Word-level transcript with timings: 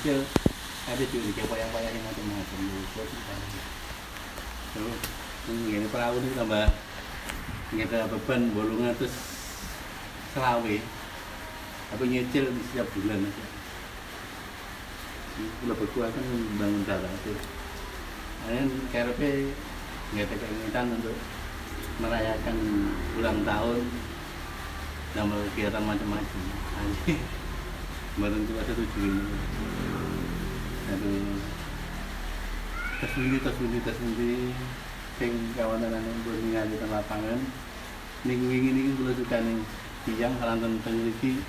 nyicil 0.00 0.24
ada 0.88 1.04
juga 1.12 1.28
di 1.28 1.44
yang 1.92 2.04
macam-macam 2.08 2.58
lupa 2.72 3.02
sih 3.04 3.20
kan 3.20 3.38
terus 4.72 5.00
ini 5.52 5.84
perahu 5.92 6.16
ini 6.24 6.32
tambah 6.32 6.72
ada 7.84 8.08
beban 8.08 8.48
bolongnya 8.56 8.96
terus 8.96 9.12
selawe. 10.32 10.76
Aku 11.92 12.02
nyicil 12.08 12.48
setiap 12.48 12.88
bulan 12.96 13.28
aja. 13.28 13.46
Kalau 15.36 15.76
berdua 15.76 16.06
kan 16.08 16.24
membangun 16.24 16.82
darah 16.88 17.12
itu 17.20 17.32
Kalian 18.40 18.68
KRP 18.88 19.20
nggak 20.16 20.26
ada 20.32 20.36
keinginan 20.40 20.86
untuk 20.96 21.16
merayakan 22.00 22.56
ulang 23.20 23.44
tahun 23.44 23.82
dan 25.12 25.28
kegiatan 25.28 25.84
macam-macam 25.84 26.40
aja 28.20 28.36
baru 28.36 28.44
cuma 28.44 28.62
satu 28.68 28.84
Juni 28.92 29.24
aduh 30.92 31.40
tas 33.00 33.12
wingi 33.16 33.38
tas 33.40 33.56
wingi 33.56 33.80
tas 33.80 33.96
wingi 33.96 34.52
sing 35.16 35.32
kawanan 35.56 35.96
anu 35.96 36.12
ningali 36.44 36.76
teng 36.76 36.92
lapangan 36.92 37.40
minggu 38.28 38.44
wingi 38.44 38.70
niki 38.76 38.90
kula 39.00 39.16
sukani 39.16 39.64
tiyang 40.04 40.36
kalanten 40.36 40.76
teng 40.84 41.00
mriki 41.00 41.40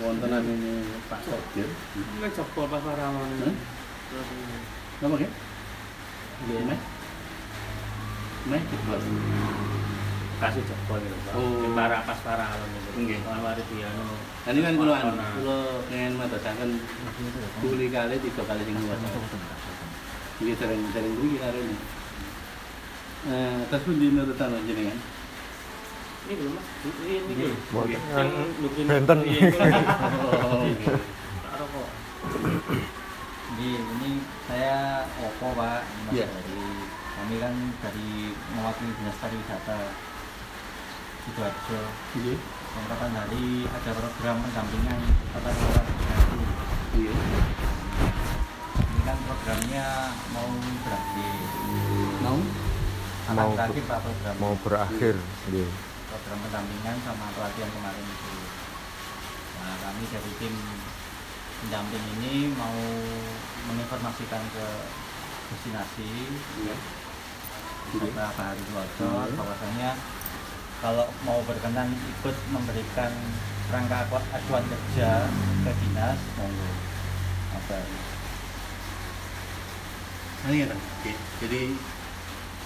wonten 0.00 0.32
anu 0.32 0.80
Pak 1.12 1.20
Sopir 1.28 1.68
Ini 1.68 2.28
jebol 2.32 2.64
pas 2.72 2.80
parawan. 2.80 3.28
Hah? 3.44 3.54
Nama 5.04 5.14
ke? 5.20 5.28
Meh? 6.48 6.80
Meh 8.48 8.62
jebol. 8.64 9.00
Kasih 10.42 10.62
jebol 10.66 10.98
gitu, 10.98 11.16
Pak. 11.22 11.32
Oh. 11.38 11.62
Di 11.62 11.68
para 11.70 11.98
pas 12.02 12.18
parawan 12.26 12.66
itu. 12.66 12.90
Nggih. 12.98 13.18
Mari 13.22 13.62
piano. 13.70 14.06
Nah, 14.42 14.50
ini 14.50 14.60
kan 14.66 14.74
kula 14.74 14.94
anu, 14.98 15.14
kula 15.38 15.58
pengen 15.86 16.12
matasaken 16.18 16.70
kuli 17.62 17.86
kali 17.94 18.14
tiga 18.18 18.42
kali 18.42 18.62
sing 18.66 18.74
luas. 18.74 18.98
Iki 20.42 20.52
sering-sering 20.58 21.14
kuwi 21.14 21.38
karo 21.38 21.58
ini. 21.62 21.76
Eh, 23.22 23.58
tas 23.70 23.86
pun 23.86 24.02
dinurutan 24.02 24.58
jenengan. 24.66 24.98
Ini 26.26 26.32
belum 26.34 26.52
Mas. 26.58 26.66
Ini 26.90 27.14
ini. 27.22 27.32
Nggih. 27.70 28.00
Bikin 28.66 28.86
benten. 28.90 29.18
Oh, 29.22 30.66
rokok. 31.54 31.88
Di 33.52 33.68
ini 33.78 34.10
saya 34.50 35.06
Oko 35.22 35.54
Pak, 35.54 35.86
Mas 35.86 36.14
Iya. 36.18 36.26
dari 36.26 36.58
kami 37.12 37.34
kan 37.38 37.54
dari 37.78 38.10
mewakili 38.58 38.92
dinas 38.98 39.16
pariwisata 39.22 39.78
sidoarjo. 41.24 41.80
Yang 42.72 42.86
kapan 42.88 43.12
hari 43.12 43.44
ada 43.68 43.90
program 43.92 44.36
pendampingan 44.40 45.00
tata 45.30 45.50
kelola 45.52 45.82
destinasi. 45.84 46.38
Iya. 46.96 47.14
Ini 48.80 49.02
kan 49.04 49.18
programnya 49.28 49.86
mau 50.32 50.48
berakhir. 50.82 51.34
Mau? 52.24 52.38
Akan 53.22 53.34
Mau 53.38 53.50
berakhir 53.54 53.82
Pak 53.86 53.98
program. 54.02 54.34
mau 54.40 54.54
berakhir 54.58 55.14
nggih. 55.46 55.70
program 56.10 56.38
pendampingan 56.44 56.96
sama 57.04 57.26
pelatihan 57.32 57.70
kemarin 57.70 58.04
itu. 58.04 58.32
Nah 59.62 59.74
kami 59.80 60.02
dari 60.10 60.32
tim 60.40 60.54
pendamping 61.62 62.04
ini 62.18 62.50
mau 62.56 62.76
menginformasikan 63.70 64.42
ke 64.50 64.66
destinasi 65.52 66.10
Iya. 66.64 66.76
wisata 67.92 68.32
Bahari 68.32 68.60
Sidoarjo 68.64 69.08
bahwasanya 69.36 69.90
kalau 70.82 71.06
mau 71.22 71.38
berkenan 71.46 71.94
ikut 71.94 72.36
memberikan 72.50 73.14
rangka 73.70 74.02
acuan 74.10 74.66
kerja 74.66 75.30
ke 75.62 75.70
dinas 75.78 76.18
monggo 76.36 76.70
apa 77.54 77.78
Nah, 80.42 80.50
ini. 80.50 80.66
Oke. 80.66 81.14
Jadi 81.38 81.78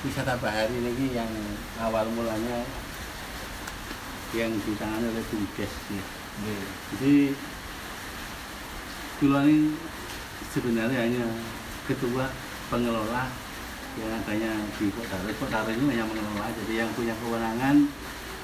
wisata 0.01 0.41
bahari 0.41 0.81
ini 0.81 1.13
yang 1.13 1.29
awal 1.77 2.09
mulanya 2.09 2.65
yang 4.33 4.49
ditangani 4.65 5.13
oleh 5.13 5.25
Bumdes 5.29 5.73
ya. 5.93 6.05
Jadi 6.97 7.37
dulu 9.21 9.37
ini 9.45 9.77
sebenarnya 10.57 11.05
hanya 11.05 11.25
ketua 11.85 12.33
pengelola 12.73 13.29
yang 13.97 14.13
adanya 14.21 14.53
di 14.77 14.93
Kota 14.93 15.17
Taris. 15.17 15.37
Kota 15.41 15.65
Taris 15.65 15.77
ini 15.81 15.97
hanya 15.97 16.05
mengelola, 16.05 16.53
jadi 16.53 16.85
yang 16.85 16.91
punya 16.93 17.15
kewenangan 17.17 17.77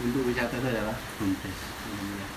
untuk 0.00 0.24
wisata 0.24 0.56
itu 0.56 0.68
adalah 0.72 0.96
Bumdes. 1.20 1.58
Ya. 2.16 2.28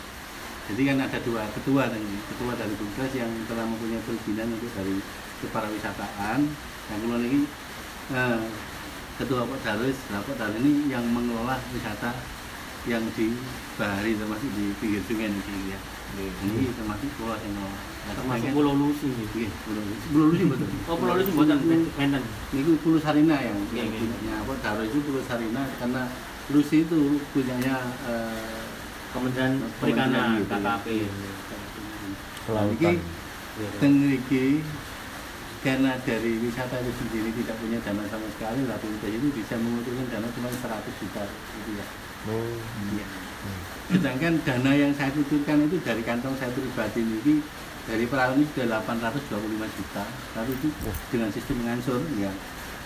Jadi 0.65 0.81
kan 0.81 0.97
ada 0.99 1.17
dua 1.23 1.43
ketua 1.55 1.83
tadi, 1.87 2.15
ketua 2.27 2.51
dari 2.59 2.73
Bumdes 2.75 3.11
yang 3.15 3.31
telah 3.47 3.65
mempunyai 3.65 4.01
perizinan 4.03 4.47
untuk 4.59 4.71
dari 4.75 4.95
kepariwisataan. 5.45 6.39
Yang 6.91 6.99
kemudian 7.01 7.31
ini 7.31 7.39
eh, 8.11 8.41
ketua 9.15 9.41
Kota 9.47 9.63
Taris, 9.63 9.97
nah 10.11 10.19
Taris 10.19 10.59
ini 10.59 10.91
yang 10.91 11.05
mengelola 11.07 11.55
wisata 11.71 12.11
yang 12.85 13.01
di 13.17 13.33
bahari 13.81 14.13
termasuk 14.13 14.49
di 14.53 14.75
pinggir 14.77 15.01
sungai 15.07 15.31
ini 15.31 15.73
ya. 15.73 15.79
Ini 16.19 16.69
termasuk 16.75 17.09
pulau 17.17 17.39
yang 17.39 17.55
mengelola. 17.55 17.94
Termasuk 18.05 18.49
Pulau 18.53 18.73
Lusi. 18.77 19.09
Iya, 19.33 19.49
pulau 19.65 19.81
Lusi. 19.81 20.05
Pulau 20.13 20.27
Lusi 20.29 20.43
betul. 20.45 20.67
Oh, 20.89 20.95
Pulau 20.95 21.15
Lusi 21.17 21.31
buatan 21.33 21.57
Menten. 21.97 22.23
Ini 22.53 22.71
pulau 22.79 22.99
Sarina 23.01 23.37
yang 23.39 23.57
Iya, 23.73 23.81
yang 23.81 23.89
iya. 23.89 23.97
punyanya 23.97 24.33
apa? 24.45 24.53
Daro 24.61 24.81
itu 24.85 24.97
pulau 25.01 25.23
Sarina 25.25 25.61
karena 25.81 26.01
Lusi 26.53 26.85
itu 26.85 26.99
punyanya 27.33 27.75
eh, 28.05 28.61
Kementerian 29.09 29.53
Perikanan, 29.79 30.43
gitu, 30.43 30.51
KKP. 30.53 30.85
ya. 30.91 31.09
Kelautan. 32.45 32.73
Iki 32.75 32.91
teng 33.79 33.95
iki 34.11 34.45
karena 35.63 35.97
dari 36.05 36.31
wisata 36.37 36.77
itu 36.77 36.91
sendiri 36.93 37.33
tidak 37.41 37.57
punya 37.57 37.79
dana 37.81 38.03
sama 38.05 38.27
sekali, 38.29 38.69
lah 38.69 38.77
Bumdes 38.77 39.09
itu 39.09 39.27
bisa 39.33 39.55
mengumpulkan 39.57 40.05
dana 40.13 40.27
cuma 40.29 40.51
100 40.51 40.61
juta 41.01 41.23
rupiah. 41.25 41.87
Oh, 42.29 42.53
Iya. 42.93 43.05
Sedangkan 43.89 44.33
dana 44.45 44.71
yang 44.73 44.93
saya 44.93 45.09
kucurkan 45.09 45.65
itu 45.65 45.77
dari 45.81 46.01
kantong 46.01 46.37
saya 46.37 46.53
pribadi 46.53 47.01
ini 47.01 47.35
dari 47.85 48.05
perahu 48.09 48.41
ini 48.41 48.45
sudah 48.49 48.81
825 48.81 49.77
juta. 49.77 50.03
Tapi 50.33 50.51
itu 50.57 50.67
dengan 51.13 51.29
sistem 51.29 51.57
ngansur 51.65 52.01
ya. 52.17 52.33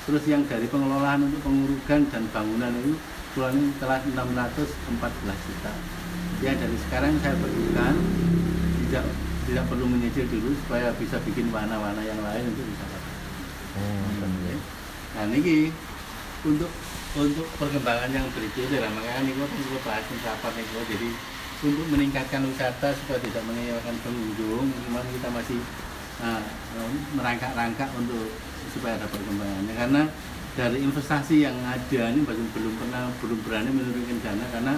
Terus 0.04 0.24
yang 0.28 0.44
dari 0.48 0.68
pengelolaan 0.68 1.32
untuk 1.32 1.42
pengurugan 1.44 2.02
dan 2.12 2.24
bangunan 2.32 2.72
itu 2.84 2.96
ini 3.40 3.72
telah 3.80 4.04
614 4.04 5.48
juta. 5.48 5.72
Ya 6.44 6.52
dari 6.56 6.78
sekarang 6.88 7.16
saya 7.24 7.36
berikan 7.40 7.96
tidak 8.88 9.06
tidak 9.48 9.66
perlu 9.66 9.86
menyicil 9.88 10.28
dulu 10.28 10.54
supaya 10.66 10.92
bisa 11.00 11.18
bikin 11.24 11.50
warna-warna 11.50 12.04
yang 12.04 12.20
lain 12.20 12.44
untuk 12.52 12.66
bisa 12.68 12.86
oh, 13.80 14.30
Ya. 14.50 14.58
Nah 15.16 15.24
ini 15.32 15.74
untuk 16.46 16.72
untuk 17.18 17.48
perkembangan 17.58 18.14
yang 18.14 18.28
berikutnya 18.30 18.86
lah 18.86 18.92
makanya 18.94 19.22
ini 19.26 19.32
kok 19.34 19.50
perlu 19.50 19.80
bahas 19.82 20.06
rapat 20.06 20.52
nih 20.54 20.66
jadi 20.94 21.10
untuk 21.60 21.86
meningkatkan 21.92 22.48
wisata 22.48 22.96
supaya 22.96 23.20
tidak 23.20 23.44
mengecewakan 23.44 23.96
pengunjung 24.00 24.68
memang 24.88 25.04
kita 25.12 25.28
masih 25.28 25.60
ah, 26.24 26.40
merangkak-rangkak 27.20 27.90
untuk 28.00 28.32
supaya 28.72 28.96
ada 28.96 29.08
perkembangannya 29.12 29.74
karena 29.76 30.02
dari 30.56 30.78
investasi 30.84 31.44
yang 31.44 31.56
ada 31.68 32.12
ini 32.12 32.24
belum 32.24 32.48
belum 32.56 32.74
pernah 32.80 33.12
belum 33.20 33.40
berani 33.44 33.70
menurunkan 33.76 34.18
dana 34.24 34.46
karena 34.56 34.74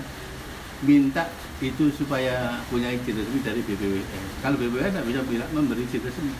minta 0.81 1.29
itu 1.61 1.93
supaya 1.93 2.57
punya 2.73 2.89
izin 2.89 3.13
resmi 3.13 3.39
dari 3.45 3.61
BPWN. 3.61 4.25
Kalau 4.41 4.57
BPWN 4.57 4.89
tidak 4.97 5.05
bisa 5.05 5.21
bilang 5.29 5.49
memberi 5.53 5.85
izin 5.85 6.01
resmi. 6.01 6.33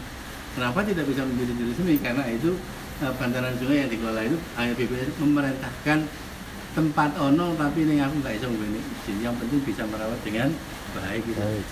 Kenapa 0.58 0.82
tidak 0.82 1.06
bisa 1.06 1.22
memberi 1.22 1.54
izin 1.54 1.70
resmi? 1.70 1.94
Karena 2.02 2.26
itu 2.26 2.58
eh, 3.06 3.14
bantaran 3.22 3.54
sungai 3.62 3.86
yang 3.86 3.90
dikelola 3.94 4.22
itu 4.26 4.38
hanya 4.58 4.74
BPWN 4.74 5.10
memerintahkan 5.22 5.98
tempat 6.72 7.12
ono 7.20 7.56
tapi 7.60 7.84
ini 7.84 8.00
aku 8.00 8.16
nggak 8.24 8.34
bisa 8.40 8.48
memberi 8.48 8.80
izin. 8.80 9.18
Yang 9.24 9.36
penting 9.44 9.60
bisa 9.68 9.84
merawat 9.88 10.20
dengan 10.24 10.50
baik 10.96 11.22
gitu. 11.28 11.40
Baik. 11.40 11.66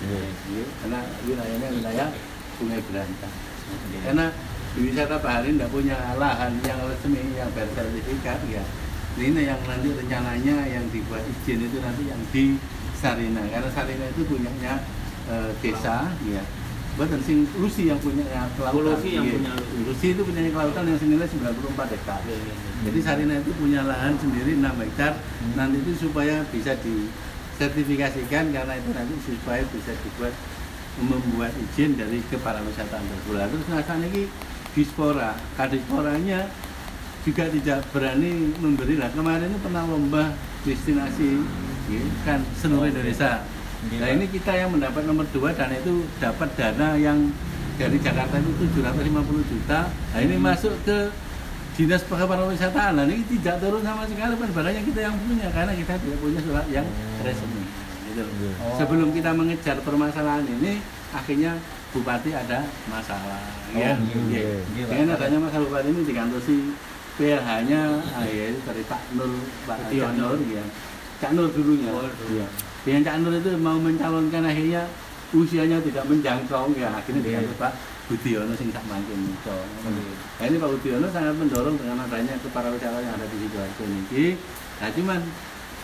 Iya, 0.50 0.64
Karena 0.84 1.00
wilayahnya 1.24 1.68
wilayah 1.76 2.08
Sungai 2.60 2.80
Berantas. 2.84 3.34
Karena 4.04 4.26
di 4.70 4.80
wisata 4.86 5.18
bahari 5.18 5.50
tidak 5.50 5.70
punya 5.74 5.98
lahan 6.14 6.54
yang 6.62 6.78
resmi 6.86 7.34
yang 7.34 7.50
bersertifikat 7.50 8.38
ya 8.46 8.62
ini 9.18 9.42
yang 9.42 9.58
nanti 9.66 9.90
rencananya 9.90 10.56
yang 10.70 10.84
dibuat 10.94 11.26
izin 11.26 11.66
itu 11.66 11.82
nanti 11.82 12.06
yang 12.06 12.22
di 12.30 12.54
Sarina 12.94 13.42
karena 13.50 13.66
Sarina 13.74 14.06
itu 14.06 14.22
punyanya 14.30 14.78
eh, 15.26 15.50
desa 15.58 16.14
ya 16.22 16.42
bukan 16.94 17.20
sing 17.22 17.46
Lusi 17.56 17.86
yang 17.86 17.98
punya 17.98 18.24
kelautan 18.54 18.82
Lusi 18.82 19.10
yang 19.14 19.24
Iya. 19.24 19.34
punya. 19.38 19.52
Lusi 19.86 20.06
itu 20.12 20.22
punya 20.22 20.40
kelautan 20.48 20.84
yang 20.84 20.98
senilai 20.98 21.26
94 21.26 21.88
hektar 21.90 22.20
Iya, 22.22 22.34
iya, 22.34 22.50
iya. 22.50 22.54
jadi 22.86 22.98
Sarina 23.00 23.34
itu 23.38 23.50
punya 23.54 23.80
lahan 23.84 24.14
sendiri 24.16 24.58
6 24.58 24.74
hektar 24.78 25.12
nanti 25.54 25.76
itu 25.80 25.92
supaya 25.96 26.42
bisa 26.48 26.72
disertifikasikan 26.76 28.44
karena 28.50 28.72
itu 28.74 28.90
nanti 28.90 29.14
supaya 29.20 29.62
bisa 29.68 29.92
dibuat 30.00 30.34
membuat 30.98 31.52
izin 31.56 31.94
dari 31.94 32.18
kepariwisataan 32.28 33.04
tersebut. 33.06 33.34
Terus 33.38 33.66
nah 33.70 33.80
saat 33.80 34.02
ini 34.02 34.26
dispora, 34.70 35.32
kadisporanya 35.54 36.50
juga 37.22 37.46
tidak 37.48 37.86
berani 37.90 38.52
memberi 38.58 38.98
lah. 38.98 39.08
Kemarin 39.12 39.48
itu 39.48 39.60
pernah 39.60 39.86
lomba 39.86 40.34
destinasi 40.66 41.40
ya, 41.88 42.02
kan 42.26 42.40
seluruh 42.58 42.84
Oh. 42.84 42.90
Indonesia. 42.90 43.44
Iya, 43.80 43.96
Nah 43.96 44.08
ini 44.12 44.26
kita 44.28 44.52
yang 44.52 44.70
mendapat 44.70 45.08
nomor 45.08 45.24
dua 45.32 45.56
dan 45.56 45.72
itu 45.72 46.04
dapat 46.20 46.52
dana 46.52 47.00
yang 47.00 47.32
dari 47.80 47.96
Jakarta 47.96 48.36
itu 48.36 48.52
750 48.76 49.08
juta 49.48 49.88
nah 49.88 50.20
ini 50.20 50.36
masuk 50.36 50.76
ke 50.84 51.08
dinas 51.72 52.04
pariwisata 52.04 52.92
nah 52.92 53.08
ini 53.08 53.24
tidak 53.24 53.56
turun 53.56 53.80
sama 53.80 54.04
sekali 54.04 54.36
kan 54.36 54.50
barangnya 54.52 54.84
kita 54.84 55.00
yang 55.00 55.16
punya 55.16 55.48
karena 55.48 55.72
kita 55.72 55.96
tidak 55.96 56.18
punya 56.20 56.40
surat 56.44 56.66
yang 56.68 56.84
Hmm. 56.84 57.24
resmi 57.24 57.62
gitu. 58.10 58.20
Iya. 58.20 58.52
Oh. 58.60 58.76
sebelum 58.76 59.08
kita 59.10 59.32
mengejar 59.32 59.80
permasalahan 59.80 60.44
ini 60.44 60.84
akhirnya 61.10 61.56
bupati 61.90 62.36
ada 62.36 62.68
masalah 62.86 63.40
ya 63.72 63.96
iya. 63.96 64.12
Iya. 64.28 64.44
Iya, 64.76 64.84
Pak. 64.84 64.90
dengan 64.92 65.08
adanya 65.16 65.38
masalah 65.40 65.64
bupati 65.64 65.88
ini 65.88 66.02
dikantosi 66.04 66.56
PLH-nya 67.16 67.80
ah, 68.12 68.24
ya, 68.24 68.44
itu 68.48 68.60
dari 68.60 68.82
Pak 68.82 69.00
Nur 69.12 69.40
Pak 69.64 69.76
Cak 69.78 69.88
Budiono. 69.88 70.36
Nur 70.36 70.40
ya 70.46 70.64
Cak 71.16 71.30
Nur 71.32 71.48
dulunya 71.48 71.88
Oh, 71.90 72.04
Iya. 72.28 72.44
Dengan 72.84 73.00
Cak 73.04 73.16
Nur 73.20 73.34
itu 73.36 73.50
mau 73.60 73.76
mencalonkan 73.76 74.42
akhirnya 74.46 74.82
usianya 75.30 75.78
tidak 75.84 76.04
menjangkau 76.10 76.74
ya 76.74 76.90
akhirnya 76.90 77.22
Iya. 77.22 77.44
diganti 77.44 77.54
Pak 77.60 77.72
Budiono 78.10 78.52
sing 78.58 78.74
tak 78.74 78.82
mangkin 78.90 79.22
itu. 79.22 79.58
Nah, 79.86 80.44
ini 80.50 80.56
Pak 80.58 80.70
Budiono 80.74 81.06
sangat 81.14 81.34
mendorong 81.38 81.78
dengan 81.78 82.02
adanya 82.02 82.34
kepariwisataan 82.42 83.06
yang 83.06 83.14
ada 83.14 83.26
di 83.30 83.36
Sidoarjo 83.38 83.84
ini. 83.86 84.34
Nah, 84.82 84.90
cuman 84.90 85.20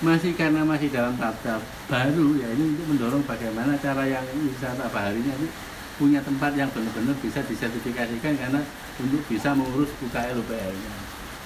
masih 0.03 0.33
karena 0.37 0.61
masih 0.67 0.93
dalam 0.93 1.15
tahap 1.17 1.63
baru 1.89 2.27
ya 2.37 2.49
ini 2.53 2.77
untuk 2.77 2.87
mendorong 2.91 3.23
bagaimana 3.25 3.79
cara 3.81 4.05
yang 4.05 4.27
wisata 4.45 4.93
baharinya 4.93 5.33
itu 5.41 5.49
punya 5.97 6.21
tempat 6.21 6.53
yang 6.53 6.69
benar-benar 6.69 7.17
bisa 7.25 7.41
disertifikasikan 7.49 8.37
karena 8.37 8.61
untuk 9.01 9.25
bisa 9.25 9.57
mengurus 9.57 9.89
UKL 10.05 10.37
UPL-nya. 10.37 10.93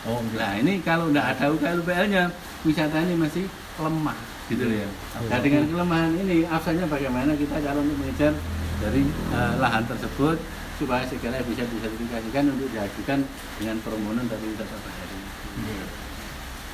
Oh, 0.08 0.18
gitu. 0.24 0.34
Nah 0.40 0.58
ini 0.58 0.82
kalau 0.82 1.12
tidak 1.12 1.36
ada 1.36 1.44
UKL 1.54 1.78
UPL-nya 1.84 2.22
wisata 2.66 2.96
ini 3.04 3.14
masih 3.20 3.44
lemah 3.78 4.18
gitu 4.50 4.64
ya. 4.66 4.88
Nah 5.30 5.38
dengan 5.38 5.62
kelemahan 5.70 6.12
ini 6.18 6.42
absennya 6.50 6.90
bagaimana 6.90 7.38
kita 7.38 7.62
kalau 7.62 7.80
untuk 7.86 7.96
mengejar 8.02 8.34
dari 8.82 9.06
eh, 9.06 9.52
lahan 9.62 9.86
tersebut 9.86 10.36
supaya 10.80 11.04
segala 11.06 11.38
bisa 11.46 11.62
disertifikasikan 11.68 12.44
untuk 12.50 12.68
diajukan 12.72 13.18
dengan 13.60 13.76
permohonan 13.84 14.26
dari 14.26 14.44
wisata 14.50 14.76
bahari. 14.82 15.18
Iya. 15.60 15.84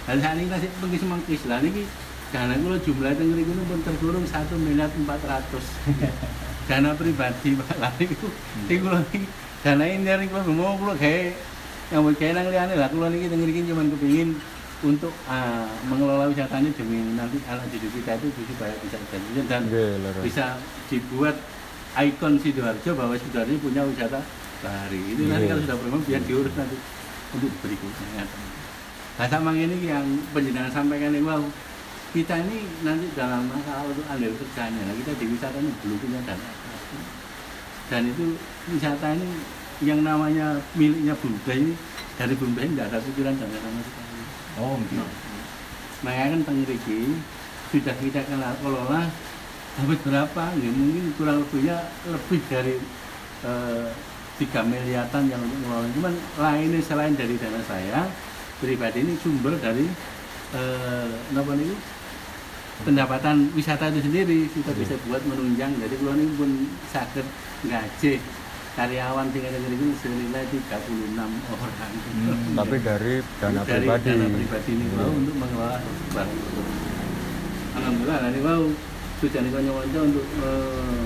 Dan 0.07 0.17
saat 0.23 0.37
ini 0.39 0.47
masih 0.47 0.71
pergi 0.79 0.99
semangkis 1.03 1.43
lah 1.51 1.59
ini 1.61 1.83
dana 2.31 2.55
kalau 2.59 2.79
jumlah 2.83 3.11
yang 3.15 3.29
ngeri 3.31 3.43
ini 3.47 3.63
pun 3.71 3.81
tergurung 3.87 4.27
satu 4.27 4.59
miliar 4.59 4.91
empat 4.91 5.21
ratus 5.23 5.67
dana 6.71 6.91
pribadi 6.99 7.55
pak 7.55 7.79
lah 7.79 7.95
itu 8.03 8.29
ini 8.67 8.75
kalau 8.83 9.03
ini 9.15 9.27
dana 9.63 9.85
ini 9.87 10.03
dari 10.03 10.27
kalau 10.27 10.51
mau 10.51 10.75
kalau 10.75 10.95
kayak 10.99 11.39
yang 11.95 12.03
mau 12.03 12.11
kayak 12.19 12.33
nang 12.35 12.51
liane 12.51 12.75
lah 12.75 12.91
kalau 12.91 13.07
ini 13.15 13.31
ngeri 13.31 13.63
cuma 13.71 13.87
kepingin 13.95 14.29
untuk 14.85 15.13
ah, 15.25 15.65
mengelola 15.89 16.29
wisata 16.29 16.61
ini 16.61 16.69
demi 16.77 17.01
nanti 17.17 17.41
anak 17.49 17.65
cucu 17.73 17.89
kita 17.89 18.21
itu 18.21 18.29
bisa 18.29 18.53
banyak 18.61 18.79
bisa 18.85 18.97
jadi 19.09 19.41
dan 19.49 19.63
leres. 19.73 20.21
bisa 20.21 20.61
dibuat 20.93 21.37
ikon 21.97 22.37
sidoarjo 22.37 22.91
bahwa 22.93 23.17
sidoarjo 23.17 23.57
punya 23.57 23.81
wisata 23.89 24.21
bahari 24.61 25.01
itu 25.17 25.25
nanti 25.33 25.49
Iya. 25.49 25.53
kalau 25.57 25.63
sudah 25.65 25.77
berkembang 25.81 26.05
biar 26.05 26.23
diurus 26.29 26.55
nanti 26.61 26.77
untuk 27.33 27.53
berikutnya. 27.65 28.25
Nah 29.17 29.27
sama 29.33 29.57
ini 29.57 29.77
yang 29.89 30.05
penjenengan 30.37 30.69
sampaikan 30.69 31.17
ini 31.17 31.25
wow 31.25 31.41
kita 32.13 32.37
ini 32.49 32.65
nanti 32.85 33.07
dalam 33.17 33.49
masalah 33.49 33.85
untuk 33.89 34.05
andil 34.09 34.33
kerjanya. 34.41 34.89
Nah, 34.89 34.95
kita 34.97 35.13
di 35.21 35.25
wisata 35.37 35.57
ini 35.61 35.69
belum 35.85 35.99
punya 36.01 36.21
dana. 36.25 36.49
Dan 37.93 38.03
itu 38.09 38.25
wisata 38.73 39.13
ini 39.13 39.29
yang 39.85 40.01
namanya 40.01 40.57
miliknya 40.73 41.13
Bunda 41.21 41.53
ini 41.53 41.77
dari 42.17 42.33
ini 42.33 42.73
tidak 42.73 42.87
ada 42.89 42.99
pikiran 43.05 43.37
dana 43.37 43.57
sama 43.61 43.81
sekali 43.85 44.06
Oh, 44.57 44.81
gitu. 44.89 45.05
makanya 46.01 46.41
kan 46.41 46.41
pengeriki 46.49 47.21
sudah 47.69 47.95
kita 48.01 48.21
kenal 48.25 48.57
kelola 48.65 49.05
habis 49.77 50.01
berapa? 50.01 50.45
Ya 50.57 50.71
mungkin 50.73 51.13
kurang 51.21 51.45
lebihnya 51.45 51.77
lebih 52.09 52.41
dari 52.49 52.81
eh, 53.45 53.89
tiga 54.41 54.65
miliaran 54.65 55.25
yang 55.29 55.41
untuk 55.45 55.59
mengelola 55.61 55.89
cuman 55.93 56.15
lainnya 56.41 56.81
selain 56.81 57.13
dari 57.17 57.37
dana 57.37 57.61
saya 57.69 58.09
pribadi 58.61 59.05
ini 59.05 59.13
sumber 59.21 59.61
dari 59.61 59.85
eh, 60.57 61.09
apa 61.37 61.53
nih 61.53 61.77
pendapatan 62.85 63.53
wisata 63.57 63.89
itu 63.93 64.05
sendiri. 64.05 64.49
Kita 64.53 64.73
bisa 64.77 64.97
buat 65.09 65.25
menunjang. 65.25 65.77
Jadi 65.81 65.95
kalau 66.01 66.13
ini 66.17 66.33
pun 66.37 66.51
sakit 66.93 67.27
gaji 67.69 68.21
karyawan 68.77 69.27
tinggal 69.33 69.51
negeri 69.51 69.75
ini 69.75 69.89
senilai 69.97 70.45
36 70.47 71.17
orang 71.49 71.93
Hmm. 72.17 72.55
Tapi 72.55 72.77
dari 72.79 73.15
dana 73.41 73.61
dari 73.65 73.83
pribadi. 73.83 74.09
dana 74.11 74.27
pribadi 74.29 74.71
ini 74.71 74.85
mau 74.93 75.11
untuk 75.11 75.35
mengelola 75.35 75.79
barang 76.13 76.37
tersebut. 76.37 76.67
Alhamdulillah 77.73 78.19
nanti 78.21 78.41
mau 78.41 78.63
sudah 79.17 79.41
nih 79.41 79.51
konco 79.51 79.73
untuk 80.03 80.27
eh, 80.45 81.05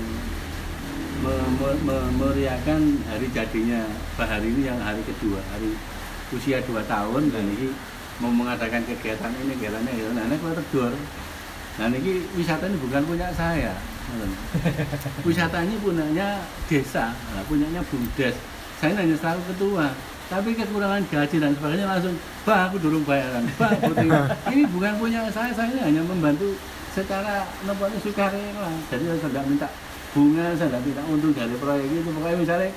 me- 1.21 1.51
me- 1.57 1.81
me- 1.83 2.11
meriakan 2.17 2.81
hari 3.07 3.27
jadinya 3.31 3.81
bahari 4.15 4.51
ini 4.51 4.67
yang 4.67 4.79
hari 4.79 4.99
kedua 5.03 5.39
hari 5.47 5.71
usia 6.31 6.59
dua 6.63 6.83
tahun 6.83 7.31
dan 7.31 7.43
ini 7.45 7.71
mau 8.19 8.31
mengadakan 8.31 8.83
kegiatan 8.83 9.31
ini 9.37 9.55
kegiatannya 9.55 9.93
ya 9.93 10.07
nah 10.11 10.23
ini 10.25 10.35
kalau 10.37 10.55
tegur 10.55 10.93
nah 11.75 11.87
ini 11.87 11.99
wisata 12.35 12.67
ini 12.67 12.77
bukan 12.79 13.03
punya 13.03 13.31
saya 13.31 13.75
wisata 15.27 15.63
ini 15.63 15.75
punyanya 15.79 16.43
desa. 16.67 17.13
Nah, 17.13 17.43
punyanya 17.45 17.81
bumdes. 17.87 18.35
Saya 18.81 18.97
hanya 18.97 19.15
selalu 19.17 19.41
ketua 19.53 19.93
tapi 20.31 20.55
kekurangan 20.55 21.03
gaji 21.11 21.43
dan 21.43 21.51
sebagainya 21.59 21.91
langsung 21.91 22.15
bah 22.47 22.71
aku 22.71 22.79
durung 22.79 23.03
bayaran. 23.03 23.43
Bah 23.59 23.75
aku 23.75 23.91
tinggal." 23.99 24.31
ini 24.47 24.63
bukan 24.71 24.95
punya 24.95 25.27
saya 25.27 25.51
saya 25.51 25.83
hanya 25.83 25.99
membantu 26.07 26.55
secara 26.95 27.43
nopo 27.67 27.91
sukarela. 27.99 28.71
Jadi 28.87 29.03
saya 29.11 29.27
tidak 29.27 29.45
minta 29.51 29.67
bunga 30.15 30.55
saya 30.55 30.71
tidak 30.71 30.83
minta 30.87 31.03
untung 31.11 31.35
dari 31.35 31.55
proyek 31.59 31.87
itu. 31.91 32.09
Pokoknya 32.15 32.37
misalnya 32.39 32.71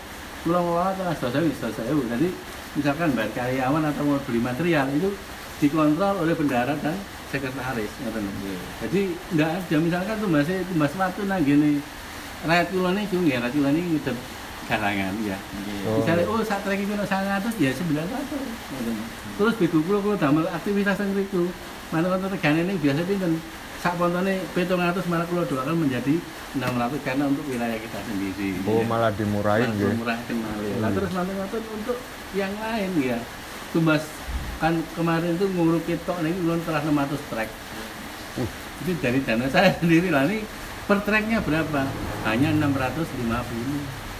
pulang 0.44 0.64
ngelola 0.66 0.92
tengah 0.92 1.16
selesai 1.16 1.56
selesai 1.56 1.88
jadi 1.88 2.28
misalkan 2.76 3.08
bayar 3.16 3.32
karyawan 3.32 3.82
atau 3.88 4.02
mau 4.04 4.20
beli 4.28 4.40
material 4.44 4.86
itu 4.92 5.08
dikontrol 5.62 6.20
oleh 6.20 6.34
bendahara 6.36 6.76
dan 6.84 6.92
sekretaris 7.34 7.90
ngoten 7.98 8.25
jadi 8.81 9.00
enggak 9.28 9.50
ada 9.52 9.76
misalkan 9.78 10.14
tuh 10.16 10.31
masih 10.31 10.56
tumbas 10.64 10.92
waktu 10.94 11.20
nang 11.25 11.42
gini 11.42 11.82
rakyat 12.42 12.66
kula 12.70 12.90
niku 12.92 13.16
nggih 13.19 13.36
rakyat 13.36 13.52
kula 13.52 13.70
niki 13.70 13.88
ngedep 13.92 14.16
garangan 14.64 15.14
ya 15.20 15.38
Oh. 15.84 16.00
misalnya 16.00 16.25
oh 16.25 16.40
saat 16.40 16.64
lagi 16.64 16.81
kena 16.82 17.04
sangat 17.04 17.44
ya 17.58 17.69
sembilan 17.70 18.06
ratus 18.06 18.40
terus 19.34 19.54
begitu 19.54 19.78
kula 19.82 19.98
kula 20.00 20.16
damel 20.16 20.46
aktivitas 20.48 20.96
yang 20.96 21.12
itu 21.12 21.50
mana 21.90 22.08
konten 22.08 22.31
regane 22.31 22.60
ini 22.62 22.75
biasa 22.78 23.04
pinten 23.04 23.36
sak 23.76 24.00
pontone 24.00 24.40
pitung 24.54 24.81
ratus 24.81 25.04
malah 25.04 25.26
kula 25.26 25.44
doakan 25.44 25.76
menjadi 25.76 26.16
600 26.54 26.64
karena 27.04 27.25
untuk 27.26 27.44
wilayah 27.44 27.76
kita 27.76 27.98
sendiri 28.00 28.56
Oh, 28.64 28.81
ya. 28.81 28.86
malah 28.86 29.10
dimurahin 29.10 29.69
Malah 29.69 29.75
nggih. 29.75 29.90
dimurahkan 29.92 30.36
malah. 30.38 30.62
Lah 30.81 30.88
Hmm. 30.88 30.96
terus 30.96 31.10
untuk 31.69 31.98
yang 32.32 32.53
lain 32.55 32.91
ya 32.96 33.19
tumbas 33.70 34.03
kan 34.58 34.75
kemarin 34.94 35.34
itu 35.34 35.46
nguruk 35.51 35.82
ketok 35.84 36.19
nih 36.20 36.32
belum 36.43 36.61
telah 36.63 36.82
600 36.82 37.31
track 37.31 37.51
Uh. 38.34 38.51
itu 38.82 38.99
dari 38.99 39.23
dana 39.23 39.46
saya 39.46 39.70
sendiri 39.79 40.11
lah. 40.11 40.27
Ini 40.27 40.43
per 40.91 40.99
tracknya 41.06 41.39
berapa? 41.39 41.87
Hanya 42.27 42.51
650 42.51 43.15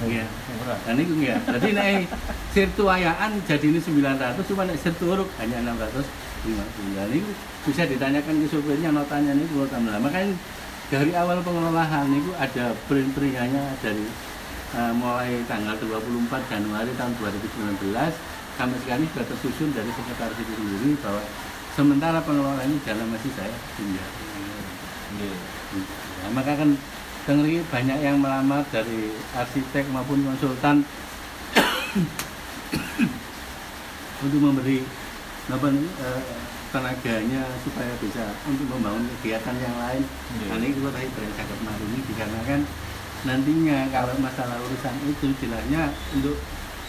ya 0.05 0.27
Murah. 0.27 0.79
dan 0.85 0.99
itu 0.99 1.15
ya 1.19 1.39
jadi 1.49 1.71
naik 1.71 2.07
sirtu 2.51 2.85
ayaan 2.87 3.41
jadi 3.43 3.63
ini 3.63 3.79
900 3.79 4.37
cuma 4.47 4.67
naik 4.67 4.79
sirtu 4.79 5.07
uruk 5.07 5.27
hanya 5.39 5.67
650 5.67 6.95
dan 6.95 7.09
itu 7.11 7.31
bisa 7.65 7.83
ditanyakan 7.89 8.35
ke 8.39 8.47
supirnya 8.47 8.91
notanya 8.93 9.33
ini 9.35 9.47
kalau 9.49 9.67
tambah. 9.67 9.99
Makanya 9.99 10.35
dari 10.93 11.13
awal 11.17 11.43
pengelolaan 11.43 12.07
itu 12.13 12.31
ada 12.37 12.71
print-printannya 12.87 13.65
dari 13.81 14.05
eh, 14.77 14.93
mulai 14.95 15.43
tanggal 15.51 15.75
24 15.75 16.53
Januari 16.53 16.91
tahun 16.95 17.13
2019 17.19 17.99
sampai 18.55 18.79
sekarang 18.87 19.11
sudah 19.11 19.27
tersusun 19.27 19.75
dari 19.75 19.91
sekretaris 19.91 20.39
itu 20.39 20.53
sendiri 20.55 20.91
bahwa 21.03 21.23
sementara 21.75 22.19
pengelolaan 22.23 22.71
ini 22.71 22.79
dalam 22.87 23.11
masih 23.11 23.33
saya 23.35 23.55
tinggal. 23.75 24.11
Nggih. 25.15 25.35
Nah, 26.25 26.31
maka 26.35 26.53
kan 26.55 26.71
dengar 27.25 27.49
banyak 27.73 27.99
yang 28.05 28.21
melamar 28.21 28.63
dari 28.71 29.11
arsitek 29.35 29.89
maupun 29.91 30.23
konsultan 30.23 30.85
untuk 34.25 34.41
memberi 34.41 34.85
apa, 35.45 35.69
eh, 35.69 36.23
tenaganya 36.75 37.43
supaya 37.63 37.93
bisa 38.03 38.35
untuk 38.51 38.67
membangun 38.67 39.07
kegiatan 39.21 39.57
yang 39.59 39.77
lain. 39.79 40.03
Nah, 40.51 40.57
ini 40.59 40.75
kita 40.75 40.91
tadi 40.91 41.09
berencana 41.15 41.55
kemarin 41.59 41.87
ini 41.91 42.01
dikarenakan 42.09 42.61
nantinya 43.25 43.79
kalau 43.89 44.15
masalah 44.21 44.61
urusan 44.61 44.95
itu 45.09 45.33
jelasnya 45.41 45.89
untuk 46.13 46.37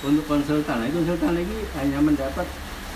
untuk 0.05 0.25
konsultan, 0.29 0.77
nah, 0.85 0.87
konsultan 0.93 1.33
ini 1.33 1.57
hanya 1.81 1.99
mendapat 1.99 2.47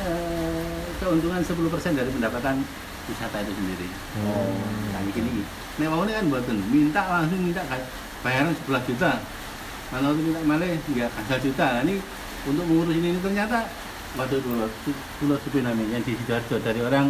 eh, 0.06 0.86
keuntungan 1.02 1.42
10% 1.42 1.98
dari 1.98 2.10
pendapatan 2.14 2.62
wisata 3.10 3.38
itu 3.42 3.54
sendiri. 3.58 3.88
Oh. 4.22 4.54
Nah, 4.94 5.00
ini 5.02 5.12
gini. 5.12 5.42
Nek 5.82 5.88
mau 5.90 6.06
kan 6.06 6.26
buatan 6.30 6.58
minta 6.70 7.02
langsung 7.10 7.42
minta 7.42 7.66
bayaran 8.22 8.54
11 8.54 8.90
juta. 8.94 9.12
Mana 9.90 10.14
itu 10.14 10.22
minta 10.22 10.40
malah 10.46 10.70
enggak 10.70 11.10
11 11.26 11.46
juta. 11.50 11.66
Nah, 11.80 11.82
ini 11.90 11.96
untuk 12.46 12.64
mengurus 12.70 12.94
ini, 12.94 13.18
ini 13.18 13.20
ternyata 13.20 13.66
waktu 14.18 14.42
dulu 14.42 14.66
dulu 15.22 15.36
supi 15.42 15.60
namanya 15.62 15.98
yang 15.98 16.04
di 16.06 16.14
sidoarjo 16.18 16.56
dari 16.62 16.80
orang 16.86 17.10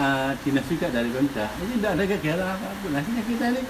eh, 0.00 0.30
dinas 0.40 0.64
juga 0.64 0.88
dari 0.88 1.08
Pemda. 1.12 1.46
Ini 1.60 1.72
tidak 1.76 1.92
ada 1.98 2.04
kegiatan 2.08 2.48
apa 2.48 2.68
pun. 2.80 2.92
Akhirnya 2.96 3.22
kita 3.28 3.44
ini 3.52 3.62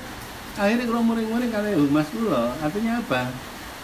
akhirnya 0.59 0.85
kalau 0.87 1.02
muring-muring 1.07 1.50
kalau 1.50 1.71
humas 1.87 2.09
kulo 2.11 2.42
artinya 2.62 2.92
apa? 3.02 3.23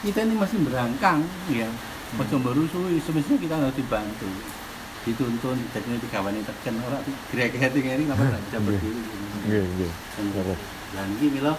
Kita 0.05 0.19
ini 0.26 0.35
masih 0.37 0.59
berangkang 0.67 1.25
ya. 1.49 1.69
Ojo 2.17 2.37
merusui, 2.38 3.03
semestinya 3.03 3.38
kita 3.41 3.55
harus 3.61 3.76
dibantu. 3.76 4.29
Dituntun, 5.07 5.59
jadi 5.71 5.87
ini 5.87 5.99
digawani 6.03 6.41
teken 6.43 6.83
orang 6.83 7.03
kira-kira 7.31 7.71
ini 7.71 8.11
kenapa 8.11 8.26
nggak 8.26 8.43
bisa 8.50 8.59
berdiri? 8.59 9.03
Nggih, 9.47 9.62
nggih. 9.62 9.93
Terus. 10.35 10.61
dan 10.95 11.09
ini 11.21 11.38
loh 11.45 11.59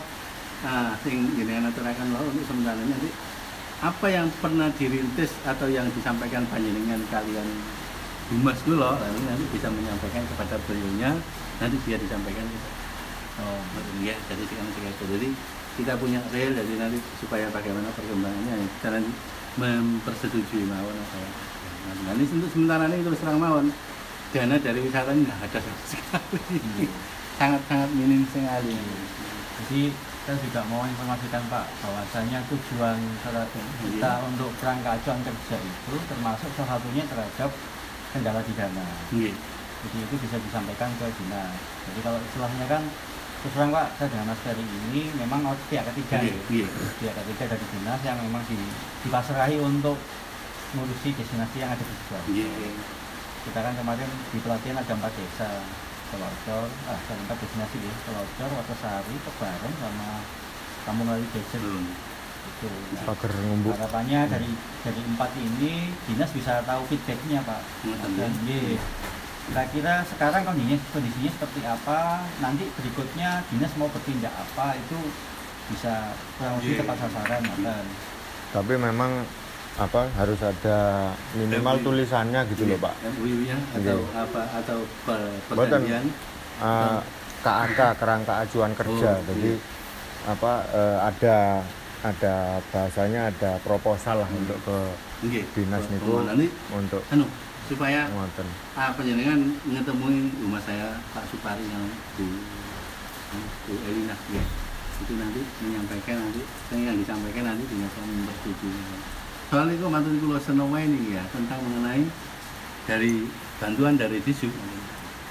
ah 0.65 0.97
sing 1.05 1.29
jenengan 1.37 1.69
aturaken 1.69 2.09
loh 2.09 2.25
untuk 2.25 2.45
sementara 2.49 2.81
ini 2.81 2.89
nanti 2.89 3.09
apa 3.77 4.07
yang 4.09 4.25
pernah 4.41 4.73
dirintis 4.73 5.29
atau 5.45 5.69
yang 5.69 5.85
disampaikan 5.93 6.41
panjenengan 6.49 6.97
kalian 7.13 7.45
Humas 8.27 8.59
dulu 8.65 8.81
loh 8.81 8.97
lalu 8.97 9.23
nanti 9.23 9.45
bisa 9.53 9.69
menyampaikan 9.69 10.25
kepada 10.33 10.57
beliaunya 10.65 11.15
nanti 11.61 11.77
biar 11.85 12.01
disampaikan 12.01 12.43
kita 12.43 12.69
oh 13.45 13.61
ya 14.01 14.17
jadi 14.27 14.43
sekarang 14.49 14.71
segitu 14.73 15.03
jadi 15.13 15.29
kita 15.77 15.93
punya 16.01 16.19
real 16.33 16.51
jadi 16.57 16.73
nanti 16.81 16.97
supaya 17.21 17.45
bagaimana 17.53 17.87
perkembangannya 17.93 18.65
kita 18.81 18.97
nanti 18.97 19.11
mempersetujui 19.57 20.65
mawon 20.65 20.93
apa 20.93 21.17
ya. 21.21 21.29
Nah, 21.87 22.13
ini 22.19 22.25
untuk 22.27 22.51
sementara 22.51 22.89
ini 22.91 23.05
terus 23.05 23.21
terang 23.21 23.39
mawon 23.39 23.71
dana 24.35 24.55
dari 24.59 24.79
wisata 24.83 25.15
ini 25.15 25.23
nggak 25.23 25.39
ada 25.47 25.59
sama 25.63 25.83
sekali 25.87 26.85
sangat-sangat 27.37 27.89
minim 27.95 28.25
sekali 28.27 28.75
Jadi 29.57 29.81
saya 30.27 30.37
juga 30.43 30.61
mau 30.67 30.83
informasikan 30.83 31.39
Pak 31.47 31.65
bahwasanya 31.81 32.43
tujuan 32.51 32.99
kita 33.81 34.11
untuk 34.27 34.51
kerangka 34.59 34.99
acuan 34.99 35.23
kerja 35.23 35.55
itu 35.55 35.95
termasuk 36.11 36.51
salah 36.53 36.77
satunya 36.77 37.07
terhadap 37.07 37.49
kendala 38.11 38.43
pidana. 38.43 38.85
Iya. 39.15 39.33
Jadi 39.87 39.97
itu 40.03 40.15
bisa 40.19 40.37
disampaikan 40.37 40.91
ke 40.99 41.07
dinas. 41.09 41.55
Jadi 41.89 41.99
kalau 42.03 42.19
istilahnya 42.19 42.65
kan 42.67 42.83
terus 43.37 43.53
Pak 43.53 43.87
saya 43.95 44.07
dengan 44.09 44.25
Mas 44.27 44.39
Ferry 44.41 44.63
ini 44.63 45.01
memang 45.13 45.39
harus 45.43 45.61
pihak 45.67 45.85
ketiga 45.87 46.17
Iya, 46.19 46.33
ya. 46.33 46.41
iya. 46.49 46.67
pihak 46.97 47.13
ketiga 47.15 47.43
dari 47.51 47.65
dinas 47.69 48.01
yang 48.01 48.17
memang 48.19 48.43
di, 48.45 48.57
dipasrahi 49.01 49.57
untuk 49.57 49.97
ngurusi 50.69 51.09
destinasi 51.13 51.57
yang 51.57 51.69
ada 51.69 51.79
di 51.79 51.93
Sidoarjo. 51.95 52.31
Iya. 52.33 52.49
kita 53.43 53.59
kan 53.61 53.73
kemarin 53.73 54.09
di 54.27 54.39
pelatihan 54.39 54.77
ada 54.77 54.91
empat 54.91 55.13
desa 55.13 55.49
Telocor, 56.07 56.67
ah 56.87 56.95
ada 56.97 57.19
empat 57.19 57.37
destinasi 57.37 57.77
ya 57.79 57.93
Telocor, 58.03 58.49
Watosari, 58.53 59.15
Kebareng 59.21 59.75
sama 59.77 60.09
Kampung 60.83 61.07
Lali 61.07 61.27
Desen 61.31 61.59
Belum. 61.61 61.85
itu 62.47 62.67
nah, 62.91 63.03
Pager 63.05 63.31
ngumbuk. 63.37 63.75
harapannya 63.75 64.19
dari 64.25 64.49
dari 64.81 65.01
empat 65.03 65.31
ini 65.35 65.73
dinas 66.03 66.31
bisa 66.31 66.63
tahu 66.63 66.81
feedbacknya 66.87 67.43
pak 67.43 67.59
dan 68.15 68.31
ya. 68.43 68.55
iya. 68.55 68.79
Kira-kira 69.47 70.03
sekarang 70.05 70.43
kondisinya 70.43 70.77
kondisinya 70.91 71.31
seperti 71.31 71.61
apa 71.63 71.99
nanti 72.37 72.67
berikutnya 72.69 73.29
dinas 73.47 73.71
mau 73.73 73.87
bertindak 73.87 74.33
apa 74.33 74.75
itu 74.75 74.99
bisa 75.67 75.93
kurang 76.35 76.59
lebih 76.59 76.67
Iya. 76.69 76.79
tepat 76.79 76.97
sasaran 76.99 77.41
ngoten. 77.41 77.85
Tapi 78.49 78.73
memang 78.77 79.11
apa 79.77 80.01
harus 80.13 80.39
ada 80.41 80.79
minimal 81.33 81.75
tulisannya 81.79 82.41
gitu 82.49 82.63
loh, 82.65 82.79
Pak. 82.81 82.93
MOU-nya 83.13 83.57
atau 83.73 83.97
Iya. 84.01 84.17
apa 84.17 84.41
atau 84.53 84.79
per- 85.03 85.37
Boten. 85.47 85.79
perjanjian 85.79 86.05
Eh, 86.57 86.99
KAK 87.39 87.79
kerangka 87.95 88.33
acuan 88.41 88.73
kerja. 88.73 89.11
Oh, 89.13 89.25
Jadi 89.29 89.51
apa 90.25 90.53
eh, 90.73 90.97
ada 91.03 91.37
ada 91.99 92.35
bahasanya 92.67 93.29
ada 93.29 93.51
proposal 93.61 94.25
lah 94.25 94.29
Hmm. 94.29 94.41
untuk 94.41 94.57
ke 94.59 94.77
dinas 95.53 95.85
niku 95.87 96.25
ini 96.27 96.49
untuk 96.71 97.01
anu 97.07 97.25
supaya 97.67 98.07
ah 98.73 98.89
panjenengan 98.95 99.39
ngetemuin 99.63 100.31
rumah 100.39 100.61
saya 100.63 100.97
Pak 101.11 101.27
Supari 101.27 101.63
yang 101.63 101.83
Bu 102.15 102.25
Bu 103.67 103.73
Elina. 103.85 104.15
Ya 104.31 104.43
itu 104.97 105.13
nanti 105.13 105.41
menyampaikan 105.61 106.15
nanti 106.25 106.41
yang 106.73 106.97
disampaikan 106.97 107.53
nanti 107.53 107.63
dinas 107.69 107.93
yang 107.93 108.07
mempersetujui 108.09 108.81
soal 109.47 109.69
itu 109.69 109.85
mantu 109.85 110.09
kulo 110.17 110.41
senoma 110.41 110.81
ini 110.81 111.13
ya 111.13 111.21
tentang 111.29 111.61
mengenai 111.61 112.01
dari 112.89 113.29
bantuan 113.61 113.93
dari 113.93 114.17
Disub 114.21 114.49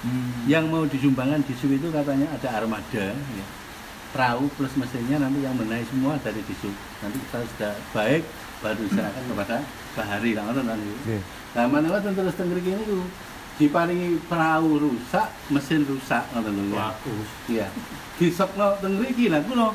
Hmm. 0.06 0.44
yang 0.46 0.68
mau 0.70 0.84
disumbangkan 0.86 1.40
Disub 1.48 1.72
itu 1.72 1.88
katanya 1.90 2.28
ada 2.30 2.62
armada 2.62 3.10
ya. 3.16 3.46
perahu 4.14 4.46
plus 4.54 4.76
mesinnya 4.78 5.18
nanti 5.18 5.42
yang 5.42 5.56
menaik 5.56 5.82
semua 5.88 6.14
dari 6.22 6.38
Disub 6.46 6.70
nanti 7.02 7.16
kita 7.26 7.42
sudah 7.42 7.72
baik 7.90 8.22
baru 8.62 8.86
diserahkan 8.86 9.24
kepada 9.26 9.56
Bahari 9.98 10.30
lah 10.36 10.46
ngoten 10.46 10.68
kan 10.68 10.78
itu. 11.56 11.64
Nah, 11.64 11.66
mana 11.72 12.12
terus 12.12 12.36
teng 12.36 12.52
mriki 12.52 12.76
niku 12.76 13.00
diparingi 13.56 14.20
perahu 14.28 14.76
rusak, 14.76 15.32
mesin 15.48 15.88
rusak 15.88 16.28
ngoten 16.36 16.52
lho 16.52 16.76
ya. 16.76 16.92
bagus 16.92 17.28
Iya. 17.48 17.66
Disokno 18.20 18.76
teng 18.84 19.00
mriki 19.00 19.32
lah 19.32 19.40
kula. 19.48 19.72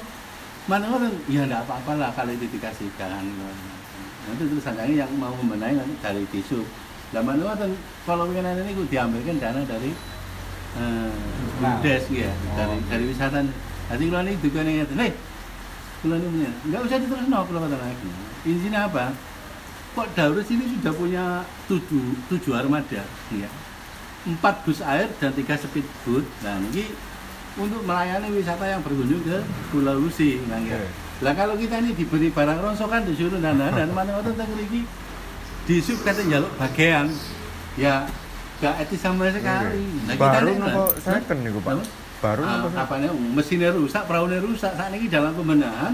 Mana 0.70 0.86
ngoten 0.94 1.18
ya 1.26 1.50
enggak 1.50 1.66
apa-apa 1.66 1.98
lah 1.98 2.10
kalau 2.14 2.30
itu 2.30 2.46
dikasihkan. 2.46 3.26
Nanti 4.30 4.44
terus 4.46 4.62
sangkanya 4.62 5.10
yang 5.10 5.12
mau 5.18 5.34
membenahi 5.34 5.82
nanti 5.82 5.98
dari 5.98 6.22
disub. 6.30 6.70
Lah 7.12 7.26
mana 7.26 7.42
ngoten 7.42 7.74
kalau 8.06 8.30
pengen 8.30 8.62
ini 8.62 8.86
diambilkan 8.86 9.42
dana 9.42 9.66
dari 9.66 9.90
eh 10.78 11.14
Nah. 11.62 11.78
Ya, 12.10 12.30
Oh. 12.34 12.54
dari 12.58 12.78
dari 12.90 13.04
wisata. 13.10 13.42
Nanti 13.90 14.04
kula 14.10 14.26
ini 14.26 14.34
juga 14.42 14.66
nih 14.66 14.82
"Hei, 14.98 15.14
kula 16.02 16.16
ini 16.18 16.28
bener, 16.34 16.54
enggak 16.66 16.82
usah 16.90 16.98
diterusno 16.98 17.38
kula 17.46 17.60
kata 17.66 17.78
lagi." 17.78 18.10
Intinya 18.50 18.90
apa? 18.90 19.14
Kok 19.92 20.08
Daurus 20.16 20.48
ini 20.48 20.64
sudah 20.72 20.94
punya 20.96 21.24
tujuh, 21.68 22.16
tujuh 22.28 22.56
armada, 22.56 23.04
ya. 23.30 23.50
Empat 24.24 24.64
bus 24.64 24.80
air 24.80 25.12
dan 25.20 25.36
tiga 25.36 25.58
speedboat. 25.58 26.24
Nah, 26.42 26.64
ini 26.64 26.96
untuk 27.54 27.84
melayani 27.84 28.32
wisata 28.32 28.64
yang 28.64 28.80
berkunjung 28.80 29.20
ke 29.22 29.44
Pulau 29.68 30.00
Lusi, 30.00 30.40
nah, 30.48 30.64
ya. 30.64 30.80
Lah 31.20 31.36
kalau 31.36 31.54
kita 31.54 31.78
ini 31.78 31.92
diberi 31.92 32.32
barang 32.32 32.58
rongsokan 32.58 33.04
disuruh 33.04 33.38
dan 33.38 33.60
dan 33.60 33.92
mana 33.98 34.16
waktu 34.16 34.32
teng 34.34 34.50
mriki 34.50 34.88
disub 35.68 36.00
kata 36.02 36.24
jaluk 36.26 36.50
bagian. 36.56 37.12
Ya, 37.76 38.08
gak 38.58 38.80
etis 38.82 39.00
sama 39.00 39.28
sekali. 39.28 39.84
Nah, 40.08 40.16
kita 40.16 40.40
Baru 40.40 40.48
ini, 40.50 40.60
nopo 40.60 40.84
Mas, 40.88 41.04
second 41.04 41.40
niku, 41.44 41.60
Pak. 41.60 41.72
Apa? 41.76 41.84
Baru 42.22 42.42
Ah, 42.42 42.58
second? 42.64 42.80
apanya 42.80 43.10
mesinnya 43.12 43.70
rusak, 43.70 44.04
perahunya 44.08 44.40
rusak. 44.40 44.72
Saat 44.72 44.96
ini 44.96 45.12
dalam 45.12 45.36
pembenahan 45.36 45.94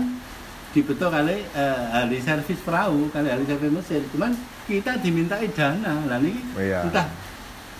dibetul 0.77 1.09
kali 1.09 1.41
eh, 1.43 1.97
ahli 1.97 2.21
servis 2.21 2.61
perahu, 2.61 3.09
kali 3.09 3.27
ahli 3.27 3.43
servis 3.43 3.73
mesin. 3.73 4.05
Cuman 4.13 4.31
kita 4.63 5.01
dimintai 5.01 5.49
dana. 5.49 6.05
Lah 6.05 6.21
ini 6.21 6.37
Oh, 6.53 6.61
iya. 6.61 6.85
entah 6.85 7.09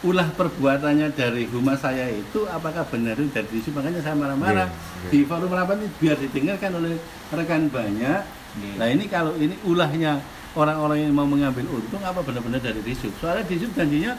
ulah 0.01 0.30
perbuatannya 0.30 1.10
dari 1.12 1.50
humas 1.50 1.82
saya 1.82 2.06
itu 2.08 2.46
apakah 2.46 2.86
benar 2.86 3.13
itu 3.13 3.30
dari 3.30 3.50
disub 3.50 3.74
makanya 3.74 3.98
saya 3.98 4.13
marah-marah 4.13 4.70
Iya, 4.70 5.01
iya. 5.01 5.10
di 5.10 5.20
forum 5.25 5.50
rapat 5.50 5.82
ini 5.82 5.89
biar 5.98 6.18
didengarkan 6.18 6.72
oleh 6.77 6.94
rekan 7.34 7.66
banyak 7.66 8.22
Iya. 8.62 8.74
nah 8.77 8.88
ini 8.89 9.10
kalau 9.10 9.34
ini 9.38 9.58
ulahnya 9.66 10.22
orang-orang 10.54 11.01
yang 11.01 11.13
mau 11.13 11.25
mengambil 11.25 11.66
untung 11.74 11.98
apa 12.01 12.22
benar-benar 12.22 12.62
dari 12.62 12.77
disub 12.86 13.10
soalnya 13.18 13.50
disub 13.50 13.74
janjinya 13.74 14.13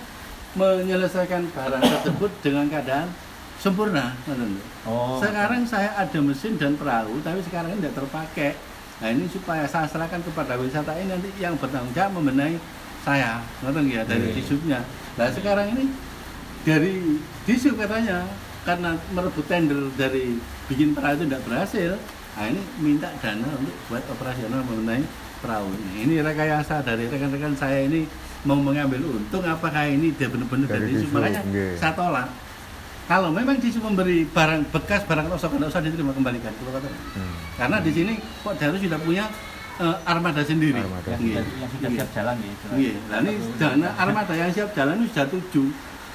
menyelesaikan 0.58 1.46
barang 1.46 1.82
tersebut 1.82 2.30
dengan 2.42 2.66
keadaan 2.66 3.08
sempurna. 3.58 4.14
Oh. 4.82 5.18
sekarang 5.18 5.62
saya 5.62 5.94
ada 5.94 6.18
mesin 6.18 6.54
dan 6.54 6.74
perahu 6.74 7.22
tapi 7.22 7.38
sekarang 7.42 7.70
ini 7.70 7.82
tidak 7.82 8.02
terpakai 8.02 8.50
nah 8.98 9.08
ini 9.08 9.24
supaya 9.26 9.62
saya 9.64 9.86
serahkan 9.86 10.18
kepada 10.20 10.54
wisata 10.54 10.90
ini 10.94 11.06
nanti 11.08 11.30
yang 11.38 11.54
bertanggung 11.54 11.92
jawab 11.92 12.18
membenahi 12.18 12.58
saya. 12.98 13.38
Ngerti 13.62 13.80
ya 13.88 14.02
dari 14.02 14.26
Iya. 14.26 14.34
disubnya 14.34 14.80
nah 15.14 15.26
sekarang 15.28 15.66
ini 15.72 15.84
dari 16.62 16.94
disub 17.46 17.74
katanya 17.74 18.26
karena 18.62 18.92
merebut 19.10 19.46
tender 19.46 19.88
dari 19.94 20.36
bikin 20.66 20.92
perahu 20.92 21.14
itu 21.16 21.24
tidak 21.26 21.42
berhasil 21.42 21.90
nah 22.34 22.44
ini 22.46 22.60
minta 22.78 23.08
dana 23.18 23.48
untuk 23.54 23.74
buat 23.88 24.04
operasional 24.10 24.60
membenahi 24.62 25.02
perahu 25.38 25.70
ini. 25.70 25.90
Ini 26.04 26.14
rekayasa 26.20 26.82
dari 26.82 27.06
rekan-rekan 27.06 27.54
saya 27.54 27.82
ini 27.82 28.02
mau 28.42 28.58
mengambil 28.58 29.02
untung 29.08 29.42
apakah 29.42 29.86
ini 29.86 30.10
dia 30.12 30.26
benar-benar 30.26 30.66
Dari 30.66 30.78
dari 30.80 30.90
disub 30.92 31.10
makanya 31.12 31.42
nggih. 31.46 31.74
saya 31.78 31.92
tolak 31.94 32.26
kalau 33.08 33.32
memang 33.32 33.56
disub 33.56 33.80
memberi 33.80 34.28
barang 34.28 34.68
bekas 34.68 35.00
barang 35.08 35.26
rosok 35.26 35.56
tidak 35.56 35.72
usah 35.72 35.80
diterima 35.80 36.12
kembalikan 36.12 36.52
kalau 36.54 36.76
kata 36.76 36.88
Hmm. 37.16 37.34
karena 37.56 37.76
di 37.80 37.90
sini 37.90 38.12
kok 38.44 38.54
Darus 38.60 38.78
sudah 38.78 39.00
punya 39.00 39.24
eh, 39.78 39.96
armada 40.04 40.42
sendiri 40.44 40.76
Armada. 40.76 41.16
yang 41.16 41.22
Iya. 41.22 41.40
sudah, 41.40 41.54
yang 41.56 41.70
sudah 41.70 41.88
Iya. 41.88 41.96
siap 41.96 42.08
jalan 42.12 42.34
ya 42.36 42.48
istilahnya. 42.50 42.78
Iya, 42.82 42.94
nah 43.08 43.18
ini 43.22 43.32
dana 43.56 43.88
armada 43.96 44.34
yang 44.34 44.50
siap 44.50 44.70
jalan 44.74 44.94
itu 44.98 45.06
sudah 45.14 45.26
tujuh, 45.30 45.66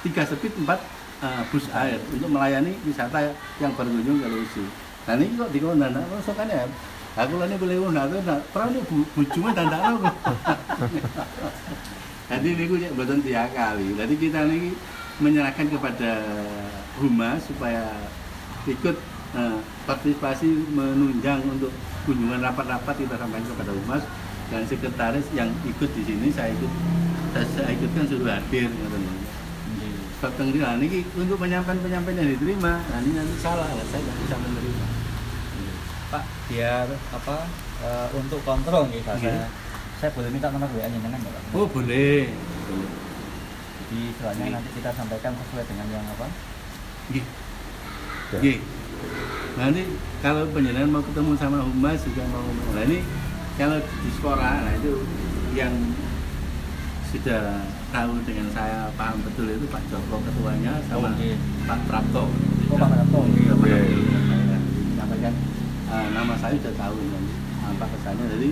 tiga 0.04 0.22
speed, 0.28 0.52
empat 0.62 0.80
eh, 1.24 1.42
bus 1.48 1.66
air 1.72 1.96
untuk 2.12 2.28
melayani 2.28 2.76
wisata 2.84 3.32
yang 3.56 3.72
berkunjung 3.72 4.20
ke 4.20 4.28
Lusi. 4.28 4.64
Nah 5.08 5.16
ini 5.16 5.32
kok 5.34 5.48
dikon 5.48 5.80
dana, 5.80 5.96
kok 5.96 6.36
kan 6.36 6.46
ya? 6.46 6.68
Aku 7.14 7.38
lah 7.38 7.46
ini 7.46 7.54
boleh 7.54 7.78
undang, 7.78 8.10
tapi 8.10 8.26
nah, 8.26 8.42
pernah 8.50 8.74
ini 8.74 8.82
bu, 8.90 9.06
tanda 9.54 9.78
aku. 9.78 10.02
Jadi 12.34 12.46
ini 12.58 12.62
gue 12.66 12.90
betul 12.90 13.22
tiap 13.22 13.54
kali. 13.54 13.94
Jadi 13.94 14.14
kita 14.18 14.50
ini 14.50 14.74
menyerahkan 15.22 15.66
kepada 15.70 16.10
humas 16.98 17.42
supaya 17.46 17.90
ikut 18.66 18.96
eh, 19.34 19.58
partisipasi 19.84 20.46
menunjang 20.72 21.42
untuk 21.46 21.70
kunjungan 22.04 22.40
rapat-rapat 22.42 22.94
kita 22.98 23.14
sampaikan 23.16 23.48
kepada 23.54 23.72
humas 23.72 24.02
dan 24.52 24.62
sekretaris 24.68 25.26
yang 25.32 25.48
ikut 25.64 25.90
di 25.96 26.02
sini 26.04 26.28
saya 26.28 26.52
ikut 26.52 26.72
saya, 27.32 27.46
saya 27.56 27.68
ikutkan 27.74 28.04
suruh 28.06 28.28
hadir. 28.28 28.68
Iya. 28.70 29.90
Sebab 30.20 30.32
teng 30.38 30.50
rila 30.54 30.78
niki 30.78 31.02
untuk 31.18 31.36
penyampaian-penyampaian 31.40 32.22
yang 32.22 32.30
diterima, 32.38 32.78
nah 32.78 32.98
ini 33.02 33.12
nanti 33.16 33.34
salah 33.42 33.66
lah 33.66 33.86
saya 33.90 34.00
nggak 34.04 34.18
bisa 34.22 34.36
menerima. 34.38 34.86
Pak 36.14 36.24
biar 36.46 36.86
apa 37.10 37.36
Eh, 37.84 38.08
untuk 38.16 38.40
kontrol 38.48 38.88
nih 38.88 39.02
Iya. 39.04 39.44
saya 40.00 40.10
boleh 40.16 40.30
minta 40.32 40.48
nomor 40.48 40.70
WA 40.72 40.88
jenengan 40.88 41.20
nggak 41.20 41.32
Pak? 41.36 41.42
Oh 41.52 41.66
boleh. 41.68 42.32
Boleh. 42.64 42.88
Jadi 43.84 44.10
Iya. 44.40 44.52
nanti 44.52 44.70
kita 44.72 44.90
sampaikan 44.90 45.32
sesuai 45.34 45.64
dengan 45.66 45.86
yang 45.90 46.04
apa? 46.08 46.26
Nggih. 47.08 47.24
Ya. 48.30 48.38
Nggih. 48.40 48.58
Nanti 49.54 49.82
kalau 50.18 50.42
penjenengan 50.50 50.90
mau 50.90 51.02
ketemu 51.02 51.32
sama 51.36 51.58
humas 51.62 52.00
juga 52.02 52.24
mau 52.26 52.42
nah 52.72 52.82
ini 52.82 52.98
kalau 53.54 53.78
di 53.78 54.10
sekolah 54.10 54.52
nah 54.62 54.72
itu 54.74 54.92
yang 55.52 55.70
sudah 57.06 57.62
tahu 57.88 58.18
dengan 58.26 58.50
saya 58.50 58.90
paham 58.92 59.22
betul 59.22 59.46
itu 59.46 59.66
Pak 59.68 59.82
Joko 59.86 60.18
ketuanya 60.20 60.82
sama 60.90 61.06
Oh, 61.06 61.22
iya. 61.22 61.36
Pak 61.62 61.80
Prapto. 61.86 62.24
Oh, 62.66 62.74
Pak 62.74 62.88
Prapto. 62.90 63.18
Iya, 63.30 63.52
Pak 63.54 63.66
Iya. 63.68 63.78
Prapto. 63.78 64.02
Saya 64.24 64.58
Menyampaikan 64.90 65.34
eh, 65.86 66.06
nama 66.10 66.34
saya 66.34 66.54
sudah 66.58 66.74
tahu 66.74 66.96
nanti 67.04 67.32
apa 67.62 67.84
kesannya 67.86 68.24
jadi 68.28 68.48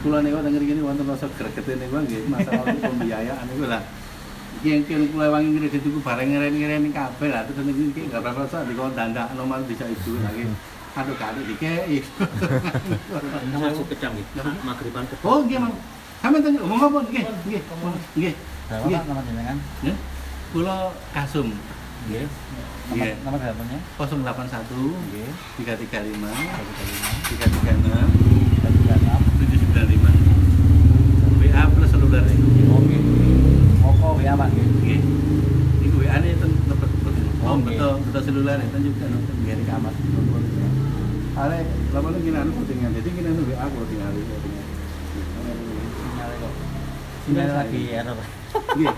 kula 0.00 0.18
niku 0.20 0.40
denger 0.40 0.62
gini 0.64 0.80
wonten 0.80 1.04
rasa 1.06 1.26
gregete 1.30 1.72
niku 1.76 1.96
nggih 2.00 2.22
masalah 2.26 2.64
pembiayaan 2.66 3.44
niku 3.46 3.64
lah 3.68 3.82
yang 4.62 4.84
kira 4.84 5.04
kula 5.08 5.26
wangi 5.30 5.56
kredit 5.56 5.82
iku 5.82 5.98
bareng 6.00 6.28
ngeren-ngeren 6.30 6.84
kabeh 6.90 7.28
lah 7.28 7.42
terus 7.44 7.64
niku 7.64 7.82
iki 7.88 8.02
gak 8.06 8.20
rasa 8.22 8.64
dikon 8.64 8.92
dandak 8.92 9.32
nomor 9.32 9.64
bisa 9.64 9.84
ibu 9.84 10.20
lagi 10.20 10.44
aduh 10.90 11.16
kali 11.16 11.40
dikei 11.46 12.02
Masuk 13.52 13.86
kejam 13.88 14.10
gitu. 14.12 14.30
Apa? 14.36 14.50
Maghriban 14.64 15.04
ke 15.06 15.14
oh 15.22 15.40
mang 15.46 15.74
sampeyan 16.20 16.42
tanya 16.44 16.58
ngomong 16.60 16.80
apa 16.82 16.98
nggih 17.06 17.24
Berapa 17.64 18.86
Iya. 18.86 18.98
Pak 18.98 19.06
nomor 19.06 19.22
jenengan? 19.24 19.56
ya 19.80 19.94
kula 20.50 20.76
kasum 21.10 21.48
Nggih. 22.06 22.26
Nomor 22.90 22.96
Iya. 22.96 23.14
nomor 23.22 23.38
teleponnya? 23.38 23.78
081 23.96 24.66
Nggih. 25.08 25.30
335 25.62 25.70
Satu 25.70 25.84
kali 25.88 26.08
lima. 26.12 26.30
336 27.24 27.30
Tiga 27.30 27.46
tiga 28.68 28.94
enam. 28.98 29.20
795 29.38 30.12
WA 31.40 31.62
plus 31.66 31.88
seluler 31.88 32.24
ya. 32.24 32.36
Oke. 32.68 32.96
Moko 33.78 34.08
WA 34.18 34.32
Pak 34.34 34.48
nggih. 34.50 34.66
Nggih. 34.82 35.00
Iku 35.82 35.96
WA 36.02 36.16
ne 36.18 36.28
ten 36.34 36.50
lebet 36.66 36.90
betul. 36.98 37.24
Betul 37.98 38.22
seluler 38.22 38.58
itu 38.62 38.78
juga 38.92 39.04
nonton 39.10 39.34
di 39.42 39.64
kamar. 39.66 39.94
Ale, 41.40 41.58
lama 41.94 42.08
lu 42.12 42.18
gini 42.20 42.36
anu 42.36 42.52
putingan. 42.52 42.92
Jadi 42.94 43.08
gini 43.10 43.28
anu 43.32 43.42
WA 43.48 43.64
kok 43.64 43.86
tinggal 43.88 44.12
itu 44.14 44.34
kok. 46.40 46.52
Sinyalnya 47.24 47.54
lagi 47.64 47.80
error. 47.94 48.18
Nggih. 48.76 48.94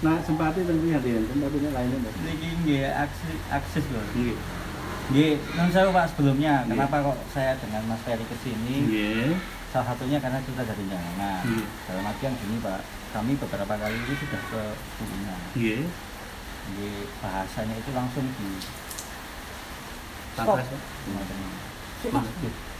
Nah, 0.00 0.16
sempati 0.24 0.64
tentu 0.64 0.86
ya 0.88 0.98
dia, 1.04 1.20
tempatnya 1.28 1.70
lainnya. 1.76 1.96
Mbak. 2.00 2.12
Niki 2.24 2.48
nggih 2.64 2.84
akses 2.88 3.36
akses. 3.52 3.84
Nggih. 4.16 4.36
Nggih, 5.10 5.32
non 5.58 5.68
saya 5.74 5.90
Pak 5.90 6.14
sebelumnya, 6.14 6.62
kenapa 6.70 7.02
kok 7.02 7.18
saya 7.34 7.58
dengan 7.58 7.82
Mas 7.90 7.98
Ferry 8.06 8.22
ke 8.22 8.36
sini? 8.46 8.74
Nggih. 8.86 9.34
Salah 9.74 9.90
satunya 9.90 10.22
karena 10.22 10.38
kita 10.40 10.62
dari 10.62 10.84
Jangan. 10.86 11.42
Nggih. 11.42 11.66
Dalam 11.90 12.04
artian 12.06 12.32
gini 12.38 12.56
Pak, 12.62 12.80
kami 13.10 13.32
beberapa 13.34 13.74
kali 13.74 13.96
itu 14.06 14.14
sudah 14.22 14.40
ke 14.40 14.62
Kuningan. 14.98 15.40
Nggih. 15.58 15.82
Nggih, 16.68 17.08
bahasanya 17.18 17.74
itu 17.74 17.90
langsung 17.92 18.24
di 18.36 18.48
stop. 20.36 20.58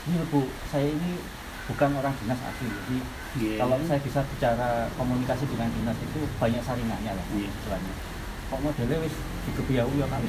Ini 0.01 0.17
Bu, 0.33 0.41
saya 0.67 0.87
ini 0.89 1.11
bukan 1.69 1.89
orang 1.93 2.13
dinas 2.17 2.41
asli. 2.41 2.67
Jadi 2.67 2.97
Nggih. 3.37 3.55
kalau 3.57 3.77
saya 3.85 3.99
bisa 4.01 4.19
bicara 4.25 4.69
komunikasi 4.97 5.45
dengan 5.45 5.69
dinas 5.69 5.97
itu 5.97 6.19
banyak 6.35 6.61
saringannya 6.61 7.11
lah 7.13 7.25
Iya. 7.31 7.47
istilahnya. 7.47 7.93
Kok 8.49 8.59
modelnya 8.59 8.97
wis 8.99 9.15
digebiau 9.45 9.87
ya 9.95 10.05
Mas. 10.09 10.25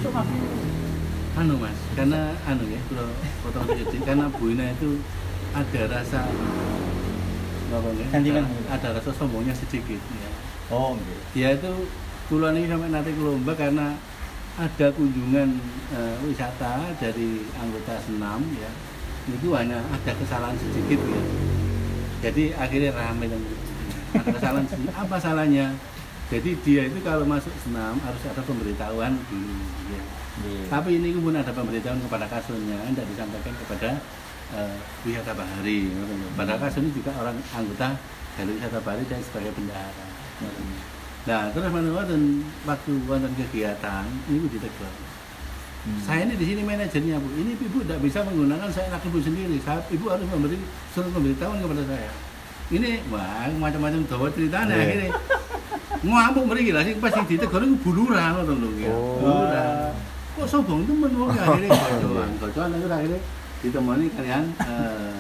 anu 1.33 1.57
mas 1.57 1.73
karena 1.97 2.37
anu 2.45 2.69
ya 2.69 2.77
kalau 2.93 3.09
potong 3.41 3.65
sedikit 3.65 4.05
karena 4.05 4.29
Bu 4.29 4.53
Ina 4.53 4.69
itu 4.69 5.01
ada 5.57 5.83
rasa 5.89 6.29
apa 7.73 7.89
ya 7.89 8.05
ada, 8.13 8.45
ada 8.69 8.89
rasa 9.01 9.11
sombongnya 9.17 9.57
sedikit 9.57 9.97
ya 9.97 10.29
Oh, 10.69 10.93
nggih. 10.93 11.19
dia 11.33 11.49
itu 11.57 11.73
pulau 12.27 12.51
ini 12.55 12.69
sampai 12.71 12.91
nanti 12.91 13.11
ke 13.15 13.23
lomba 13.23 13.53
karena 13.55 13.97
ada 14.61 14.87
kunjungan 14.93 15.49
eh, 15.97 16.17
wisata 16.29 16.93
dari 17.01 17.47
anggota 17.57 17.97
senam 18.05 18.45
ya 18.59 18.71
itu 19.33 19.49
hanya 19.55 19.81
ada 19.81 20.13
kesalahan 20.19 20.59
sedikit 20.59 21.01
ya 21.01 21.23
jadi 22.23 22.55
akhirnya 22.59 22.91
ramai 22.93 23.27
dan 23.31 23.41
ada 24.19 24.31
kesalahan 24.35 24.67
sedikit 24.69 24.95
apa 25.09 25.17
salahnya 25.17 25.73
jadi 26.33 26.51
dia 26.65 26.83
itu 26.89 26.97
kalau 27.05 27.29
masuk 27.29 27.53
senam 27.61 28.01
harus 28.01 28.23
ada 28.25 28.41
pemberitahuan 28.41 29.13
dulu 29.29 29.53
ya. 29.93 30.03
Nggih. 30.41 30.65
Tapi 30.73 30.91
ini 30.97 31.13
pun 31.21 31.37
ada 31.37 31.53
pemberitahuan 31.53 32.01
kepada 32.01 32.25
kasusnya, 32.25 32.81
tidak 32.89 33.05
disampaikan 33.13 33.53
kepada 33.61 33.91
eh, 34.57 34.77
wisata 35.05 35.37
bahari. 35.37 35.93
lho. 35.93 36.29
Pada 36.33 36.57
kasus 36.57 36.81
ini 36.81 36.91
juga 36.97 37.13
orang 37.21 37.37
anggota 37.53 38.01
dari 38.41 38.51
wisata 38.57 38.81
bahari 38.81 39.05
dan 39.13 39.21
sebagai 39.21 39.53
bendahara. 39.53 40.07
ngoten. 40.41 40.92
Nah, 41.23 41.55
terus 41.55 41.71
menurut 41.71 42.03
waktu 42.67 42.93
wonten 43.07 43.33
kegiatan 43.39 44.05
ini 44.27 44.47
ditegur. 44.51 44.91
Hmm. 45.83 45.99
Saya 46.03 46.27
ini 46.27 46.35
di 46.39 46.47
sini 46.47 46.63
manajernya 46.63 47.19
bu. 47.19 47.29
Ini 47.39 47.59
ibu 47.59 47.79
tidak 47.83 47.99
bisa 48.03 48.23
menggunakan 48.27 48.71
saya 48.71 48.91
anak 48.91 49.03
ibu 49.07 49.19
sendiri. 49.23 49.59
Saya, 49.63 49.83
ibu 49.91 50.07
harus 50.11 50.27
memberi 50.27 50.59
surat 50.95 51.11
pemberitahuan 51.11 51.59
kepada 51.63 51.83
saya. 51.87 52.11
Ini 52.71 53.03
wah 53.11 53.47
macam-macam 53.59 54.01
dawa 54.07 54.27
ceritanya 54.35 54.75
Iya. 54.75 54.83
akhirnya 54.87 55.11
ngamuk 56.03 56.45
mriki 56.51 56.73
lah 56.75 56.83
sing 56.83 56.99
pas 56.99 57.15
sing 57.15 57.27
ditegur 57.31 57.63
iku 57.63 57.77
buluran 57.87 58.31
ngoten 58.35 58.57
lho 58.59 58.71
ya. 58.83 58.91
Oh. 58.91 59.19
Buluran. 59.23 59.95
Kok 60.33 60.47
sombong 60.49 60.83
temen 60.89 61.11
wong 61.15 61.31
ya, 61.37 61.43
akhirnya 61.47 61.71
gocoan. 61.83 62.31
Gocoan 62.41 62.71
itu 62.75 62.87
akhirnya 62.91 63.21
ditemani 63.63 64.07
kalian 64.19 64.45
eh 64.59 65.15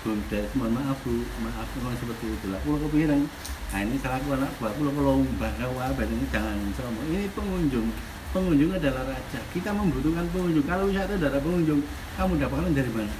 Bumdes, 0.00 0.48
mohon 0.56 0.72
maaf 0.72 0.96
Bu, 1.04 1.12
maaf 1.44 1.68
memang 1.76 1.92
seperti 2.00 2.32
itu 2.32 2.46
lah. 2.48 2.56
Pulau 2.64 2.80
kepikiran, 2.88 3.20
nah 3.68 3.80
ini 3.84 4.00
salah 4.00 4.16
anak 4.16 4.48
buat 4.56 4.72
pulau 4.80 4.92
pulau 4.96 5.20
bangga 5.36 5.68
wabah 5.76 6.06
ini 6.08 6.24
jangan 6.32 6.56
sombong. 6.72 7.04
Ini 7.12 7.28
pengunjung, 7.36 7.92
pengunjung 8.32 8.72
adalah 8.72 9.04
raja. 9.12 9.40
Kita 9.52 9.76
membutuhkan 9.76 10.24
pengunjung. 10.32 10.64
Kalau 10.64 10.88
wisata 10.88 11.20
ada 11.20 11.36
pengunjung, 11.36 11.84
kamu 12.16 12.32
dapatkan 12.40 12.72
dari 12.72 12.90
mana? 12.96 13.12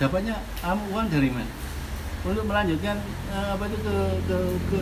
Dapatnya 0.00 0.34
kamu 0.64 0.82
uang 0.88 1.08
dari 1.12 1.28
mana? 1.28 1.52
Untuk 2.22 2.44
melanjutkan 2.48 2.96
eh, 3.34 3.48
apa 3.52 3.64
itu 3.68 3.76
ke, 3.82 3.96
ke, 4.24 4.36
ke, 4.72 4.80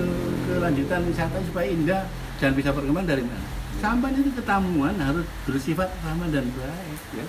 kelanjutan 0.55 1.01
wisata 1.09 1.39
supaya 1.51 1.67
indah 1.67 2.03
dan 2.39 2.55
bisa 2.55 2.71
berkembang 2.71 3.11
dari 3.11 3.27
mana? 3.27 3.43
Sampai 3.83 4.15
itu 4.15 4.31
ketamuan 4.39 4.95
harus 5.03 5.27
bersifat 5.49 5.91
ramah 6.07 6.31
dan 6.31 6.47
baik. 6.55 7.01
Ya. 7.19 7.27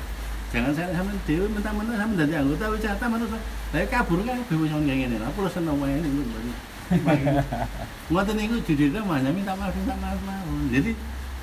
Jangan 0.52 0.72
saya 0.76 0.92
sama 0.92 1.16
dewi 1.24 1.48
mentah-mentah 1.48 1.96
sama 1.96 2.14
dari 2.20 2.34
anggota 2.36 2.66
wisata 2.76 3.06
manusia. 3.08 3.40
Lah 3.72 3.88
kabur 3.88 4.20
kan 4.28 4.36
yang 4.52 4.84
kayak 4.84 5.00
gini. 5.08 5.16
Lah 5.16 5.32
pulau 5.32 5.48
seneng 5.48 5.80
wae 5.80 5.96
ini 5.96 6.12
Ngoten 8.12 8.36
niku 8.36 8.60
judulnya 8.68 9.00
hanya 9.08 9.32
minta 9.32 9.56
maaf 9.56 9.72
minta 9.72 9.96
maaf 9.96 10.20
mawon. 10.28 10.68
Jadi 10.76 10.92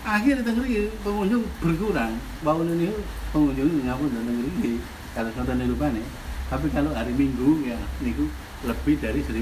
akhirnya 0.05 0.44
tengger 0.44 0.68
iki 0.68 0.92
pengunjung 1.01 1.49
berkurang. 1.64 2.21
Bau 2.44 2.61
ini 2.61 2.92
pengunjung 3.33 3.81
ngapun 3.88 4.12
dan 4.12 4.29
tengger 4.29 4.47
iki 4.61 4.73
kalau 5.16 5.33
niku 5.57 5.75
nih. 5.88 6.05
Tapi 6.53 6.66
kalau 6.68 6.92
hari 6.92 7.12
Minggu 7.16 7.64
ya 7.64 7.81
niku 8.05 8.29
lebih 8.68 9.01
dari 9.01 9.25
1.500 9.25 9.40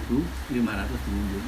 pengunjung. 1.03 1.45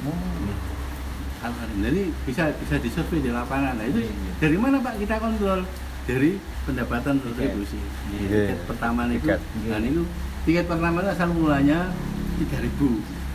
Kalau 1.39 1.55
hari 1.55 1.75
jadi 1.79 2.03
bisa 2.27 2.51
bisa 2.59 2.75
disurvei 2.83 3.23
di 3.23 3.31
lapangan. 3.31 3.79
Nah 3.79 3.87
itu 3.87 4.03
Iya. 4.03 4.11
dari 4.43 4.59
mana 4.59 4.83
Pak 4.83 4.99
kita 4.99 5.23
kontrol? 5.23 5.63
Dari 6.09 6.41
pendapatan 6.65 7.21
kontribusi. 7.21 7.77
Iya. 8.17 8.57
Tiket 8.57 8.61
pertama 8.65 9.05
niku. 9.05 9.29
Tiket. 9.29 9.41
Nah 9.69 9.79
niku 9.79 10.03
tiket 10.43 10.65
pertama 10.65 11.05
itu 11.05 11.11
asal 11.13 11.29
mulanya 11.31 11.93
3.000. 12.41 12.65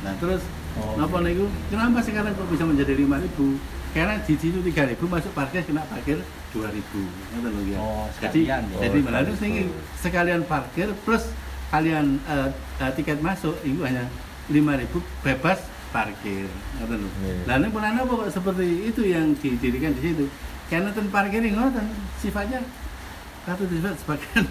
Nah 0.01 0.13
terus 0.17 0.41
Oh, 0.73 0.97
oke. 0.97 1.21
niku? 1.21 1.45
Kenapa 1.69 2.01
sekarang 2.01 2.33
kok 2.33 2.49
bisa 2.49 2.65
menjadi 2.65 2.97
5000? 2.97 3.61
Karena 3.93 4.17
di 4.17 4.33
situ 4.33 4.57
3000 4.57 4.97
masuk 5.05 5.29
parkir 5.31 5.61
kena 5.61 5.85
parkir 5.85 6.17
2000. 6.49 6.65
Ngoten 7.29 7.51
lho 7.53 7.61
ya. 7.69 7.77
Oh, 7.77 8.09
jadi 8.09 8.41
sekalian 8.41 8.61
ya. 8.73 8.77
jadi 8.81 8.97
Oh, 8.97 9.03
melalui 9.05 9.33
sekalian. 9.37 9.69
sing 9.69 9.69
sekalian 10.01 10.41
parkir 10.43 10.89
plus 11.05 11.29
kalian 11.69 12.17
eh, 12.25 12.49
eh, 12.81 12.91
tiket 12.97 13.21
masuk 13.21 13.53
itu 13.61 13.85
hanya 13.85 14.09
5000 14.49 14.97
bebas 15.21 15.61
parkir. 15.93 16.49
Ngoten 16.81 17.05
lho. 17.05 17.09
Iya. 17.21 17.33
Lah 17.45 17.55
nek 17.61 17.69
pun 17.69 17.85
apa 17.85 18.01
kok 18.17 18.29
seperti 18.33 18.65
itu 18.89 19.01
yang 19.05 19.37
didirikan 19.37 19.93
di 19.93 20.01
situ? 20.01 20.25
Karena 20.73 20.89
ten 20.89 21.05
parkir 21.13 21.37
ini 21.37 21.53
ngoten 21.53 21.85
sifatnya 22.17 22.57
satu 23.45 23.69
sifat 23.69 23.93
sebagian. 24.01 24.45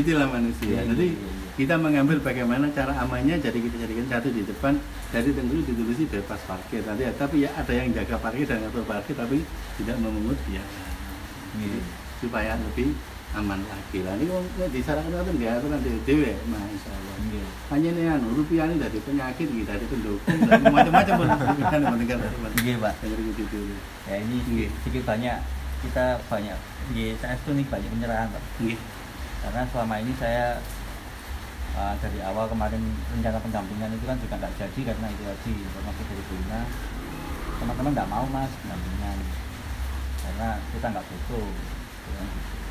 Itulah 0.00 0.32
manusia. 0.32 0.80
Iya, 0.80 0.82
Jadi 0.94 1.06
iya, 1.12 1.28
iya. 1.28 1.50
kita 1.60 1.74
mengambil 1.76 2.24
bagaimana 2.24 2.72
cara 2.72 2.96
amannya 3.04 3.36
jadi 3.36 3.58
kita 3.60 3.76
jadikan 3.84 4.06
satu 4.08 4.32
di 4.32 4.48
depan 4.48 4.80
jadi 5.12 5.28
tentu 5.34 5.60
ditulis 5.60 6.00
bebas 6.08 6.40
parkir 6.48 6.80
nanti 6.88 7.04
ya, 7.04 7.12
tapi 7.18 7.44
ya 7.44 7.50
ada 7.52 7.72
yang 7.74 7.92
jaga 7.92 8.16
parkir 8.16 8.48
dan 8.48 8.64
ngatur 8.64 8.86
parkir 8.88 9.12
tapi 9.18 9.44
tidak 9.76 9.98
memungut 10.00 10.38
biaya 10.48 10.64
Nggih. 11.58 11.82
supaya 12.22 12.54
lebih 12.54 12.94
aman 13.30 13.62
lagi. 13.62 13.98
Lah 14.02 14.14
ini 14.18 14.26
nek 14.26 14.68
disarankan 14.74 15.22
kan 15.22 15.34
nggak 15.38 15.52
aturan 15.62 15.78
dewe 15.86 15.98
dewe 16.02 16.30
masya 16.50 16.90
Allah 16.90 17.14
Nggih. 17.20 17.46
hanya 17.70 17.90
nih 17.94 18.04
anu 18.10 18.28
rupiah 18.34 18.66
ini 18.66 18.82
dari 18.82 18.98
penyakit 18.98 19.46
gitu 19.46 19.62
dari 19.62 19.84
pendukung 19.86 20.38
dari 20.42 20.64
macam-macam 20.66 21.14
pun. 21.14 21.28
Kan 21.72 21.80
mendengar 21.86 22.18
Nggih, 22.58 22.74
Pak. 22.82 22.94
dari 23.06 23.22
gitu 23.38 23.58
Ya 24.10 24.14
ini 24.18 24.36
sedikit 24.82 25.02
banyak 25.06 25.36
kita 25.80 26.04
banyak 26.26 26.58
di 26.90 27.14
saya 27.22 27.38
itu 27.38 27.50
nih 27.54 27.66
banyak 27.70 27.90
penyerahan 27.94 28.28
Pak. 28.34 28.42
Karena 29.40 29.62
selama 29.70 29.94
ini 30.02 30.12
saya 30.18 30.58
uh, 31.78 31.94
dari 32.02 32.18
awal 32.26 32.50
kemarin 32.50 32.82
rencana 33.14 33.38
pendampingan 33.38 33.94
itu 33.94 34.04
kan 34.10 34.18
juga 34.18 34.34
nggak 34.42 34.54
jadi 34.58 34.80
karena 34.90 35.06
itu 35.06 35.22
tadi 35.22 35.50
informasi 35.54 36.02
dari 36.02 36.24
Bina. 36.34 36.60
Teman-teman 37.62 37.90
nggak 37.94 38.10
mau 38.10 38.26
mas 38.26 38.50
pendampingan. 38.66 39.18
Karena 40.20 40.48
kita 40.74 40.86
nggak 40.90 41.06
butuh. 41.06 41.46
kan. 41.46 41.79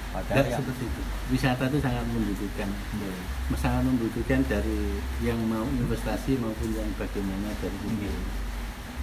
Padahal 0.09 0.45
ya 0.45 0.57
seperti 0.57 0.83
itu. 0.85 1.01
Wisata 1.29 1.63
itu 1.69 1.77
sangat 1.79 2.05
membutuhkan, 2.09 2.69
Iya. 2.97 3.13
sangat 3.55 3.83
membutuhkan 3.85 4.39
dari 4.45 4.79
yang 5.21 5.39
mau 5.45 5.65
investasi 5.65 6.41
maupun 6.41 6.69
yang 6.73 6.89
bagaimana 6.97 7.49
dari 7.61 7.77
Iya. 7.99 8.13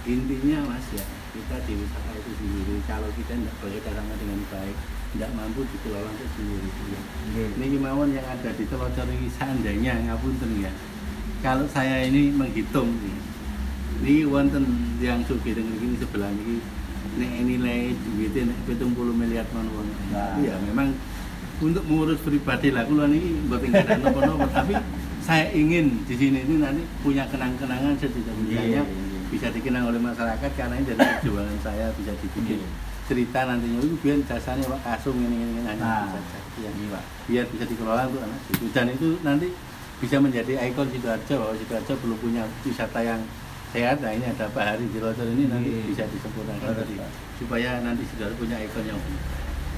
intinya 0.07 0.71
mas 0.71 0.87
ya 0.95 1.03
kita 1.35 1.55
di 1.67 1.73
wisata 1.75 2.11
itu 2.15 2.31
sendiri 2.39 2.79
kalau 2.87 3.11
kita 3.11 3.35
tidak 3.35 3.51
bekerjasama 3.59 4.13
dengan 4.15 4.39
baik 4.47 4.77
tidak 5.11 5.31
mampu 5.35 5.67
dikelola 5.67 6.11
itu 6.15 6.25
sendiri 6.31 6.69
ya. 6.95 7.01
Ini 7.59 7.65
kemauan 7.75 8.15
yang 8.15 8.23
ada 8.23 8.49
di 8.55 8.63
telocor 8.67 9.07
ini 9.07 9.27
seandainya 9.27 9.93
ngapunten 10.07 10.63
ya 10.63 10.71
kalau 11.43 11.67
saya 11.67 12.07
ini 12.07 12.31
menghitung 12.31 12.87
nih 13.03 13.17
ini 13.99 14.15
wonten 14.25 14.63
yang 15.03 15.19
sugi 15.27 15.51
dengan 15.51 15.75
gini 15.75 15.99
sebelah 15.99 16.31
ini 16.31 16.63
nilai 17.25 17.91
duitnya 17.93 18.53
nek 18.53 18.59
70 18.69 18.93
miliar 19.13 19.45
man 19.49 19.65
wong. 19.73 19.87
Nah. 20.13 20.37
Tapi 20.37 20.45
ya 20.45 20.55
memang 20.61 20.93
untuk 21.57 21.83
mengurus 21.89 22.21
pribadi 22.21 22.69
lah 22.69 22.85
kula 22.85 23.09
niki 23.09 23.33
mboten 23.49 23.73
gadah 23.73 23.97
napa-napa 23.97 24.45
tapi 24.53 24.77
saya 25.25 25.49
ingin 25.51 26.05
di 26.05 26.13
sini 26.13 26.45
ini 26.45 26.61
nanti 26.61 26.85
punya 27.01 27.25
kenang-kenangan 27.25 27.97
setidak-tidaknya 27.97 28.61
Iya, 28.61 28.81
iya. 28.85 29.21
bisa 29.33 29.49
dikenang 29.49 29.89
oleh 29.89 29.97
masyarakat 29.97 30.51
karena 30.53 30.77
ini 30.77 30.85
dari 30.93 31.01
perjuangan 31.01 31.57
saya 31.65 31.89
bisa 31.97 32.13
dibikin 32.21 32.61
Iya. 32.61 32.69
cerita 33.09 33.39
nantinya. 33.49 33.79
Itu 33.81 33.97
biar 33.99 34.21
jasanya 34.23 34.69
Pak 34.69 34.81
Kasung 34.85 35.17
ini 35.17 35.35
ini 35.49 35.61
hanya 35.65 35.81
Nah, 35.81 36.03
bisa 36.13 36.37
iya 36.61 36.69
pak. 36.93 37.03
Biar 37.25 37.45
bisa 37.49 37.63
dikelola 37.65 38.03
untuk 38.05 38.21
anak. 38.21 38.39
Dan 38.71 38.85
itu 38.93 39.07
nanti 39.25 39.47
bisa 39.97 40.15
menjadi 40.21 40.53
ikon 40.61 40.87
sidoarjo 40.93 41.33
bahwa 41.41 41.53
sidoarjo 41.57 41.93
belum 42.05 42.17
punya 42.21 42.43
wisata 42.61 42.99
yang 43.01 43.21
sehat 43.69 43.99
nah 43.99 44.09
ini 44.09 44.25
ada 44.25 44.47
Pak 44.47 44.63
Hari 44.65 44.85
di 44.87 44.97
Locor 44.97 45.27
ini 45.27 45.43
nanti 45.45 45.69
Iya. 45.69 45.83
bisa 45.85 46.03
disempurnakan 46.07 46.71
tadi 46.73 46.95
Pak. 46.95 47.09
supaya 47.35 47.69
nanti 47.79 48.03
sidoarjo 48.05 48.35
punya 48.35 48.57
ikon 48.59 48.85
yang 48.85 48.99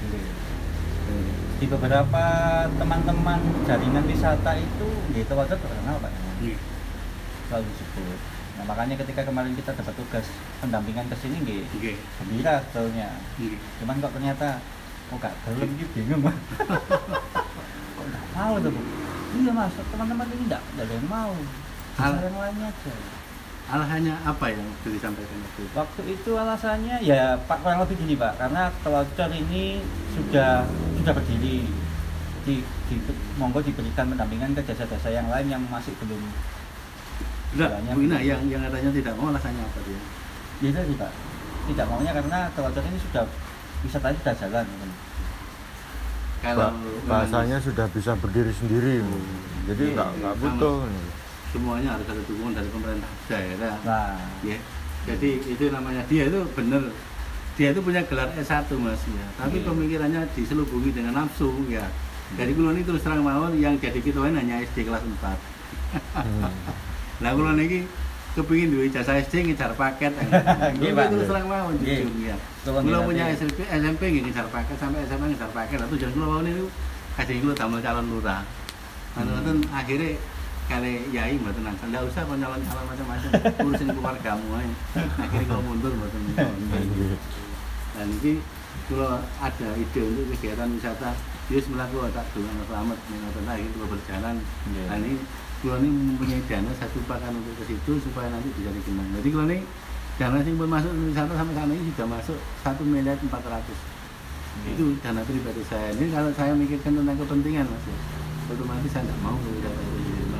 Iya. 0.00 0.20
di 1.56 1.66
beberapa 1.66 2.24
teman-teman 2.72 3.38
jaringan 3.64 4.04
wisata 4.04 4.52
itu 4.54 4.88
di 5.10 5.20
Telocor 5.22 5.56
terkenal 5.56 5.98
pak 5.98 6.12
Iya. 6.40 6.56
selalu 7.46 7.66
disebut 7.68 8.18
nah 8.52 8.64
makanya 8.66 8.94
ketika 8.96 9.24
kemarin 9.24 9.52
kita 9.52 9.72
dapat 9.72 9.94
tugas 9.94 10.26
pendampingan 10.58 11.06
ke 11.06 11.16
sini 11.16 11.36
nggih 11.40 11.62
Oke. 11.72 11.92
gembira 12.16 12.62
sebetulnya 12.62 13.08
Iya. 13.36 13.58
cuman 13.78 13.96
kok 13.98 14.12
ternyata 14.12 14.48
kok 15.08 15.18
gak 15.18 15.34
dalam 15.42 15.68
gitu 15.74 15.90
bingung 15.96 16.22
Pak. 16.22 16.36
kok 17.96 18.04
nggak 18.06 18.24
mau 18.32 18.54
tuh 18.56 18.70
bu 18.70 18.80
iya 19.32 19.50
mas 19.50 19.74
teman-teman 19.84 20.26
ini 20.28 20.42
nggak 20.46 20.62
nggak 20.70 20.84
ada 20.84 20.94
yang 20.94 21.08
mau 21.08 21.32
Hal- 21.92 22.18
yang 22.20 22.36
lainnya 22.36 22.68
aja 22.68 22.94
Alasannya 23.70 24.14
apa 24.26 24.44
yang 24.50 24.66
sudah 24.82 24.92
disampaikan 24.92 25.38
waktu 25.40 25.60
itu? 25.62 25.72
waktu 25.78 26.02
itu 26.10 26.30
alasannya 26.34 26.96
ya 27.06 27.38
pak 27.46 27.62
kurang 27.62 27.78
lebih 27.86 27.96
gini 28.02 28.14
pak 28.18 28.34
karena 28.34 28.66
telocor 28.82 29.30
ini 29.30 29.78
sudah 30.10 30.66
sudah 30.98 31.12
berdiri 31.14 31.70
di, 32.42 32.54
di 32.64 32.94
monggo 33.38 33.62
diberikan 33.62 34.10
pendampingan 34.10 34.58
ke 34.58 34.62
jasa-jasa 34.66 35.14
yang 35.14 35.30
lain 35.30 35.46
yang 35.46 35.62
masih 35.70 35.94
belum 36.02 36.18
Enggak. 37.50 37.70
Bu 37.94 38.00
Ina 38.06 38.18
yang 38.22 38.42
yang 38.46 38.62
katanya 38.62 38.90
tidak 38.90 39.14
mau 39.18 39.30
alasannya 39.30 39.62
apa 39.62 39.78
dia? 39.82 40.00
ya 40.60 40.70
tadi 40.74 40.94
pak 40.94 41.12
tidak 41.70 41.86
maunya 41.86 42.12
karena 42.14 42.38
telocor 42.54 42.82
ini 42.82 42.98
sudah 42.98 43.24
wisatanya 43.80 44.18
sudah 44.18 44.34
jalan 44.34 44.66
kan. 44.66 44.90
Memang 46.40 46.74
bahasanya 47.04 47.58
sudah 47.60 47.86
bisa 47.92 48.16
berdiri 48.16 48.50
sendiri 48.50 49.04
jadi 49.68 49.84
Iya, 49.84 49.94
nggak 49.94 50.08
nggak 50.18 50.34
sama. 50.34 50.42
butuh 50.42 50.76
semuanya 51.50 51.94
harus 51.94 52.06
ada 52.06 52.22
dukungan 52.22 52.52
dari 52.52 52.68
pemerintah 52.68 53.10
daerah. 53.26 53.74
nah 53.82 54.14
Ya. 54.40 54.58
Jadi 55.02 55.30
itu 55.46 55.64
namanya 55.68 56.04
dia 56.06 56.28
itu 56.28 56.40
benar 56.52 56.82
dia 57.56 57.68
itu 57.70 57.80
punya 57.80 58.00
gelar 58.04 58.28
S1 58.34 58.68
Mas 58.76 59.00
ya. 59.02 59.26
Tapi 59.36 59.58
Iya. 59.58 59.66
pemikirannya 59.66 60.20
diselubungi 60.32 60.90
dengan 60.92 61.12
nafsu 61.18 61.50
ya. 61.66 61.84
Jadi 62.30 62.54
kulon 62.54 62.74
ini 62.74 62.84
terus 62.84 63.02
terang 63.02 63.20
mawon 63.20 63.52
yang 63.54 63.74
jadi 63.76 63.98
ketuaan 63.98 64.32
hanya 64.32 64.62
SD 64.62 64.84
kelas 64.84 65.02
4. 65.02 65.34
Hmm. 66.14 66.46
Lah 67.18 67.30
kulon 67.34 67.58
ini 67.58 67.82
kepingin 68.30 68.70
duwe 68.70 68.86
ijazah 68.86 69.18
SD 69.18 69.42
ngejar 69.44 69.74
paket. 69.74 70.14
Pak. 70.14 70.78
terus 71.10 71.26
terang 71.26 71.46
mawon 71.46 71.74
Nggih. 71.76 72.06
jujur 72.06 72.14
ya. 72.22 72.36
Nggih, 72.62 73.02
punya. 73.02 73.24
SMP 73.34 73.58
SMP 73.66 74.00
ngejar 74.14 74.46
paket 74.46 74.76
sampai 74.78 75.02
SMA 75.04 75.26
ngejar 75.26 75.50
paket. 75.50 75.76
Lah 75.80 75.88
tujuan 75.90 76.12
kulon 76.12 76.46
ini 76.46 76.62
kasih 77.18 77.42
kulon 77.42 77.56
damel 77.58 77.80
calon 77.80 78.06
lurah. 78.06 78.46
Anu 79.18 79.34
Hmm. 79.34 79.58
akhirnya 79.74 80.14
kali 80.70 81.10
yai 81.10 81.34
mboten 81.34 81.66
nangkal. 81.66 81.90
Nggak 81.90 82.06
usah 82.06 82.22
kok 82.22 82.38
nyalon-calon 82.38 82.84
macam-macam. 82.86 83.30
Urusin 83.66 83.88
keluargamu 83.90 84.46
ae. 84.54 84.70
Akhirnya 85.18 85.46
kalau 85.50 85.62
mundur 85.66 85.92
mboten 85.98 86.20
Nggih. 86.30 87.18
Dan 87.98 88.06
ini 88.22 88.32
kalau 88.86 89.18
ada 89.42 89.68
ide 89.74 90.00
untuk 90.06 90.24
kegiatan 90.38 90.70
wisata, 90.70 91.10
Yus 91.50 91.66
melakukan 91.66 92.14
tak 92.14 92.30
dengan 92.30 92.62
selamat 92.62 92.98
dengan 93.10 93.30
lagi 93.42 93.66
kalau 93.74 93.88
berjalan. 93.90 94.36
Iya. 94.70 94.82
Nah 94.86 94.96
ini 95.02 95.12
kalau 95.60 95.76
ini 95.82 95.88
mempunyai 95.90 96.42
dana 96.46 96.70
satu 96.78 96.98
pakan 97.10 97.42
untuk 97.42 97.54
ke 97.58 97.74
situ 97.74 97.92
supaya 98.06 98.30
nanti 98.30 98.54
bisa 98.54 98.70
dikenang. 98.70 99.10
Jadi 99.18 99.28
kalau 99.34 99.46
ini 99.50 99.58
dana 100.22 100.38
yang 100.38 100.56
masuk 100.70 100.92
wisata 101.10 101.32
sampai 101.34 101.54
sana 101.58 101.72
ini 101.74 101.90
sudah 101.90 102.06
masuk 102.06 102.38
satu 102.62 102.82
miliar 102.86 103.18
empat 103.18 103.42
ratus. 103.42 103.78
Itu 104.70 104.94
dana 105.02 105.26
pribadi 105.26 105.62
saya. 105.66 105.90
Ini 105.98 106.14
kalau 106.14 106.30
saya 106.38 106.54
mikirkan 106.54 106.94
tentang 106.94 107.18
kepentingan 107.18 107.66
mas, 107.66 107.84
ya, 107.90 107.96
otomatis 108.54 108.90
saya 108.94 109.02
tidak 109.02 109.18
mau 109.26 109.34
ke 109.34 109.50
wisata. 109.50 109.82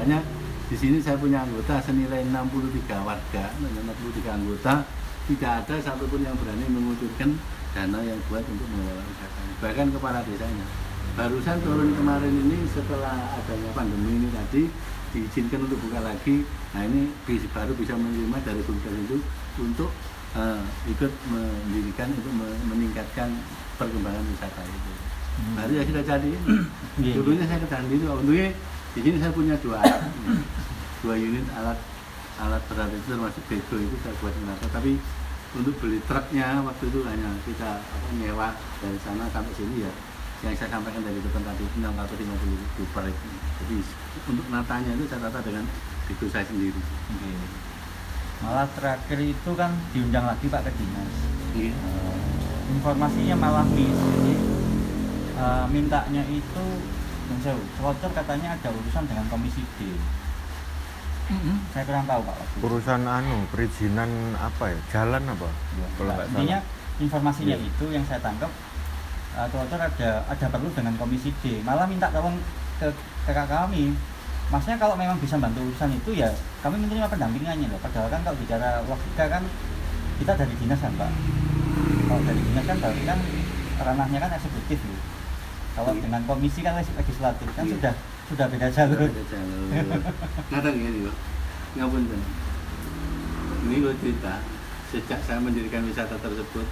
Makanya 0.00 0.24
di 0.72 0.76
sini 0.80 0.96
saya 0.96 1.20
punya 1.20 1.44
anggota 1.44 1.76
senilai 1.84 2.24
63 2.24 3.04
warga, 3.04 3.44
63 3.60 4.32
anggota, 4.32 4.80
tidak 5.28 5.52
ada 5.60 5.76
satupun 5.76 6.24
yang 6.24 6.32
berani 6.40 6.64
mengucurkan 6.72 7.36
dana 7.76 8.00
yang 8.00 8.16
buat 8.32 8.40
untuk 8.40 8.64
mengelola 8.72 9.04
wisata. 9.04 9.40
Bahkan 9.60 9.86
kepala 9.92 10.24
desanya. 10.24 10.64
Barusan 11.20 11.60
turun 11.60 11.92
kemarin 11.92 12.32
ini 12.32 12.64
setelah 12.72 13.12
adanya 13.36 13.70
pandemi 13.76 14.24
ini 14.24 14.28
tadi 14.32 14.72
diizinkan 15.12 15.68
untuk 15.68 15.84
buka 15.84 16.00
lagi. 16.00 16.48
Nah 16.72 16.88
ini 16.88 17.12
bis- 17.28 17.50
baru 17.52 17.76
bisa 17.76 17.92
menerima 17.92 18.40
dari 18.40 18.64
Bumdes 18.64 18.96
itu 19.04 19.20
untuk 19.60 19.92
eh, 20.32 20.64
ikut 20.88 21.12
mendirikan 21.28 22.08
untuk 22.16 22.32
me- 22.32 22.60
meningkatkan 22.72 23.36
perkembangan 23.76 24.24
wisata 24.32 24.64
itu. 24.64 24.92
Hmm. 25.44 25.54
Baru 25.60 25.72
ya 25.76 25.84
sudah 25.84 26.04
jadi. 26.08 26.30
Iya, 27.04 27.12
Dulunya 27.20 27.44
saya 27.44 27.60
ke 27.60 27.68
Candi 27.68 28.00
itu, 28.00 28.06
untungnya 28.08 28.48
di 28.90 29.00
sini 29.06 29.16
saya 29.22 29.30
punya 29.30 29.54
dua 29.62 29.78
alat, 29.78 30.02
dua 31.06 31.14
unit 31.14 31.46
alat 31.54 31.78
alat 32.40 32.62
berat 32.66 32.90
itu 32.90 33.06
termasuk 33.06 33.42
bego 33.46 33.76
itu 33.78 33.96
saya 34.02 34.14
buat 34.18 34.34
kenapa. 34.34 34.66
Tapi 34.74 34.98
untuk 35.54 35.74
beli 35.78 35.98
truknya 36.06 36.62
waktu 36.62 36.84
itu 36.90 37.00
hanya 37.06 37.30
kita 37.46 37.70
apa, 37.78 38.08
nyewa 38.18 38.48
dari 38.82 38.98
sana 39.02 39.26
sampai 39.30 39.54
sini 39.54 39.86
ya 39.86 39.92
yang 40.40 40.56
saya 40.56 40.72
sampaikan 40.72 41.04
dari 41.04 41.20
depan 41.20 41.44
tadi 41.44 41.62
itu 41.68 41.76
650 41.84 42.16
ribu 42.48 42.82
per 42.96 43.04
itu. 43.12 43.28
Jadi 43.60 43.76
untuk 44.24 44.46
natanya 44.48 44.92
itu 44.96 45.04
saya 45.06 45.28
tata 45.28 45.38
dengan 45.44 45.64
bego 46.08 46.26
saya 46.32 46.44
sendiri. 46.48 46.80
Oke. 46.80 47.30
Malah 48.40 48.66
terakhir 48.72 49.18
itu 49.20 49.50
kan 49.52 49.70
diundang 49.92 50.24
lagi 50.24 50.48
Pak 50.48 50.64
ke 50.64 50.72
dinas. 50.80 51.12
Iya. 51.52 51.76
Eh, 51.76 52.16
informasinya 52.72 53.36
malah 53.36 53.66
miss. 53.68 53.92
Jadi 54.00 54.34
eh, 55.36 55.64
mintanya 55.68 56.24
itu 56.24 56.64
Selocor 57.78 58.10
katanya 58.10 58.58
ada 58.58 58.68
urusan 58.74 59.04
dengan 59.06 59.24
komisi 59.30 59.62
D. 59.78 59.94
Saya 61.70 61.86
kurang 61.86 62.10
tahu 62.10 62.20
Pak 62.26 62.34
waktu 62.42 62.56
urusan 62.66 63.00
anu 63.06 63.46
perizinan 63.54 64.10
apa 64.34 64.74
ya 64.74 64.78
jalan 64.90 65.22
apa 65.30 65.46
kalau 65.94 66.10
nggak 66.18 66.26
Intinya 66.34 66.58
salah 66.58 66.98
informasinya 66.98 67.56
Iya. 67.56 67.70
itu 67.70 67.84
yang 67.94 68.04
saya 68.04 68.18
tangkap 68.18 68.50
uh, 69.38 69.46
ada 69.46 70.10
ada 70.26 70.46
perlu 70.50 70.68
dengan 70.74 70.94
komisi 70.98 71.30
D. 71.38 71.62
Malah 71.62 71.86
minta 71.86 72.10
tolong 72.10 72.34
ke 72.82 72.90
ke 73.24 73.30
kakak 73.30 73.46
kami. 73.46 73.94
Maksudnya 74.50 74.82
kalau 74.82 74.98
memang 74.98 75.14
bisa 75.22 75.38
bantu 75.38 75.62
urusan 75.62 75.94
itu 75.94 76.10
ya 76.18 76.28
kami 76.66 76.82
menerima 76.82 77.06
pendampingannya 77.06 77.70
loh. 77.70 77.78
Padahal 77.78 78.10
kan 78.10 78.20
kalau 78.26 78.36
bicara 78.42 78.82
logika 78.90 79.24
kan 79.30 79.42
kita 80.18 80.32
dari 80.34 80.54
dinas 80.58 80.80
kan 80.82 80.92
Pak. 80.98 81.10
Kalau 82.10 82.22
dari 82.26 82.42
dinas 82.42 82.64
kan 82.66 82.76
berarti 82.82 83.02
kan 83.06 83.18
ranahnya 83.80 84.18
kan 84.18 84.30
eksekutif 84.34 84.82
loh. 84.82 84.99
Kalau 85.80 85.96
Iya. 85.96 86.02
dengan 86.04 86.22
komisi 86.28 86.60
kan 86.60 86.76
leg- 86.76 86.92
legislatif 86.92 87.48
kan 87.56 87.64
Iya. 87.64 87.72
sudah 87.74 87.94
sudah 88.28 88.46
beda 88.46 88.68
jalur. 88.68 89.00
Ada 89.00 89.22
jalur. 89.26 89.64
Kadang 90.46 90.76
gini 90.76 91.00
loh, 91.02 91.16
ngapun 91.74 92.02
tuh. 92.04 92.22
Ini 93.60 93.76
gue 93.80 93.94
cerita, 93.98 94.34
sejak 94.88 95.20
saya 95.24 95.38
mendirikan 95.40 95.82
wisata 95.82 96.14
tersebut, 96.14 96.66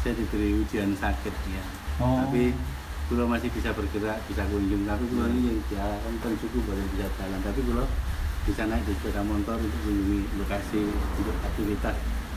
saya 0.00 0.12
diberi 0.14 0.60
ujian 0.60 0.92
sakit 0.92 1.34
ya. 1.48 1.64
Oh. 1.98 2.20
Tapi 2.22 2.52
kalau 3.06 3.26
masih 3.26 3.48
bisa 3.50 3.72
bergerak, 3.72 4.20
bisa 4.26 4.42
kunjung. 4.46 4.84
Tapi 4.84 5.04
kalau 5.06 5.28
ini 5.28 5.40
yang 5.48 5.60
diarahkan 5.66 6.14
kan 6.20 6.32
cukup 6.36 6.62
baru 6.66 6.84
bisa 6.92 7.06
jalan. 7.16 7.40
Tapi 7.40 7.60
kalau 7.64 7.86
bisa 8.44 8.62
naik 8.64 8.84
di 8.84 8.92
sepeda 8.94 9.22
motor 9.24 9.56
untuk 9.58 9.80
mengunjungi 9.82 10.20
lokasi 10.38 10.80
untuk 10.92 11.36
aktivitas 11.42 11.96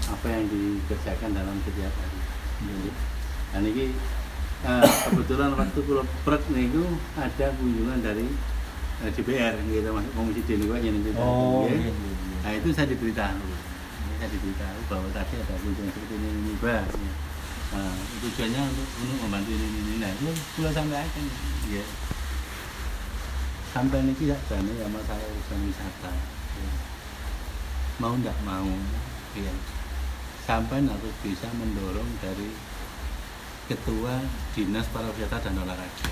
apa 0.09 0.25
yang 0.25 0.45
dikerjakan 0.47 1.29
dalam 1.35 1.55
setiap 1.62 1.91
hari. 1.91 2.19
Jadi, 2.65 2.89
Dan 3.49 3.65
ini 3.65 3.97
eh, 4.65 4.91
kebetulan 5.07 5.55
waktu 5.55 5.79
kalau 5.85 6.03
nih 6.51 6.65
itu 6.67 6.83
ada 7.15 7.45
kunjungan 7.55 7.99
dari 8.03 8.27
eh, 9.05 9.09
DPR 9.15 9.55
gitu 9.63 9.89
masuk 9.95 10.11
komisi 10.17 10.41
D 10.43 10.49
niku 10.59 10.75
yang 10.75 10.99
Oh, 11.15 11.63
iya, 11.69 11.87
iya, 11.87 11.91
iya. 11.91 12.37
Nah 12.43 12.51
itu 12.55 12.67
saya 12.75 12.87
diberitahu, 12.91 13.45
saya 14.19 14.27
diberitahu 14.31 14.79
bahwa 14.91 15.07
tadi 15.15 15.33
ada 15.39 15.55
kunjungan 15.59 15.91
seperti 15.91 16.13
ini 16.19 16.27
ini 16.31 16.53
bah. 16.59 16.83
Ya. 16.83 17.11
Nah, 17.69 17.93
tujuannya 18.25 18.61
untuk, 18.65 18.87
untuk 18.97 19.17
membantu 19.29 19.53
ini 19.53 19.67
ini. 19.69 19.93
Nah 20.01 20.09
itu 20.09 20.33
pulau 20.57 20.73
sampai 20.73 21.05
akan, 21.05 21.23
ya. 21.69 21.85
Sampai 23.69 24.01
ini 24.01 24.13
tidak 24.17 24.41
jane 24.49 24.73
ya 24.73 24.89
masalah 24.89 25.21
urusan 25.21 25.69
wisata. 25.69 26.11
Ya. 26.57 26.71
Mau 28.01 28.17
tidak 28.17 28.37
mau, 28.41 28.73
ya. 29.37 29.53
Sampai 30.49 30.81
harus 30.81 31.15
bisa 31.21 31.45
mendorong 31.53 32.09
dari 32.25 32.49
ketua 33.69 34.17
dinas 34.58 34.89
pariwisata 34.89 35.45
dan 35.45 35.62
olahraga. 35.62 36.10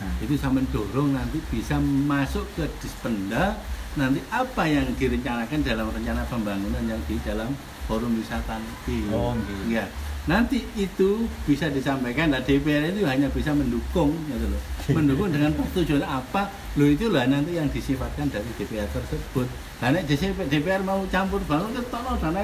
Nah, 0.00 0.10
itu 0.24 0.34
sampai 0.34 0.64
dorong 0.72 1.14
nanti 1.14 1.38
bisa 1.52 1.78
masuk 1.78 2.48
ke 2.58 2.66
dispenda 2.82 3.54
nanti 3.94 4.18
apa 4.34 4.66
yang 4.66 4.90
direncanakan 4.98 5.62
dalam 5.62 5.86
rencana 5.86 6.26
pembangunan 6.26 6.82
yang 6.82 6.98
di 7.06 7.14
dalam 7.22 7.54
forum 7.86 8.18
wisata 8.18 8.58
nanti 8.58 9.06
Oh, 9.14 9.38
gitu. 9.38 9.70
ya 9.70 9.86
nanti 10.26 10.64
itu 10.74 11.28
bisa 11.44 11.68
disampaikan 11.70 12.32
nah 12.32 12.40
DPR 12.40 12.90
itu 12.90 13.04
hanya 13.04 13.28
bisa 13.30 13.52
mendukung 13.54 14.16
gitu 14.26 14.46
loh. 14.50 14.62
Mendukung 14.96 15.28
dengan 15.30 15.52
persetujuan 15.52 16.02
apa? 16.04 16.48
Lo 16.80 16.88
itulah 16.88 17.28
nanti 17.28 17.54
yang 17.60 17.68
disifatkan 17.68 18.32
dari 18.32 18.48
DPR 18.56 18.88
tersebut. 18.88 19.46
Karena 19.78 20.00
DPR 20.48 20.80
mau 20.80 21.04
campur 21.12 21.44
bangun 21.44 21.76
ketok 21.76 22.18
dan 22.24 22.34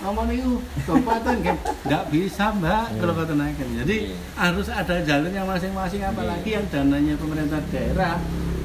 ngomong 0.00 0.28
itu 0.28 0.52
kabupaten 0.82 1.36
kan 1.40 1.56
nggak 1.84 2.04
bisa 2.08 2.44
mbak 2.52 2.84
kalau 2.96 3.12
kata 3.14 3.34
naikkan 3.34 3.68
jadi 3.84 3.96
Iya. 4.00 4.16
harus 4.34 4.66
ada 4.66 4.96
jalurnya 5.00 5.42
masing-masing 5.44 6.00
apalagi 6.02 6.48
yang 6.50 6.64
dananya 6.68 7.14
pemerintah 7.16 7.60
daerah. 7.68 8.16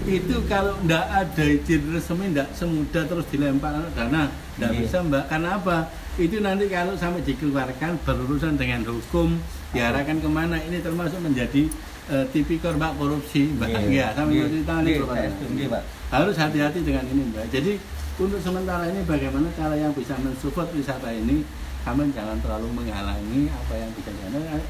Itu 0.06 0.46
kalau 0.46 0.78
nggak 0.86 1.06
ada 1.10 1.44
izin 1.44 1.82
resmi 1.90 2.30
nggak 2.30 2.54
semudah 2.54 3.04
terus 3.04 3.26
dilempar 3.28 3.74
dana 3.92 4.30
nggak 4.56 4.72
Iya. 4.72 4.80
bisa 4.80 4.98
mbak. 5.02 5.24
Karena 5.28 5.50
apa? 5.58 5.78
Itu 6.16 6.40
nanti 6.40 6.70
kalau 6.70 6.96
sampai 6.96 7.20
dikeluarkan 7.22 8.00
berurusan 8.02 8.56
dengan 8.56 8.86
hukum 8.86 9.36
diarahkan 9.74 10.22
ke 10.22 10.30
mana 10.30 10.56
ini 10.58 10.80
termasuk 10.80 11.20
menjadi 11.20 11.68
eh, 12.06 12.26
tipikor 12.32 12.78
mbak 12.78 12.96
korupsi 12.96 13.50
mbak. 13.52 13.68
Ya 13.90 14.14
sampai 14.14 14.40
Nggih, 14.40 14.62
cerita 14.62 14.74
nggih, 14.78 14.96
nih 15.04 15.48
nggih, 15.52 15.68
Pak. 15.68 15.84
harus 16.14 16.36
hati-hati 16.38 16.80
dengan 16.80 17.04
ini 17.10 17.24
mbak. 17.28 17.46
Jadi 17.50 17.74
untuk 18.16 18.40
sementara 18.40 18.88
ini 18.88 19.04
bagaimana 19.04 19.52
cara 19.56 19.76
yang 19.76 19.92
bisa 19.92 20.16
mensupport 20.24 20.72
wisata 20.72 21.12
ini 21.12 21.44
kami 21.84 22.10
jangan 22.16 22.40
terlalu 22.40 22.72
menghalangi 22.72 23.52
apa 23.52 23.74
yang 23.76 23.92
bisa 23.94 24.10
dihalangi 24.12 24.64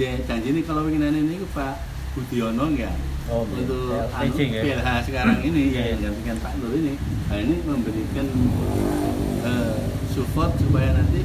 Ya, 0.00 0.16
janji 0.24 0.56
ini 0.56 0.64
kalau 0.64 0.88
ingin 0.88 1.12
ini 1.12 1.44
Pak 1.52 1.76
Budiono 2.16 2.72
ya 2.72 2.88
Oh, 3.30 3.46
iya. 3.46 3.62
untuk 3.62 3.94
PLTC, 4.10 4.38
anu, 4.42 4.54
ya. 4.58 4.62
PLH 4.64 4.88
sekarang 5.06 5.38
ini 5.52 5.62
ya 5.70 5.92
iya. 5.92 6.08
yang 6.08 6.14
dengan 6.18 6.36
Pak 6.42 6.52
Nur 6.58 6.72
ini 6.74 6.98
nah 7.30 7.36
ini 7.38 7.56
memberikan 7.62 8.26
eh, 9.44 9.78
support 10.10 10.50
supaya 10.58 10.98
nanti 10.98 11.22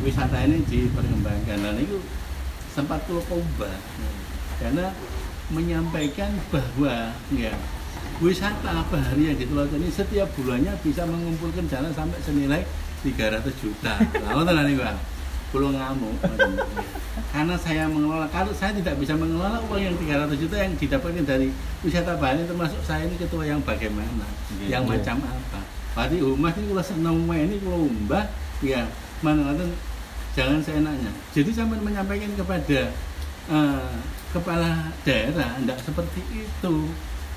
wisata 0.00 0.38
ini 0.48 0.64
diperkembangkan 0.64 1.58
dan 1.60 1.76
itu 1.76 2.00
sempat 2.72 3.04
coba 3.04 3.68
karena 4.56 4.96
menyampaikan 5.52 6.30
bahwa 6.48 7.12
ya 7.36 7.52
wisata 8.22 8.86
bahari 8.86 9.34
yang 9.34 9.36
di 9.36 9.44
Pulau 9.50 9.66
ini 9.66 9.90
setiap 9.90 10.30
bulannya 10.38 10.70
bisa 10.86 11.02
mengumpulkan 11.02 11.66
dana 11.66 11.90
sampai 11.90 12.22
senilai 12.22 12.62
300 13.02 13.42
juta. 13.58 13.98
Nah, 14.22 14.38
ngoten 14.38 14.62
nih 14.62 14.78
Bang. 14.78 14.98
Pulau 15.50 15.74
ngamuk. 15.74 16.16
Karena 17.34 17.56
saya 17.58 17.84
mengelola, 17.90 18.24
kalau 18.30 18.54
saya 18.54 18.72
tidak 18.72 18.96
bisa 18.96 19.12
mengelola 19.18 19.60
uang 19.68 19.82
yang 19.82 19.94
300 19.98 20.38
juta 20.38 20.56
yang 20.56 20.72
didapatkan 20.78 21.24
dari 21.26 21.52
wisata 21.84 22.16
Bali 22.16 22.46
termasuk 22.46 22.80
saya 22.86 23.04
ini 23.04 23.18
ketua 23.20 23.44
yang 23.44 23.60
bagaimana, 23.60 24.24
Iya. 24.56 24.78
yang 24.78 24.84
macam 24.88 25.20
apa. 25.20 25.60
Berarti 25.92 26.24
umat 26.24 26.56
ini 26.56 26.66
kalau 26.72 26.84
senang 26.86 27.18
ini 27.28 27.56
kalau 27.60 27.84
mbah, 27.84 28.24
ya 28.64 28.88
mana 29.20 29.52
jangan 30.32 30.64
seenaknya. 30.64 31.12
Jadi 31.36 31.50
sampai 31.52 31.76
menyampaikan 31.84 32.32
kepada 32.32 32.80
eh, 33.52 33.92
kepala 34.32 34.88
daerah, 35.04 35.60
tidak 35.60 35.78
seperti 35.84 36.20
itu. 36.32 36.74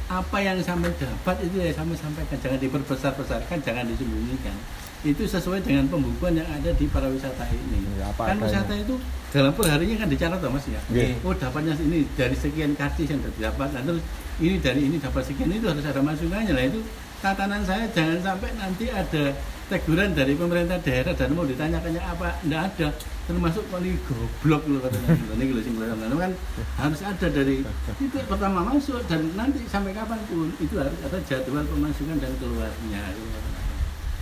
Apa 0.06 0.38
yang 0.38 0.58
sampai 0.62 0.94
dapat 1.02 1.36
itu 1.41 1.58
ya 1.58 1.74
sampai 1.74 1.98
sampaikan, 1.98 2.38
jangan 2.38 2.60
diperbesar-besarkan, 2.62 3.58
jangan 3.65 3.86
disembunyikan. 3.89 4.54
Itu 5.02 5.26
sesuai 5.26 5.65
dengan 5.65 5.86
pembukuan 5.89 6.38
yang 6.38 6.46
ada 6.50 6.70
di 6.74 6.86
pariwisata 6.89 7.46
ini. 7.50 7.82
Ya, 7.98 8.10
apa 8.10 8.30
kan 8.30 8.38
adanya. 8.38 8.46
wisata 8.46 8.74
itu 8.78 8.96
dalam 9.34 9.54
perharinya 9.54 9.96
kan 10.06 10.08
dicatat 10.10 10.41
mas 10.46 10.65
ya. 10.70 10.82
Iya. 10.94 11.18
Oh 11.26 11.34
dapatnya 11.34 11.74
ini 11.82 12.06
dari 12.13 12.38
sekian 12.38 12.78
karcis 12.78 13.10
yang 13.10 13.22
didapat, 13.22 13.70
nah, 13.74 13.82
terus 13.82 14.02
ini 14.41 14.56
dari 14.62 14.82
ini 14.86 14.98
dapat 15.02 15.24
sekian 15.26 15.50
itu 15.50 15.65
harus 15.65 15.86
ada 15.86 16.02
masukannya 16.04 16.54
lah 16.54 16.65
itu 16.68 16.82
tatanan 17.24 17.63
saya 17.63 17.88
jangan 17.96 18.20
sampai 18.22 18.50
nanti 18.60 18.86
ada 18.91 19.34
teguran 19.72 20.13
dari 20.13 20.38
pemerintah 20.38 20.78
daerah 20.84 21.13
dan 21.18 21.34
mau 21.34 21.48
ditanyakannya 21.48 22.02
apa 22.04 22.28
enggak 22.46 22.62
ada 22.70 22.88
termasuk 23.26 23.66
kali 23.74 23.98
goblok 24.06 24.64
loh 24.70 24.80
katanya 24.86 25.18
ini 25.38 25.44
kalau 25.50 25.64
sing 25.66 25.76
Nah, 25.76 26.18
kan 26.22 26.32
harus 26.78 27.02
ada 27.02 27.28
dari 27.28 27.66
titik 27.98 28.26
pertama 28.30 28.62
masuk 28.62 29.02
dan 29.10 29.26
nanti 29.34 29.66
sampai 29.66 29.92
kapan 29.98 30.22
pun 30.30 30.54
itu 30.62 30.78
harus 30.78 31.00
ada 31.02 31.18
jadwal 31.26 31.66
pemasukan 31.66 32.22
dan 32.22 32.32
keluarnya 32.38 33.04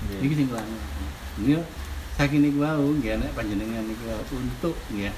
Nggih. 0.03 0.19
ini 0.23 0.33
sing 0.35 0.47
kelana 0.47 0.77
ini 1.43 1.59
saking 2.15 2.41
niku 2.47 2.63
wau 2.63 2.87
nggih 2.95 3.19
nek 3.19 3.31
panjenengan 3.35 3.83
niku 3.83 4.03
wau 4.07 4.23
untuk 4.39 4.75
ya 4.95 5.11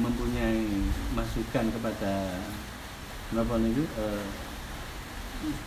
mempunyai 0.00 0.64
masukan 1.12 1.68
kepada 1.76 2.40
napa 3.36 3.54
niku 3.60 3.84
eh, 4.00 4.24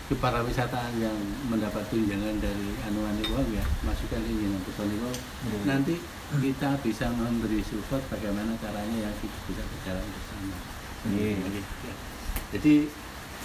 ke 0.07 0.15
para 0.17 0.39
wisata 0.41 0.87
yang 0.97 1.17
mendapat 1.51 1.83
tunjangan 1.91 2.39
dari 2.41 2.69
anuan 2.87 3.13
niku 3.19 3.37
ya 3.53 3.63
masukan 3.85 4.21
ini 4.25 4.49
yang 4.49 4.55
niku. 4.57 5.09
Nggih. 5.11 5.61
nanti 5.69 5.95
kita 6.33 6.69
bisa 6.81 7.05
memberi 7.13 7.61
support 7.61 8.01
bagaimana 8.09 8.57
caranya 8.57 8.97
yang 9.09 9.15
kita 9.21 9.37
bisa 9.47 9.61
berjalan 9.61 10.05
bersama. 10.09 10.57
Nggih, 11.05 11.37
ya. 11.37 11.93
jadi 12.57 12.73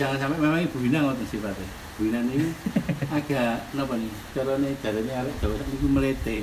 jangan 0.01 0.17
sampai 0.17 0.39
memang 0.41 0.65
ibu 0.65 0.81
Wina 0.81 1.05
ngoten 1.05 1.29
sifatnya 1.29 1.69
Bu 2.01 2.09
Wina 2.09 2.25
ini 2.25 2.49
agak 3.21 3.69
napa 3.77 4.01
nih 4.01 4.09
carane 4.33 4.73
jarane 4.81 5.13
arek 5.13 5.35
Jawa 5.45 5.55
sak 5.61 5.69
niku 5.69 5.87
melete 5.93 6.35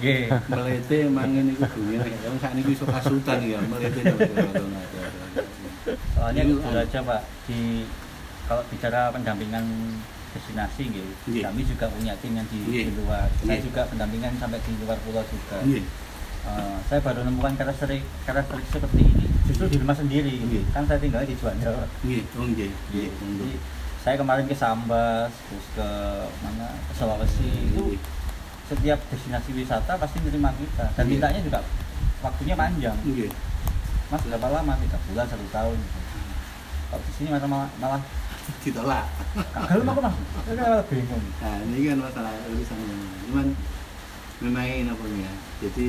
Nggih. 0.00 0.32
melete 0.48 0.96
emang 1.04 1.28
ini 1.28 1.52
Bu 1.60 1.80
Wina 1.84 2.08
kan 2.08 2.36
sak 2.40 2.52
niku 2.56 2.72
iso 2.72 2.88
kasutan 2.88 3.44
ya 3.44 3.60
melete 3.68 4.00
Soalnya 6.16 6.42
Ini, 6.42 6.56
anu. 6.56 6.80
aja 6.82 6.98
Pak, 6.98 7.22
di 7.46 7.84
kalau 8.48 8.62
bicara 8.72 9.12
pendampingan 9.14 9.64
destinasi 10.36 10.82
gitu, 10.90 11.12
Nggih. 11.26 11.42
kami 11.42 11.60
juga 11.64 11.88
punya 11.88 12.12
tim 12.20 12.32
yang 12.32 12.46
di, 12.46 12.58
Nggih. 12.60 12.84
di 12.86 12.92
luar. 12.96 13.26
Saya 13.34 13.44
Nggih. 13.48 13.64
juga 13.64 13.80
pendampingan 13.88 14.32
sampai 14.36 14.60
di 14.60 14.72
luar 14.78 14.98
pulau 15.00 15.24
juga. 15.24 15.58
Nggih. 15.62 15.84
Eh, 16.46 16.76
saya 16.86 17.00
baru 17.00 17.24
menemukan 17.24 17.56
karakteristik 17.56 18.06
karakteristik 18.22 18.78
seperti 18.78 19.02
ini 19.02 19.26
justru 19.44 19.64
di 19.66 19.76
rumah 19.76 19.96
sendiri. 19.96 20.30
Nggih. 20.36 20.62
Kan 20.70 20.84
saya 20.84 21.00
tinggal 21.00 21.24
di 21.24 21.34
Juanda. 21.34 21.72
oh 21.72 21.84
nggih 22.44 22.70
nggih 22.92 23.08
Jadi 23.10 23.50
saya 23.98 24.14
kemarin 24.14 24.46
ke 24.46 24.54
Sambas, 24.54 25.32
terus 25.42 25.66
ke 25.74 25.88
mana 26.40 26.70
ke 26.78 26.92
Sulawesi 26.94 27.50
itu 27.66 27.82
Nggih. 27.90 28.00
setiap 28.66 28.98
destinasi 29.08 29.50
wisata 29.52 29.96
pasti 29.96 30.20
menerima 30.20 30.50
kita 30.54 30.84
dan 30.92 31.02
Iya. 31.02 31.10
mintanya 31.10 31.40
juga 31.40 31.58
waktunya 32.20 32.54
panjang. 32.54 32.94
nggih 33.02 33.30
Mas 34.06 34.22
berapa 34.22 34.48
lama? 34.52 34.78
Tiga 34.78 34.98
bulan, 35.02 35.26
satu 35.26 35.46
tahun. 35.50 35.78
Kalau 36.86 37.02
di 37.02 37.12
sini 37.12 37.28
malah, 37.28 37.66
malah 37.76 37.98
ditolak 38.62 39.04
Kalau 39.52 39.82
aku 39.82 40.00
mas, 40.00 40.16
saya 40.46 40.82
bingung. 40.86 41.24
Nah, 41.42 41.56
ini 41.66 41.78
kan 41.90 41.98
masalah 41.98 42.32
urusan 42.50 42.78
yang 42.78 43.02
cuman 43.26 43.46
memang 44.40 44.64
ini 44.66 44.90
apa 44.90 45.04
ya. 45.10 45.32
Jadi 45.66 45.86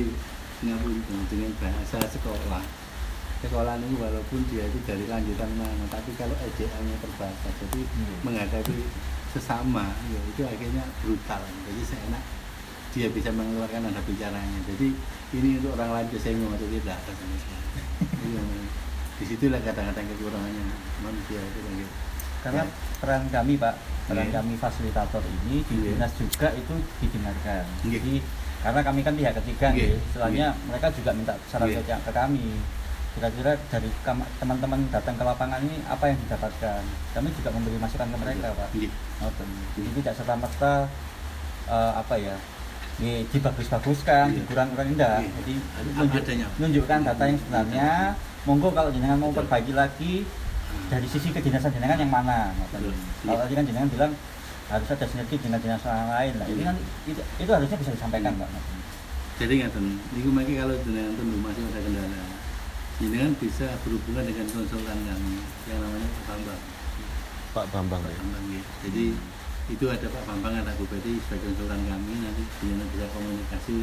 ngapun 0.66 0.98
dengan 1.30 1.52
bahasa 1.62 1.98
sekolah. 2.02 2.64
Sekolah 3.38 3.78
ini 3.78 3.94
walaupun 3.94 4.42
dia 4.50 4.66
itu 4.66 4.82
dari 4.82 5.06
lanjutan 5.06 5.46
mana, 5.54 5.86
tapi 5.86 6.10
kalau 6.18 6.34
ejaannya 6.34 6.96
terbatas, 6.98 7.54
jadi 7.62 7.80
Hmm. 7.86 8.16
menghadapi 8.26 8.78
sesama, 9.30 9.94
ya 10.10 10.20
itu 10.26 10.42
akhirnya 10.42 10.82
brutal. 11.04 11.38
Jadi 11.46 11.82
saya 11.86 12.02
enak 12.10 12.22
dia 12.90 13.06
bisa 13.14 13.30
mengeluarkan 13.30 13.86
nada 13.86 14.02
bicaranya. 14.02 14.58
Jadi 14.66 14.98
ini 15.38 15.62
untuk 15.62 15.78
orang 15.78 15.94
lain 15.94 16.08
kesenggung 16.10 16.50
atau 16.50 16.66
tidak 16.66 16.98
ada 16.98 17.12
sama 17.14 17.36
sekali. 17.38 17.66
Iya, 18.28 18.42
di 19.18 19.24
situlah 19.24 19.60
kadang-kadang 19.62 20.06
kekurangannya 20.14 20.64
manusia 21.00 21.38
itu 21.38 21.58
gitu. 21.64 22.07
Karena 22.38 22.62
peran 22.98 23.22
kami 23.28 23.54
pak, 23.56 23.74
peran 24.06 24.26
Iya. 24.26 24.34
kami 24.40 24.54
fasilitator 24.56 25.22
ini 25.22 25.62
di 25.64 25.76
Iya. 25.78 25.94
dinas 25.94 26.12
juga 26.14 26.48
itu 26.52 26.74
didengarkan. 27.00 27.64
Iya. 27.84 27.98
Jadi 27.98 28.14
karena 28.58 28.80
kami 28.82 29.00
kan 29.02 29.14
pihak 29.14 29.34
ketiga, 29.42 29.66
Iya. 29.70 29.86
nih, 29.94 29.98
istilahnya 30.02 30.46
mereka 30.66 30.86
juga 30.90 31.10
minta 31.14 31.34
saran 31.46 31.68
Iya. 31.68 31.82
ke, 31.82 32.10
kami. 32.10 32.46
Kira-kira 33.08 33.52
dari 33.66 33.90
teman-teman 34.38 34.80
datang 34.90 35.18
ke 35.18 35.24
lapangan 35.26 35.58
ini 35.58 35.82
apa 35.84 36.04
yang 36.06 36.18
didapatkan? 36.22 36.82
Kami 37.14 37.28
juga 37.34 37.50
memberi 37.50 37.78
masukan 37.78 38.06
ke 38.06 38.18
mereka 38.18 38.46
pak. 38.54 38.68
Iya. 38.74 38.90
Ngoten. 39.18 39.48
Jadi 39.74 39.88
tidak 39.98 40.12
serta 40.14 40.34
merta 40.38 40.72
apa 41.68 42.14
ya? 42.16 42.36
Di, 42.98 43.22
dibagus-baguskan, 43.30 44.30
Iya. 44.30 44.36
dikurang-kurang 44.42 44.88
indah. 44.90 45.18
Iya. 45.18 45.30
Jadi 45.38 45.54
Apa 45.58 45.98
nunjuk- 46.02 46.24
adanya. 46.26 46.46
menunjukkan 46.58 46.98
data 47.04 47.22
yang 47.26 47.38
sebenarnya. 47.38 47.90
Monggo 48.46 48.68
kalau 48.70 48.90
jenengan 48.90 49.18
mau 49.18 49.30
perbaiki 49.30 49.74
lagi, 49.74 50.22
dari 50.88 51.06
sisi 51.08 51.28
kedinasan 51.32 51.72
jenengan 51.72 51.98
yang 52.00 52.12
mana. 52.12 52.52
Betul. 52.72 52.92
kalau 53.24 53.38
tadi 53.44 53.54
kan 53.56 53.64
jenengan 53.68 53.88
bilang 53.92 54.12
harus 54.68 54.88
ada 54.92 55.04
sinergi 55.08 55.36
dengan 55.40 55.58
dinas 55.64 55.80
lain 55.84 56.32
lah 56.36 56.46
ini 56.48 56.60
Iya. 56.60 56.68
nanti 56.68 56.82
itu, 57.08 57.20
itu 57.40 57.50
harusnya 57.50 57.76
bisa 57.80 57.90
disampaikan 57.96 58.32
pak 58.36 58.48
Jadi 59.38 59.52
ngaten, 59.62 59.84
niku 60.12 60.28
mangke 60.34 60.52
kalau 60.58 60.74
jenengan 60.82 61.14
tentu 61.14 61.36
masih 61.38 61.62
ada 61.70 61.78
kendala, 61.78 62.22
jenengan 62.98 63.32
bisa 63.38 63.66
berhubungan 63.86 64.24
dengan 64.26 64.46
konsultan 64.50 64.98
kami 65.06 65.34
yang 65.70 65.78
namanya 65.78 66.08
Pak 66.10 66.24
Bambang. 66.26 66.60
Pak 67.54 67.66
Bambang 67.70 68.00
Pak 68.02 68.10
ya. 68.12 68.18
Bambang 68.18 68.44
ya. 68.50 68.62
Jadi 68.82 69.04
itu 69.70 69.84
ada 69.86 70.06
Pak 70.10 70.22
Bambang 70.26 70.54
ada 70.58 70.72
Bupati 70.74 71.12
sebagai 71.22 71.54
konsultan 71.54 71.80
kami 71.86 72.12
nanti 72.18 72.42
jenengan 72.58 72.88
bisa 72.90 73.06
komunikasi 73.14 73.78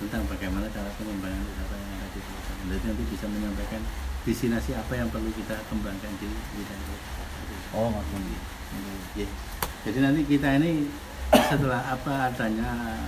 tentang 0.00 0.22
bagaimana 0.26 0.66
cara 0.72 0.88
pengembangan 0.98 1.42
wisata 1.46 1.74
yang 1.78 1.90
ada 2.00 2.08
di. 2.10 2.20
Jadi 2.64 2.84
nanti 2.88 3.02
bisa 3.12 3.26
menyampaikan 3.28 3.82
destinasi 4.24 4.72
apa 4.72 4.92
yang 4.96 5.08
perlu 5.12 5.28
kita 5.32 5.56
kembangkan 5.68 6.12
di 6.20 6.28
wilayah. 6.28 6.98
oh 7.76 7.88
ngoten 7.92 8.24
Ya. 9.14 9.30
Jadi 9.86 9.98
nanti 10.02 10.26
kita 10.26 10.58
ini 10.58 10.90
setelah 11.30 11.78
apa 11.94 12.26
adanya 12.26 12.98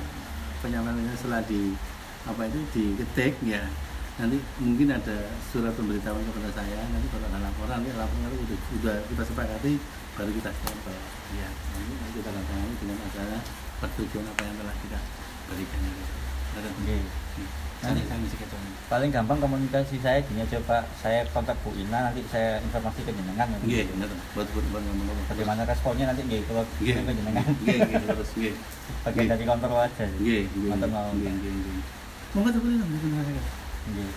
penyampaiannya 0.63 1.11
setelah 1.19 1.43
di 1.43 1.75
apa 2.23 2.47
itu 2.47 2.59
diketik 2.71 3.35
ya 3.43 3.67
nanti 4.23 4.39
mungkin 4.63 4.95
ada 4.95 5.35
surat 5.51 5.75
pemberitahuan 5.75 6.23
kepada 6.23 6.51
saya 6.55 6.87
nanti 6.89 7.11
kalau 7.11 7.27
ada 7.27 7.43
laporan 7.43 7.83
nanti 7.83 7.91
laporan 7.99 8.31
itu 8.31 8.39
udah, 8.47 8.59
udah 8.79 8.97
kita 9.11 9.23
sepakati 9.27 9.73
baru 10.15 10.31
kita 10.33 10.51
stempel 10.55 10.97
ya 11.35 11.49
nanti, 11.51 11.93
nanti 11.99 12.15
kita 12.23 12.31
tanda 12.31 12.43
tangani 12.47 12.75
dengan 12.79 12.99
adanya 13.03 13.39
persetujuan 13.83 14.25
apa 14.25 14.41
yang 14.47 14.57
telah 14.57 14.77
kita 14.81 14.99
berikan 15.47 15.81
itu. 15.85 16.05
Ada 16.57 16.69
Oke. 16.73 16.97
Kami 16.97 17.05
sekitar 17.37 17.66
paling 18.87 19.11
gampang 19.11 19.39
komunikasi 19.43 19.99
saya 19.99 20.23
gini 20.23 20.47
aja 20.47 20.63
pak 20.63 20.87
saya 21.03 21.27
kontak 21.35 21.59
Bu 21.67 21.75
Ina 21.75 22.11
nanti 22.11 22.23
saya 22.31 22.63
informasi 22.63 23.03
ke 23.03 23.11
jenengan 23.11 23.51
Iya, 23.67 23.83
benar. 23.91 24.09
Buat 24.33 24.47
buat 24.55 24.67
buat 24.71 24.83
ngomong 24.83 25.27
bagaimana 25.27 25.67
responnya 25.67 26.07
nanti 26.07 26.23
nggih 26.23 26.47
kalau 26.47 26.63
Iya, 26.79 27.03
ke 27.03 27.13
jenengan 27.13 27.45
iya, 27.67 27.77
iya, 27.83 27.99
terus, 28.07 28.31
iya. 28.39 28.53
bagian 29.03 29.27
Nggih. 29.27 29.31
dari 29.35 29.45
kontrol 29.45 29.79
aja 29.83 30.05
Nggih, 30.07 30.43
nggih, 30.47 30.71
Mantap, 30.71 30.91
mau. 30.95 31.11
nggih, 31.13 31.31
nggih, 31.35 31.53
nggih. 31.53 31.83
Monggo 32.39 32.49
tuh 32.55 32.61
boleh 32.63 32.77
monggo 32.79 33.07
nggak 33.11 33.45
Nggih. 33.87 34.09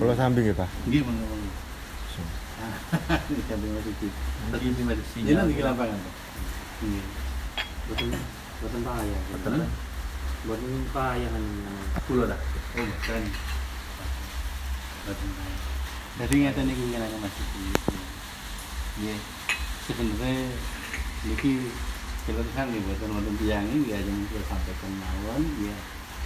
Kalau 0.00 0.14
samping 0.16 0.44
ya 0.48 0.54
Pak. 0.56 0.68
Nggih, 0.88 1.00
monggo 1.04 1.24
monggo. 1.28 1.50
Ini 2.96 3.42
sambil 3.44 3.68
masih 3.76 3.92
di. 4.00 4.08
Tapi 4.48 4.64
ini 4.64 4.82
masih 4.88 5.06
Sinyal. 5.12 5.28
Ini 5.28 5.36
nanti 5.36 5.52
ke 5.52 5.62
lapangan, 5.64 5.98
Pak. 6.00 6.14
Nggih. 6.80 7.04
Boten 7.86 8.08
boten 8.64 8.80
payah. 8.80 9.20
Betul. 9.36 9.52
Boten 10.46 10.86
payah 10.94 11.28
kan. 11.28 11.44
Kulo 12.06 12.22
dah. 12.30 12.38
Oh, 12.78 12.88
keren. 13.02 13.24
Betul. 15.06 15.30
Jadi 16.16 16.34
ngeten 16.40 16.64
niku 16.66 16.82
ngenane 16.88 17.16
Mas 17.20 17.34
Iki. 17.34 17.62
Nggih. 19.02 19.20
Sebenarnya 19.86 20.50
niki 21.28 21.52
keluhan 22.26 22.66
nih 22.74 22.80
buatan 22.82 23.10
wonten 23.14 23.34
tiyang 23.38 23.66
iki 23.70 23.94
ya 23.94 23.98
yang 24.02 24.18
kula 24.26 24.42
sampaikan 24.50 24.92
mawon 24.98 25.42
ya. 25.62 25.76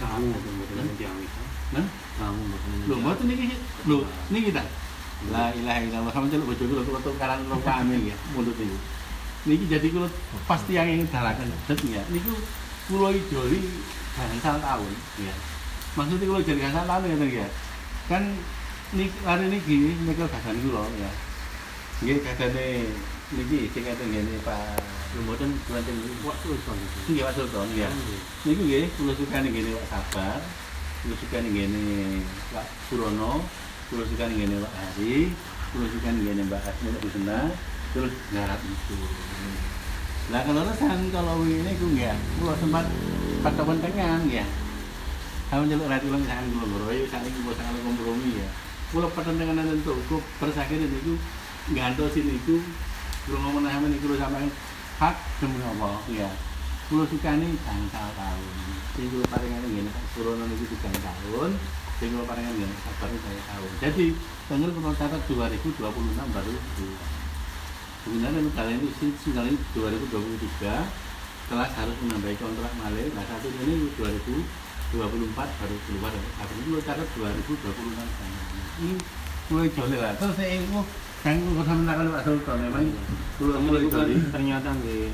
Kamu 0.01 0.33
boten 0.33 0.53
boten 0.57 0.87
tiang 0.97 1.17
itu. 1.21 1.41
Nah, 1.77 1.85
Kamu 2.17 2.41
boten. 2.49 2.71
lho 2.89 2.95
mboten 2.97 3.25
niki 3.29 3.45
lho 3.85 3.97
niki 4.33 4.49
ta. 4.49 4.63
La 5.29 5.53
ilaha 5.53 5.79
illallah 5.85 6.09
sama 6.09 6.25
celuk 6.33 6.49
bojo 6.49 6.63
kula 6.65 6.81
kula 6.81 6.99
tukaran 7.05 7.45
kula 7.45 7.57
pahami 7.61 8.09
ya 8.09 8.15
mulut 8.33 8.57
niku. 8.57 8.77
Niki 9.45 9.65
jadi 9.69 9.87
kula 9.93 10.07
pasti 10.49 10.73
yang 10.73 10.89
ingin 10.89 11.05
dalakan 11.11 11.53
det 11.69 11.77
ya. 11.85 12.01
Niku 12.09 12.33
kula 12.91 13.15
idoli 13.15 13.63
gangsal 14.19 14.59
tahun 14.59 14.93
ya. 15.23 15.35
Maksudnya 15.95 16.27
kula 16.27 16.39
jadi 16.43 16.59
gangsal 16.59 16.83
tahun 16.83 17.07
ya 17.07 17.27
ya. 17.39 17.47
Kan 18.11 18.23
niki 18.91 19.15
lari 19.23 19.47
niki 19.47 19.95
niku 20.03 20.27
gasan 20.27 20.59
kula 20.59 20.83
ya. 20.99 21.11
Nggih 22.03 22.19
gadane 22.19 22.67
niki 23.31 23.71
sing 23.71 23.87
ngaten 23.87 24.07
ngene 24.11 24.35
Pak 24.43 24.83
Lho 25.11 25.27
boten 25.27 25.51
boten 25.71 25.97
waktu 26.27 26.47
son 26.67 26.75
itu. 26.75 27.15
Nggih 27.15 27.23
Pak 27.23 27.33
Sultan 27.39 27.71
ya. 27.79 27.87
Niku 28.43 28.61
nggih 28.67 28.91
kula 28.99 29.15
sukani 29.15 29.47
ngene 29.55 29.71
Pak 29.79 29.87
Sabar, 29.87 30.39
kula 31.07 31.15
sukani 31.15 31.47
ngene 31.55 31.83
Pak 32.51 32.67
Surono, 32.91 33.47
kula 33.87 34.03
sukani 34.03 34.33
ngene 34.35 34.59
Pak 34.59 34.73
Hari, 34.75 35.31
kula 35.71 35.87
sukani 35.87 36.19
ngene 36.27 36.41
Mbak 36.51 36.67
Asmi 36.67 36.89
Husna, 36.99 37.39
terus 37.95 38.13
garap 38.35 38.59
itu. 38.59 38.99
Lah 40.31 40.47
kalau 40.47 40.63
lesan 40.63 41.11
kalau 41.11 41.43
ini 41.43 41.75
ku 41.75 41.91
nggih, 41.91 42.15
kula 42.39 42.55
sempat 42.55 42.87
patokan 43.43 43.83
tengah 43.83 44.23
ya. 44.31 44.47
Kamu 45.51 45.67
nyeluk 45.67 45.91
rat 45.91 45.99
ulang 46.07 46.23
sangan 46.23 46.47
kula 46.55 46.65
boroyo 46.71 47.03
saking 47.11 47.35
kula 47.43 47.51
sangan 47.59 47.75
kompromi 47.83 48.39
ya. 48.39 48.47
Kula 48.95 49.11
patokan 49.11 49.43
tengah 49.43 49.59
tentu 49.59 49.91
ku 50.07 50.23
persakit 50.39 50.87
niku 50.87 51.19
gantosin 51.75 52.31
iku 52.31 52.63
kula 53.27 53.37
ngomong 53.43 53.67
nang 53.67 53.83
niku 53.91 54.07
kula 54.07 54.23
sampean 54.23 54.47
hak 55.03 55.15
demi 55.43 55.59
Allah 55.67 55.99
ya. 56.07 56.31
Kulo 56.87 57.03
sukani 57.11 57.51
gangsal 57.67 58.07
tahun. 58.15 58.55
Sing 58.95 59.11
kulo 59.11 59.27
paringan 59.27 59.67
ngene 59.67 59.91
Surono 60.15 60.47
niku 60.47 60.63
tiga 60.75 60.95
tahun, 60.95 61.59
sing 61.99 62.07
kulo 62.15 62.23
paringan 62.23 62.55
ngene 62.55 62.75
sabar 62.87 63.11
saya 63.11 63.41
tahun. 63.51 63.71
Jadi 63.83 64.05
kulo 64.47 64.91
catat 64.95 65.21
2026 65.27 65.75
baru 66.35 66.51
di 68.01 68.17
Sebenarnya 68.17 68.41
negara 68.41 68.69
ini 68.73 68.89
sih 68.97 69.13
tinggal 69.21 69.45
ini 69.45 69.57
2023 69.77 71.53
telah 71.53 71.67
harus 71.69 71.97
menambahi 72.01 72.35
kontrak 72.41 72.73
malih. 72.81 73.13
Nah 73.13 73.23
satu 73.29 73.47
ini 73.61 73.93
2024 73.93 75.37
baru 75.37 75.75
keluar. 75.85 76.13
Tapi 76.13 76.51
ini 76.57 76.61
kulo 76.65 76.79
catat 76.81 77.07
2026 77.13 78.81
Ini 78.81 78.93
mulai 79.53 79.69
jolek 79.69 79.99
lah. 80.01 80.13
Terus 80.17 80.33
saya 80.33 80.49
ini 80.57 80.65
kan 81.21 81.35
kulo 81.37 81.61
sama 81.61 81.81
nakal 81.85 82.09
Pak 82.09 82.23
Sultan 82.25 82.57
memang 82.65 82.85
Kamu 83.37 83.69
mulai 83.69 83.85
kan 83.85 83.91
jolek. 83.93 84.17
ternyata 84.33 84.69
nggih 84.81 85.13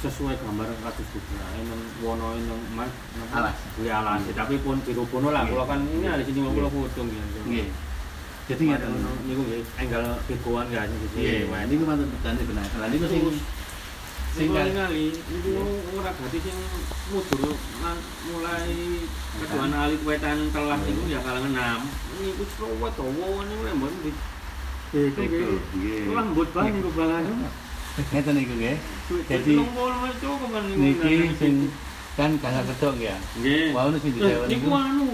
sesuai 0.00 0.34
gambar 0.34 0.66
kados 0.82 1.08
juga. 1.14 1.44
Emang 1.62 1.80
wono 2.02 2.34
yang 2.34 2.58
mas 2.74 2.90
Alas. 3.30 3.54
Ya 3.84 4.02
alas, 4.02 4.24
tapi 4.34 4.58
pun 4.58 4.82
biru 4.82 5.06
pun 5.06 5.30
lah. 5.30 5.46
Kalau 5.46 5.68
kan 5.68 5.84
ini 5.86 6.10
ada 6.10 6.24
sini 6.26 6.42
kula 6.42 6.66
foto 6.72 7.06
nggih. 7.06 7.22
Nggih. 7.46 7.66
Jadi 8.50 8.66
ngeten. 8.66 8.90
niku 9.30 9.42
nggih 9.46 9.62
enggal 9.78 10.04
begoan 10.26 10.66
gak 10.74 10.90
sih. 10.90 11.22
Iya, 11.22 11.46
wah 11.54 11.62
ini 11.62 11.74
mantan 11.86 12.10
petani 12.10 12.42
benar. 12.42 12.66
Lah 12.82 12.88
niku 12.90 13.06
sing 13.06 13.22
Sing 14.30 14.46
kali 14.50 14.70
kali 14.74 15.06
niku 15.14 15.50
ora 15.98 16.10
berarti 16.14 16.38
sing 16.38 16.54
mudur 17.10 17.50
mulai 18.30 18.74
keduan 19.42 19.70
ali 19.74 19.96
wetan 20.02 20.50
niku 20.50 21.02
ya 21.06 21.18
kalangan. 21.22 21.82
Niku 22.18 22.42
dawa 22.58 22.90
niku 23.46 23.62
lembon 23.70 23.92
di 24.02 24.10
nggih. 24.94 26.10
niku 26.10 26.90
banget. 26.94 27.22
Ngeten 28.10 28.34
niku 28.34 28.54
nggih. 28.58 28.76
Jadi 29.30 29.52
kan 29.62 30.62
niku. 30.66 30.78
niki 30.78 31.14
sing 31.38 31.54
kan 32.18 32.30
kasar 32.42 32.66
kedok 32.66 32.98
ya. 32.98 33.14
Nggih. 33.38 33.74
Wau 33.78 33.94
sing 33.94 34.10
disewa 34.14 34.46
niku 34.50 34.66
niku. 34.66 34.74
anu 34.74 35.06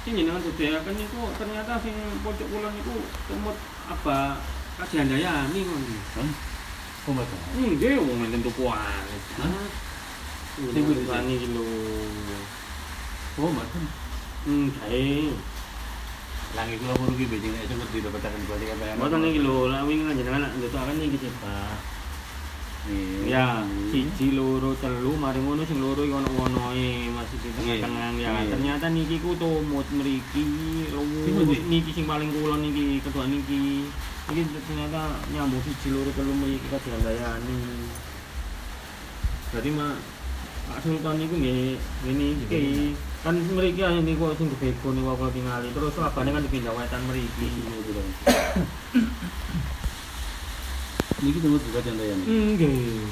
sing 0.00 0.12
jenengan 0.16 0.40
sedayaken 0.40 0.96
niku 0.96 1.28
ternyata 1.36 1.76
sing 1.84 1.92
pojok 2.24 2.48
kula 2.48 2.68
niku 2.72 3.04
semut 3.28 3.56
apa 3.84 4.40
kajiandayani 4.80 5.60
ngono. 5.60 5.96
Hmm? 6.16 6.32
Oh, 7.08 7.12
betul. 7.16 7.38
Nggih, 7.56 7.96
wong 8.00 8.24
enten 8.28 8.44
tuku. 8.44 8.64
Hah? 8.68 9.04
Sing 10.56 10.84
wani 11.08 11.32
iki 11.36 11.48
lho. 11.52 11.64
Oh, 13.40 13.50
betul. 13.52 13.84
Hmm, 14.48 14.68
kae. 14.80 15.32
Langi 16.56 16.74
kula 16.80 16.92
murugi 16.96 17.24
bejing 17.28 17.52
nek 17.56 17.68
sing 17.68 17.78
didapetaken 17.92 18.42
bali 18.48 18.66
apa 18.72 18.96
Mboten 18.96 19.28
iki 19.28 19.40
lho, 19.44 19.68
kan 19.68 20.16
jenengan 20.16 20.48
niki 20.96 21.16
sih, 21.20 21.32
Pak. 21.40 21.99
Ya, 23.28 23.60
siji 23.92 24.32
loro 24.32 24.72
telu 24.80 25.12
mari 25.20 25.36
ngono 25.36 25.68
sing 25.68 25.84
loro 25.84 26.00
iki 26.00 26.16
ono-onoe 26.16 27.12
masih 27.12 27.36
di 27.44 27.48
tengah-tengah 27.52 28.16
ya. 28.16 28.32
Nggih. 28.32 28.56
Ternyata 28.56 28.86
niki 28.88 29.20
ku 29.20 29.36
tumut 29.36 29.84
mriki, 29.92 30.48
pundi? 30.88 31.60
niki 31.68 31.90
sing 31.92 32.08
paling 32.08 32.32
kulon 32.32 32.64
niki 32.64 33.04
kedua 33.04 33.28
niki. 33.28 33.84
Iki 34.32 34.42
ternyata 34.64 35.12
nyambung 35.28 35.60
siji 35.60 35.92
loro 35.92 36.08
telu 36.16 36.32
mriki 36.32 36.66
kajiandayani. 36.72 37.60
Berarti 39.52 39.70
mah 39.76 39.92
Pak 40.72 40.78
Sultan 40.80 41.20
niku 41.20 41.36
nggih 41.36 41.76
ngene 42.08 42.26
iki. 42.48 42.96
Kan 43.20 43.36
mriki 43.44 43.84
ae 43.84 44.00
niku 44.00 44.32
sing 44.40 44.48
bego 44.56 44.88
niku 44.96 45.20
kula 45.20 45.28
tingali. 45.28 45.68
Terus 45.76 46.00
labane 46.00 46.32
kan 46.32 46.42
dipindah 46.48 46.72
wetan 46.72 47.04
mriki. 47.04 47.48
Niki 51.20 51.38
tunggu 51.44 51.60
juga 51.60 51.84
jandayan. 51.84 52.16
Nggih. 52.24 53.04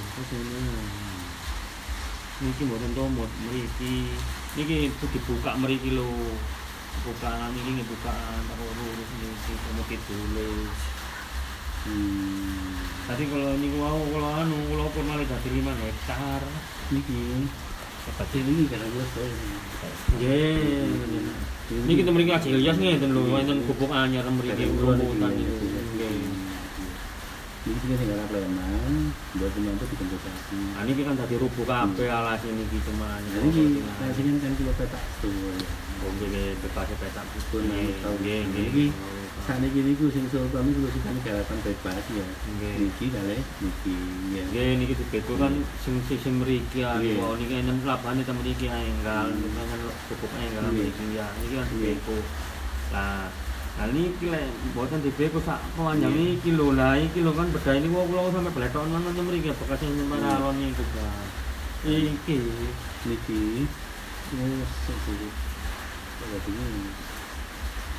Niki 2.40 2.62
mboten 2.64 2.92
tomot 2.96 3.30
mriki. 3.44 4.08
Niki 4.56 4.88
itu 4.88 5.04
dibuka 5.12 5.52
mriki 5.60 5.92
lho. 5.92 6.08
Bukaan 7.04 7.52
iki 7.52 7.70
ngebuka 7.76 8.16
terus 8.48 9.10
niki 9.20 9.52
tomot 9.60 9.86
ditulis. 9.92 10.78
Hmm. 11.84 12.74
Tadi 13.06 13.24
kalau 13.28 13.54
niku 13.60 13.76
mau 13.76 14.00
kalau 14.08 14.30
anu 14.40 14.56
kalau 14.72 14.88
pun 14.92 15.04
malah 15.04 15.28
dadi 15.28 15.48
5 15.52 15.68
hektar. 15.84 16.42
Niki 16.88 17.44
Kecil 18.08 18.40
ini 18.40 18.64
karena 18.72 18.88
gue 18.88 19.04
saya. 19.12 19.28
Nggih. 20.16 21.84
Niki 21.84 22.00
temen 22.08 22.16
mriki 22.16 22.32
Haji 22.32 22.48
Ilyas 22.56 22.80
ngeten 22.80 23.12
lho, 23.12 23.20
wonten 23.28 23.60
gubuk 23.68 23.92
anyar 23.92 24.24
mriki 24.32 24.64
rumputan. 24.64 25.28
Nggih. 25.36 26.37
Ini 27.68 27.94
sing 28.00 28.08
ora 28.08 28.24
preman, 28.32 29.12
buat 29.36 29.52
menyambut 29.60 29.86
dikompensasi. 29.92 30.56
Nah 30.72 30.88
ini 30.88 31.04
kan 31.04 31.20
tadi 31.20 31.36
rubuh 31.36 31.68
kabeh 31.68 32.08
alas 32.08 32.40
ini 32.48 32.64
gitu 32.72 32.88
cuma 32.88 33.20
Nah, 33.20 33.44
ini 33.44 33.84
nah 33.84 34.08
sing 34.16 34.40
kan 34.40 34.52
kilo 34.56 34.72
petak 34.72 35.04
tuh. 35.20 35.52
Bombe 36.00 36.24
bebas 36.64 36.88
petak 36.96 37.26
Pun 37.52 37.68
Nggih, 37.68 38.00
tahu 38.00 38.14
nggih, 38.24 38.40
ini 38.48 38.62
nggih. 38.72 38.90
saat 39.44 39.60
ini 39.60 39.80
niku 39.92 40.08
sing 40.08 40.24
sultan 40.32 40.64
niku 40.64 40.88
sing 40.88 41.02
kan 41.04 41.16
garapan 41.20 41.58
bebas 41.60 42.04
ya. 42.08 42.26
Nggih. 42.56 42.74
Niki 42.88 43.06
kali 43.12 43.36
niki 43.36 43.96
ya. 44.32 44.44
Nggih 44.48 44.68
niki 44.80 44.94
dibeto 44.96 45.32
kan 45.36 45.52
sing 45.84 45.94
sing 46.08 46.34
mriki 46.40 46.80
ya. 46.80 46.96
Nggih. 46.96 47.20
Wah 47.20 47.36
niki 47.36 47.54
enem 47.60 47.84
labane 47.84 48.24
temen 48.24 48.48
iki 48.48 48.64
ae 48.72 48.80
enggal, 48.88 49.28
dengan 49.28 49.76
cukup 50.08 50.30
enggal 50.40 50.72
Nggih. 50.72 50.88
mriki 50.88 51.04
ya. 51.20 51.26
Niki 51.44 51.52
kan 51.52 51.66
Nggih. 51.68 51.96
dibeto. 52.00 52.16
Nah 53.78 53.86
niki 53.94 54.26
lek 54.26 54.42
mboten 54.74 54.98
dibeko 55.06 55.38
sak 55.38 55.62
panjang 55.78 56.10
Nggih. 56.10 56.42
iki 56.42 56.50
lho. 56.50 56.74
Lah 56.74 56.98
iki 56.98 57.22
lho 57.22 57.30
kan 57.30 57.46
bedha 57.54 57.78
ini 57.78 57.86
kula 57.94 58.26
sampe 58.34 58.50
blethon 58.50 58.90
nang 58.90 59.06
mriki 59.22 59.54
bekas 59.54 59.78
sing 59.78 59.94
nyemar 59.94 60.18
Nggih. 60.18 60.34
alon 60.34 60.54
niku 60.58 60.82
kan. 60.98 61.26
Iki 61.86 62.36
Niki 63.06 63.70
wis 64.34 64.72
sing 64.82 64.98
Kalau 66.18 66.38
ini 66.50 66.90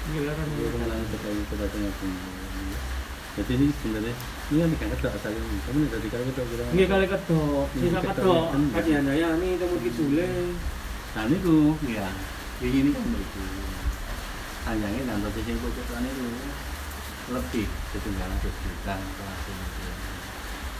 iki 0.04 0.20
lho 0.20 0.32
kan. 0.36 0.48
Dia 0.52 0.68
pengenalan 0.68 1.06
terkait 1.16 1.48
kedatangan 1.48 1.94
Jadi 3.40 3.52
ini 3.56 3.66
sebenarnya 3.72 4.14
ini 4.52 4.58
kan 4.60 4.70
ikan 4.76 4.90
kedok 5.00 5.14
asalnya. 5.16 5.42
Kamu 5.64 5.78
nih 5.80 5.90
dari 5.96 6.08
kali 6.12 6.24
kedok 6.28 6.46
kira. 6.52 6.64
Nggih 6.76 6.88
kali 6.92 7.06
kedok, 7.08 7.66
sisa 7.72 8.00
kedok, 8.04 8.44
kan. 8.52 8.62
Kajian 8.76 9.08
daya 9.08 9.28
nih 9.40 9.56
temu 9.56 9.78
kidule. 9.80 10.28
Nah 11.16 11.24
ini 11.24 11.36
ku, 11.40 11.80
ya. 11.88 12.10
Gini 12.60 12.92
kan 12.92 13.08
itu. 14.70 14.78
Panjangnya 14.86 15.02
dan 15.10 15.18
tapi 15.26 15.42
sing 15.42 15.58
kan 15.58 16.06
itu 16.06 16.26
lebih 17.30 17.66
ketinggalan 17.94 18.38
sejuta 18.42 18.96
kelas 19.02 19.42
itu. 19.50 19.90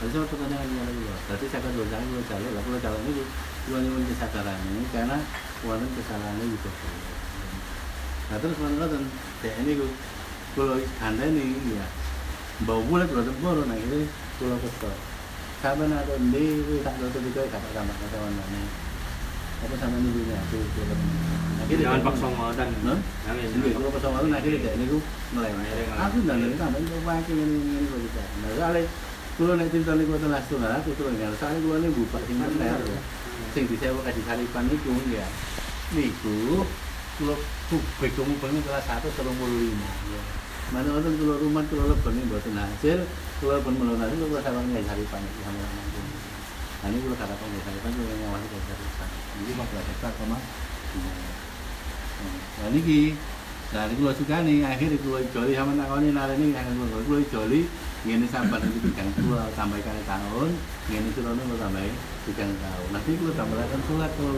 Tapi 0.00 0.08
saya 0.14 0.24
pertanyaan 0.30 0.68
yang 0.70 0.86
lagi 0.86 1.02
loh. 1.04 1.18
Berarti 1.26 1.46
saya 1.50 1.60
kan 1.60 1.72
dua 1.74 1.86
jalan 1.90 2.06
dua 2.06 2.22
jalan. 2.30 2.50
Lah 2.54 2.62
kalau 2.62 2.78
jalan 2.78 3.00
itu 3.10 3.24
dua 3.66 3.78
kesadaran 4.14 4.58
ini 4.70 4.82
karena 4.94 5.18
wonten 5.66 5.90
kesalahannya 5.98 6.44
juga. 6.46 6.70
Nah 8.30 8.38
terus 8.38 8.58
mana 8.62 8.86
dek 9.42 9.54
ini 9.66 9.72
ku 9.74 9.86
kalau 10.54 10.78
anda 11.02 11.24
ini 11.26 11.74
ya 11.74 11.86
bau 12.62 12.82
bulat 12.86 13.10
kalau 13.10 13.26
tempur 13.26 13.58
nah 13.66 13.74
ini 13.74 14.06
kalau 14.38 14.56
kesel. 14.62 14.94
Sama 15.60 15.84
nak 15.92 16.08
di 16.08 16.80
tak 16.80 16.96
ada 16.96 17.06
tuh 17.12 17.20
tak 17.20 17.60
tambah 17.76 17.92
kata 17.92 18.16
mana 18.22 18.42
apa 19.60 19.74
sama 19.76 19.96
nunggunya 20.00 20.36
aku 20.40 20.58
kalau 20.72 20.96
Jangan 21.70 22.02
paksa 22.02 22.26
ngodan. 22.26 22.68
Jangan 23.22 23.46
Ini 23.46 23.68
kalau 23.78 23.94
pas 23.94 24.04
awal 24.10 24.26
nanti 24.26 24.58
dia 24.58 24.74
ini 24.74 24.90
ku 24.90 24.98
melenger. 25.30 25.86
Aku 26.02 26.18
dan 26.26 26.42
ini 26.42 26.58
tambah 26.58 26.82
itu 26.82 26.98
pakai 27.06 27.30
ini 27.30 27.56
ini 27.62 27.86
kok 27.86 28.00
kita. 28.10 28.22
Nah 28.42 28.50
kali 28.58 28.82
kalau 29.38 29.54
nanti 29.54 29.70
cerita 29.78 29.92
gua 30.02 30.18
telah 30.18 30.40
setengah 30.42 30.72
aku 30.82 30.90
terus 30.98 31.12
nggak 31.14 31.30
soalnya 31.38 31.58
gua 31.62 31.76
nih 31.78 31.90
buka 31.94 32.18
sing 32.26 32.36
bener. 32.42 32.80
Sing 33.54 33.64
disewa 33.70 34.00
kasih 34.02 34.24
salipan 34.26 34.64
niku 34.66 34.90
ya. 35.14 35.26
Niku 35.94 36.66
kalau 37.22 37.36
kubik 37.70 38.10
kamu 38.18 38.34
pengen 38.42 38.60
kelas 38.66 38.84
satu 38.90 39.08
terus 39.14 39.34
puluh 39.38 39.60
lima. 39.70 39.88
Mana 40.74 40.90
orang 40.90 41.14
kalau 41.14 41.36
rumah 41.38 41.62
kalau 41.70 41.86
lebih 41.86 42.10
nih 42.18 42.24
buat 42.30 42.46
hasil 42.50 42.98
kalau 43.38 43.62
pun 43.62 43.74
melunasi 43.78 44.14
kalau 44.18 44.42
sama 44.42 44.58
nggak 44.66 44.84
salipan 44.90 45.20
itu 45.22 45.40
sama 45.46 45.62
itu. 45.62 46.00
Nah 46.82 46.88
ini 46.90 46.98
kalau 46.98 47.14
kata 47.14 47.34
pengen 47.38 47.62
salipan 47.62 47.90
kalau 47.94 48.10
yang 48.10 48.20
ngawasi 48.26 48.46
dari 48.66 48.86
Ini 49.40 49.52
kelas 49.56 49.84
satu 50.00 50.20
sama 50.20 50.36
Nah 52.60 52.68
niki 52.76 53.16
Nah, 53.70 53.86
ini 53.86 54.02
kalau 54.02 54.14
suka 54.18 54.42
nih, 54.42 54.66
akhirnya 54.66 54.98
kalau 54.98 55.22
joli 55.30 55.54
sama 55.54 55.78
nari 55.78 56.42
nih, 56.42 56.58
akan 56.58 56.74
kalau 56.74 57.06
kalau 57.06 57.22
joli, 57.30 57.70
ini 58.02 58.26
sabar 58.26 58.58
nanti 58.58 58.82
tiga 58.82 59.06
pulau 59.14 59.46
tambah 59.54 59.78
kali 59.78 60.02
tahun, 60.10 60.50
ini 60.90 61.08
sudah 61.14 61.38
nih 61.38 61.54
tambah 61.54 61.82
tiga 62.26 62.50
tahun. 62.50 62.88
Nanti 62.90 63.10
kalau 63.14 63.30
tambahkan 63.38 63.80
surat 63.86 64.10
kalau 64.18 64.34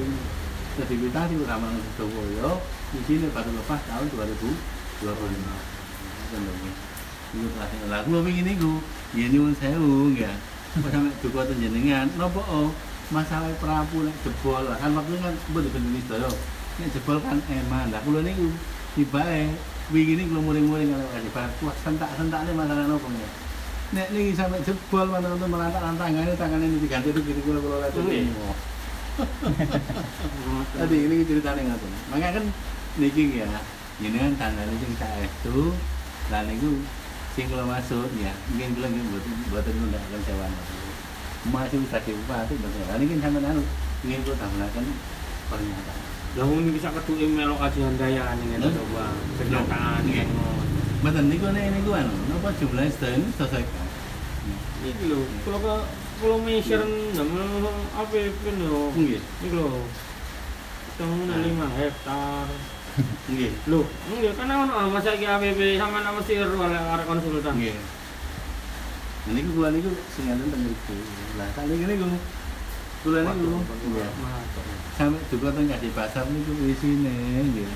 sertifikat 0.76 1.32
itu 1.32 1.44
sama 1.48 1.68
Surabaya, 1.96 2.61
di 2.92 3.00
sini 3.09 3.26
baru 3.32 3.50
lepas 3.57 3.80
tahun 3.88 4.07
2025. 4.12 4.53
Contohnya, 6.28 6.72
itu 7.32 7.48
kelasnya. 7.57 7.86
Lah, 7.88 8.00
kalau 8.05 8.20
begini 8.20 8.53
gue, 8.61 8.84
ya 9.16 9.26
nyuwun 9.32 9.57
sewu, 9.57 10.12
ya. 10.12 10.32
Sampai 10.76 11.09
duka 11.24 11.48
jenengan, 11.57 12.05
nopo 12.20 12.44
oh, 12.44 12.68
masalah 13.11 13.50
perapu 13.59 14.07
nek 14.07 14.16
jebol. 14.22 14.62
Lah 14.68 14.78
kan 14.78 14.94
waktu 14.94 15.18
kan 15.18 15.34
bener-bener 15.50 15.90
ini 15.90 16.00
sedaya 16.07 16.30
nek 16.78 16.88
jebol 16.94 17.18
kan 17.18 17.42
eman. 17.50 17.90
Lah 17.90 18.00
kula 18.07 18.22
niku 18.22 18.53
tibae 18.94 19.50
wingi 19.90 20.12
ini 20.14 20.22
kula 20.28 20.40
muring-muring 20.44 20.88
kalau 20.92 21.09
kasih 21.11 21.32
bar 21.32 21.50
kuat 21.59 21.76
sentak-sentakne 21.82 22.53
masalah 22.55 22.84
nopo 22.86 23.09
ya 23.11 23.28
nek 23.92 24.09
niki 24.09 24.32
sampai 24.32 24.64
jebol 24.64 25.05
mana 25.05 25.36
untuk 25.36 25.53
melantak 25.53 25.84
tangane 25.84 26.64
ini 26.64 26.80
diganti 26.80 27.12
itu 27.12 27.20
kula 27.44 27.61
kula 27.61 27.76
lihat 27.84 27.92
Nggih. 28.00 28.32
tadi 30.72 30.96
ini 30.96 31.16
ceritanya 31.28 31.62
ngatur 31.68 31.90
makanya 32.09 32.40
kan 32.40 32.44
niki 32.96 33.44
ya 33.44 33.48
ini 34.00 34.16
kan 34.16 34.32
tandanya 34.40 34.76
sing 34.80 34.92
saya 34.96 35.28
itu 35.28 35.76
lah 36.32 36.40
niku 36.48 36.80
sing 37.36 37.53
kula 37.53 37.68
masuk 37.68 38.09
ya 38.16 38.32
mungkin 38.48 38.80
kula 38.80 38.88
nggih 38.88 39.05
buat 39.12 39.24
buatan 39.53 39.72
ngundang 39.76 40.05
kan 40.09 40.20
sewa 40.24 40.48
bisa 41.43 41.99
betul 41.99 42.57
ini 43.03 43.05
kan 43.11 43.18
sampai 43.26 43.51
anu 43.51 43.62
ingin 44.07 44.20
kula 44.22 44.36
tambahkan 44.38 44.84
pernyataan 45.51 46.12
Lah 46.32 46.49
wong 46.49 46.64
iki 46.64 46.80
sak 46.80 46.97
ketuke 46.97 47.28
melok 47.28 47.61
kajian 47.61 47.93
daya 48.01 48.32
ning 48.40 48.57
ngene 48.57 48.64
Hah? 48.64 48.72
to, 48.72 48.84
Bang. 48.97 49.16
Pernyataan. 49.36 50.01
Mboten 51.05 51.24
niku 51.28 51.47
nek 51.53 51.76
niku 51.76 51.93
anu, 51.93 52.14
napa 52.32 52.49
jumlah 52.57 52.88
sedaya 52.88 53.20
ini 53.20 53.28
selesaikan. 53.36 53.86
Iki 54.80 55.05
lho, 55.12 55.20
kalau 55.45 55.59
ke 55.61 55.74
kalau 56.24 56.36
measure 56.40 56.88
ndamel 56.88 57.68
APP 58.01 58.43
lho. 58.64 58.97
Nggih. 58.97 59.20
Iki 59.20 59.49
lho. 59.53 59.84
Nah. 61.05 61.36
5 61.36 61.78
hektar. 61.84 62.49
Nggih. 63.28 63.53
Lho, 63.68 63.80
nggih 63.84 64.32
kan 64.32 64.49
ono 64.49 64.88
masa 64.88 65.12
iki 65.12 65.28
APP 65.28 65.76
sama 65.76 66.01
nama 66.01 66.20
arek 66.97 67.07
konsultan. 67.12 67.61
Nggih. 67.61 67.76
Niku 69.22 69.50
kula 69.54 69.70
niku 69.70 69.90
sing 70.10 70.26
enten 70.26 70.50
teng 70.50 70.66
mriku. 70.66 70.98
Lah 71.38 71.46
sak 71.54 71.70
niki 71.70 71.86
niku 71.86 72.10
kula 73.06 73.22
niku 73.22 73.62
iya. 73.94 74.10
Sampai 74.98 75.22
juga 75.30 75.54
teng 75.54 75.70
kasih 75.70 75.94
pasar 75.94 76.26
niku 76.26 76.50
isine 76.66 77.46
nggih. 77.54 77.70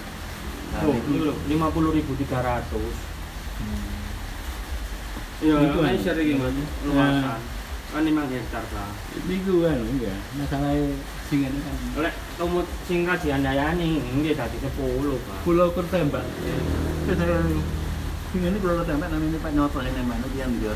Nah 0.74 0.82
Oh, 0.82 0.98
niku 1.06 1.38
iki 1.46 1.54
lho 1.54 1.90
50.300. 1.94 3.06
Iya, 5.36 5.54
Niku, 5.62 5.78
anu. 5.78 5.86
measure 5.86 6.18
iki 6.18 6.34
Mas. 6.34 6.50
Luasan. 6.82 7.40
Kan 7.94 8.02
5 8.02 8.26
hektar 8.26 8.64
lah. 8.74 8.90
niku 9.30 9.54
anu 9.70 9.86
nggih. 9.86 10.18
Masalah 10.42 10.74
sing 11.30 11.46
enten 11.46 11.62
kan 11.62 12.02
Lek 12.02 12.14
tumut 12.34 12.66
sing 12.90 13.06
kajian 13.06 13.46
dayane 13.46 14.02
nggih 14.02 14.34
dadi 14.34 14.58
10, 14.58 14.66
Pak. 14.66 15.38
Pulau 15.46 15.70
Kertembak. 15.70 16.26
Sing 17.06 18.42
ini 18.42 18.58
Pulau 18.58 18.82
Kertembak 18.82 19.14
namanya 19.14 19.38
Pak 19.38 19.52
Nyoto 19.54 19.78
yang 19.86 19.94
nembak 19.94 20.18
itu 20.26 20.36
yang 20.42 20.50
di. 20.58 20.66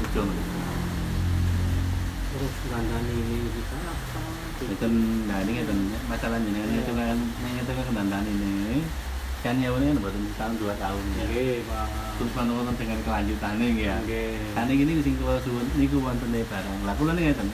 Terus 2.50 3.06
ini 3.14 3.36
kita 3.54 3.76
apa? 3.80 4.20
Ngeten 4.60 4.92
nah 5.24 5.38
ini 5.40 5.50
ngeten 5.56 5.78
masalah 6.04 6.36
jenengan 6.42 6.68
itu 6.76 6.92
kan 6.92 7.18
itu 7.40 7.72
kan 7.72 7.84
kendandan 7.88 8.26
ini 8.28 8.84
kan 9.40 9.56
ya 9.56 9.72
ini 9.72 9.84
kan 9.88 10.04
buatan 10.04 10.24
tahun 10.36 10.52
dua 10.60 10.74
tahun 10.76 11.00
ya. 11.16 11.24
Pak. 11.64 11.86
Terus 12.20 12.30
panonton 12.36 12.76
dengan 12.76 13.00
kelanjutannya 13.00 13.66
ya. 13.72 13.96
Nggih. 14.04 14.52
Kan 14.52 14.68
ini 14.68 15.00
sing 15.00 15.16
kula 15.16 15.40
suwun 15.40 15.64
niku 15.80 16.04
wonten 16.04 16.28
e 16.36 16.44
barang. 16.44 16.78
Lah 16.84 16.94
kula 17.00 17.16
nih 17.16 17.32
ngeten. 17.32 17.48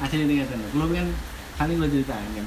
Asli 0.00 0.24
ini 0.24 0.40
ngeten. 0.40 0.56
Kula 0.72 0.88
kan 0.88 1.08
kali 1.60 1.76
kula 1.76 1.88
ceritakan. 1.92 2.46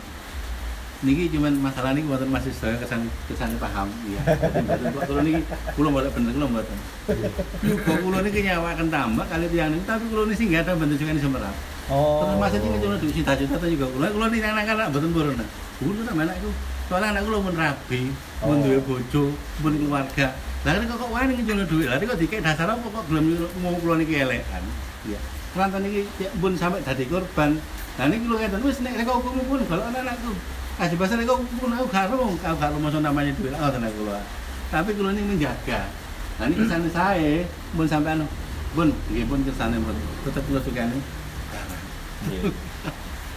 Niki 1.01 1.33
cuman 1.33 1.53
masalah 1.61 1.97
niki 1.97 2.09
wonten 2.09 2.29
masih 2.29 2.53
saya 2.53 2.77
kesan 2.77 3.09
kesan 3.25 3.57
paham 3.57 3.89
kok 3.89 5.01
kula 5.09 5.21
niki 5.25 5.41
kula 5.77 5.89
mboten 5.93 6.21
bener 6.29 6.45
mboten. 6.49 6.77
Kok 7.85 7.97
kula 8.01 8.25
niki 8.25 8.49
nyawakan 8.49 8.89
tambah 8.89 9.25
kali 9.29 9.45
tiyang 9.53 9.77
niku 9.77 9.85
tapi 9.85 10.09
kula 10.09 10.25
niki 10.25 10.49
nggak 10.49 10.65
ada 10.65 10.73
bentuk 10.73 10.97
sing 10.97 11.21
semerap. 11.21 11.53
Oh. 11.91 12.23
Terus 12.23 12.39
masih 12.39 12.59
ini 12.63 12.77
cuma 12.79 12.95
duit 12.95 13.11
cita-cita 13.11 13.55
itu 13.59 13.67
juga. 13.75 13.85
Kula 13.91 14.07
kula 14.15 14.25
nih 14.31 14.39
anak 14.47 14.63
anak 14.63 14.87
betul 14.95 15.11
betul 15.11 15.35
nah. 15.35 15.49
Dulu 15.83 15.99
sama 16.07 16.23
anak 16.23 16.39
itu. 16.39 16.51
Soalnya 16.87 17.07
anak 17.19 17.21
kula 17.27 17.37
pun 17.43 17.55
rabi, 17.59 18.01
pun 18.39 18.55
Oh. 18.55 18.63
duwe 18.63 18.79
bojo, 18.79 19.23
pun 19.59 19.73
keluarga. 19.75 20.27
Lah 20.63 20.71
kan 20.77 20.87
kok 20.87 21.11
wani 21.11 21.31
ngejono 21.35 21.63
duit. 21.67 21.87
Lah 21.91 21.99
kok 21.99 22.15
dikek 22.15 22.39
dasar 22.39 22.71
apa 22.71 22.85
kok 22.87 23.03
gelem 23.11 23.43
mau 23.59 23.75
kula 23.75 23.99
niki 23.99 24.15
elekan. 24.23 24.63
Iya. 25.03 25.19
Kelantan 25.51 25.83
niki 25.83 26.07
ya, 26.15 26.31
pun 26.39 26.55
sampai 26.55 26.79
dadi 26.79 27.03
korban. 27.11 27.59
Lah 27.99 28.05
niki 28.07 28.23
kula 28.23 28.37
ngeten 28.39 28.63
wis 28.63 28.79
nek 28.79 29.03
kok 29.03 29.15
hukum 29.19 29.43
pun 29.51 29.59
kalau 29.67 29.83
anak-anakku. 29.91 30.31
Kasih 30.79 30.95
pasar 30.95 31.19
kok 31.27 31.39
pun 31.59 31.71
aku 31.75 31.87
karo, 31.91 32.19
aku 32.39 32.55
karo 32.55 32.75
masa 32.79 33.03
namanya 33.03 33.35
duit. 33.35 33.51
Oh 33.51 33.67
tenan 33.67 33.91
kula. 33.99 34.23
Tapi 34.71 34.95
kula 34.95 35.11
ini 35.11 35.27
menjaga. 35.27 35.91
Nah 36.39 36.47
ini 36.47 36.55
kesan 36.55 36.87
saya, 36.95 37.43
pun 37.75 37.85
sampai 37.85 38.15
anu, 38.15 38.25
pun, 38.71 38.87
nggih 39.11 39.27
pun 39.27 39.43
kesane 39.43 39.77
pun, 39.83 39.93
tetep 40.23 40.41
kula 40.47 40.63
sukani. 40.63 40.97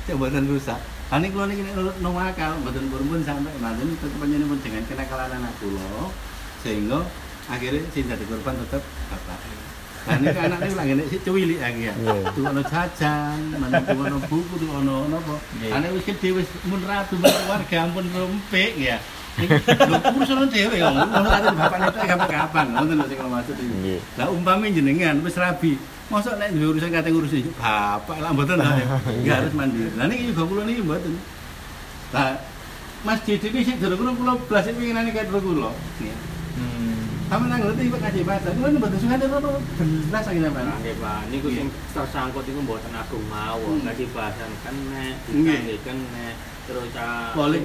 Cek 0.04 0.14
buatan 0.20 0.44
rusak. 0.48 0.80
Ani 1.12 1.28
kula 1.30 1.46
niki 1.46 1.62
nek 1.62 1.76
nang 2.00 2.16
akal 2.16 2.58
mboten 2.64 2.88
pun 2.88 3.20
sampai 3.22 3.52
manten 3.60 3.92
tetep 3.96 4.18
panjenengan 4.18 4.58
dengan 4.64 4.82
kenakalan 4.88 5.30
anak 5.36 5.52
kula 5.60 6.10
sehingga 6.64 7.04
akhirnya 7.46 7.84
sing 7.92 8.08
dadi 8.08 8.24
korban 8.24 8.56
tetep 8.64 8.82
bapak. 9.12 9.38
Nah 10.04 10.20
ini 10.20 10.28
anak 10.36 10.58
ini 10.64 10.74
lagi 10.76 10.92
nek 10.96 11.06
sik 11.08 11.20
cuwilik 11.24 11.60
lagi 11.60 11.88
ya. 11.88 11.94
Iya. 11.96 12.28
Tukono 12.36 12.60
jajan, 12.60 13.40
mana 13.56 13.80
tukono 13.80 14.16
buku, 14.28 14.54
tukono 14.60 15.08
napa. 15.08 15.36
Iya. 15.60 15.80
Anak 15.80 15.96
wis 15.96 16.04
gede 16.04 16.28
wis 16.36 16.48
mun 16.68 16.84
ratu 16.84 17.16
keluarga 17.16 17.76
ampun 17.88 18.04
rompek 18.12 18.72
ya. 18.76 19.00
Lho 19.40 19.96
urusan 20.20 20.44
dhewe 20.52 20.76
kok. 20.76 20.92
Ngono 20.92 21.28
kate 21.32 21.48
bapakne 21.56 21.88
kapan-kapan. 22.04 22.66
Ngoten 22.76 22.96
lho 23.00 23.06
sing 23.08 23.18
maksud 23.24 23.56
iki. 23.56 23.74
Nggih. 23.80 24.00
Lah 24.20 24.28
umpami 24.28 24.76
jenengan 24.76 25.16
wis 25.24 25.40
rabi. 25.40 25.80
Mosok 26.12 26.36
nek 26.36 26.52
duwe 26.52 26.76
urusan 26.76 26.92
kate 26.92 27.08
ngurusi 27.08 27.48
bapak 27.56 28.20
lah 28.20 28.30
mboten 28.36 28.60
lah. 28.60 28.76
Enggak 29.24 29.36
harus 29.40 29.52
mandiri. 29.56 29.88
Lah 29.96 30.04
niki 30.04 30.28
juga 30.28 30.44
kula 30.44 30.62
niki 30.68 30.84
mboten. 30.84 31.16
Lah 32.12 32.36
Mas 33.04 33.20
Didi 33.24 33.48
ini 33.52 33.60
sih 33.64 33.76
dulu 33.80 34.12
kula 34.16 34.32
belas 34.44 34.68
pinginane 34.68 35.12
kaya 35.16 35.28
dulu 35.32 35.40
kula. 35.56 35.70
Ya. 36.04 36.16
Hmm. 36.60 37.08
Sama 37.32 37.48
nang 37.48 37.64
ngerti 37.64 37.88
Pak 37.88 38.00
Kaji 38.04 38.20
Baca. 38.20 38.48
Kuwi 38.52 38.76
mboten 38.76 38.98
sungkan 39.00 39.20
dulu 39.24 39.50
belas 40.12 40.24
lagi 40.28 40.40
sampean. 40.44 40.66
Nggih, 40.80 40.94
Pak. 41.00 41.20
Niku 41.32 41.48
sing 41.56 41.66
tersangkut 41.96 42.44
iku 42.44 42.60
mboten 42.60 42.92
agung 42.92 43.24
mawon. 43.32 43.80
Hmm. 43.80 43.88
Kasih 43.88 44.08
bahasan 44.12 44.52
kene, 44.60 45.06
Nggih. 45.32 45.58
nggih 45.68 45.78
kene. 45.88 46.26
Terus 46.68 46.88
kene. 46.92 47.32
Poling 47.32 47.62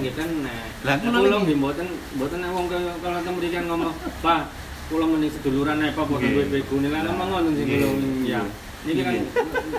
nggih 0.00 0.14
kene. 0.16 0.56
Lah, 0.88 0.94
kula 1.04 1.18
kula 1.20 1.36
nggih 1.44 1.56
mboten 1.60 1.88
mboten 2.16 2.38
wong 2.48 2.66
kaya 2.72 2.92
kalau 3.04 3.20
kan 3.20 3.64
ngomong, 3.68 3.92
"Pak, 4.24 4.40
kula 4.88 5.04
mending 5.04 5.32
seduluran 5.32 5.84
ae 5.84 5.92
Pak, 5.92 6.04
boten 6.08 6.32
duwe 6.32 6.44
begune." 6.48 6.88
Ngomong 6.88 7.28
ngoten 7.28 7.52
sing 7.54 7.66
kula 7.68 7.88
ya. 8.24 8.42
Niki 8.78 9.02
kan 9.02 9.14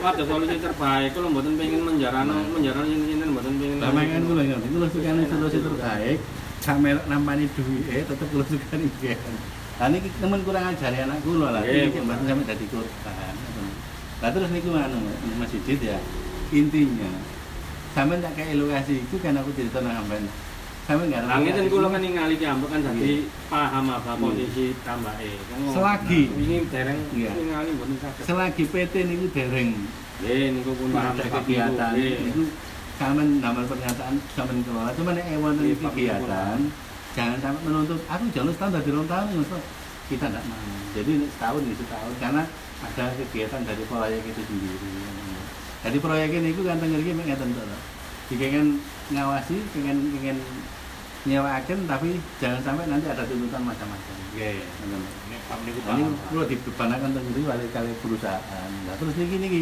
ada 0.04 0.24
solusi 0.28 0.60
terbaik. 0.60 1.10
Kula 1.16 1.28
mboten 1.34 1.54
pengen 1.58 1.82
menjarano 1.88 2.36
menjarano 2.52 2.86
yen-yen 2.86 3.32
mboten 3.32 3.54
pengen. 3.58 3.78
Lah 3.82 3.92
mangan 3.96 4.22
kula 4.28 4.42
ngerti. 4.44 4.68
Kula 4.70 4.88
sukane 4.92 5.22
solusi 5.26 5.60
terbaik. 5.64 6.20
Sampe 6.60 6.92
nampani 7.08 7.48
duwike 7.56 8.06
tetep 8.06 8.28
kula 8.30 8.46
sukane 8.46 8.86
nggih. 8.86 9.18
Lah 9.80 9.88
niki 9.88 10.10
temen 10.20 10.44
kurang 10.44 10.66
ajar 10.76 10.92
ya 10.92 11.04
anak 11.08 11.24
kula 11.24 11.48
lah. 11.56 11.64
Iki 11.64 12.00
mboten 12.04 12.26
sampe 12.28 12.44
dadi 12.44 12.66
korban. 12.68 13.36
Lah 14.20 14.30
terus 14.36 14.52
niku 14.52 14.76
anu 14.76 15.00
Mas 15.40 15.48
Didit 15.56 15.80
ya. 15.80 15.98
Intinya 16.52 17.08
sampean 17.96 18.20
tak 18.20 18.36
kayak 18.36 18.60
lokasi 18.60 19.00
itu 19.02 19.16
kan 19.24 19.40
aku 19.40 19.56
cerita 19.56 19.80
nang 19.80 19.96
sampean. 20.04 20.28
Lah 20.90 21.38
ngeten 21.38 21.70
kula 21.70 21.88
kan 21.94 22.02
ningali 22.02 22.42
ambek 22.42 22.70
kan 22.74 22.82
dadi 22.82 23.30
paham 23.46 23.86
apa 23.94 24.18
kondisi 24.18 24.74
tambahe. 24.82 25.38
Kan 25.46 25.58
ngomong, 25.62 25.76
Selagi. 25.78 26.22
nah, 26.26 26.42
ini 26.42 26.56
dereng 26.66 27.00
Iya. 27.14 27.32
ningali 27.38 27.70
mboten 27.78 27.98
saged. 28.02 28.24
selagi 28.26 28.64
PT 28.66 28.94
niku 29.06 29.26
dereng 29.30 29.70
Nggih 30.20 30.46
niku 30.58 30.72
pun 30.74 30.90
paham 30.90 31.14
kegiatan 31.14 31.94
niku. 31.94 32.26
Itu 32.26 32.44
sampean 32.98 33.38
nambah 33.38 33.64
pernyataan 33.70 34.16
sampean 34.34 34.60
kelola 34.66 34.90
cuma 34.98 35.14
nek 35.14 35.26
ewan 35.30 35.54
Iya, 35.62 35.76
kegiatan 35.78 36.58
jangan 37.14 37.38
sampai 37.38 37.62
menuntut 37.64 38.02
aku 38.10 38.24
jalur 38.34 38.54
setahun 38.54 38.74
dari 38.76 38.90
rong 38.90 39.08
tahun 39.08 39.40
Ustaz." 39.40 39.64
kita 40.10 40.26
tidak 40.26 40.42
mau 40.50 40.58
jadi 40.98 41.12
setahun 41.22 41.62
ya 41.70 41.74
setahun 41.78 42.14
karena 42.18 42.44
ada 42.82 43.04
kegiatan 43.14 43.62
dari 43.62 43.84
proyek 43.86 44.22
itu 44.26 44.42
sendiri 44.42 44.90
jadi 45.80 45.98
proyek 46.02 46.30
ini 46.34 46.50
itu 46.50 46.62
kan 46.66 46.82
tengger 46.82 46.98
iki 46.98 47.14
mek 47.14 47.30
ngeten 47.30 47.54
to 47.54 47.62
jika 48.34 48.46
kan 48.58 48.68
ngawasi 49.14 49.56
pengen 49.70 49.98
pengen 50.12 50.38
nyewakan 51.28 51.80
tapi 51.84 52.16
jangan 52.40 52.62
sampai 52.64 52.88
nanti 52.88 53.08
ada 53.12 53.28
tuntutan 53.28 53.64
macam-macam. 53.68 54.16
Niku 55.66 55.80
Nah, 55.84 55.98
ini 55.98 56.14
perlu 56.30 56.46
dibebanakan 56.46 57.10
sendiri 57.12 57.42
kali 57.44 57.66
kali 57.74 57.92
perusahaan. 58.06 58.72
Nah, 58.86 58.96
terus 58.96 59.18
niki 59.18 59.38
niki 59.42 59.62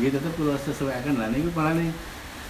iki 0.00 0.08
tetep 0.08 0.32
perlu 0.38 0.54
sesuaikan 0.56 1.18
lah 1.18 1.28
niki 1.34 1.50
malah 1.52 1.74
nih 1.74 1.90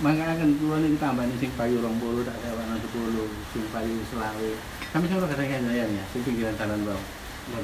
maka 0.03 0.27
akan 0.37 0.49
keluar 0.59 0.79
nih 0.83 0.99
tambah 0.99 1.25
nih 1.25 1.39
sing 1.39 1.51
payu 1.55 1.79
rong 1.79 1.97
puluh 2.03 2.27
tak 2.27 2.35
ada 2.45 2.55
warna 2.59 2.77
sepuluh 2.79 3.27
sing 3.51 3.65
payu 3.73 3.97
selawe. 4.13 4.51
Kami 4.93 5.05
sama 5.09 5.27
kadang 5.33 5.49
kadang 5.49 5.75
ya 5.75 6.05
sing 6.13 6.23
pinggiran 6.23 6.55
jalan 6.61 6.79
bawah. 6.85 7.07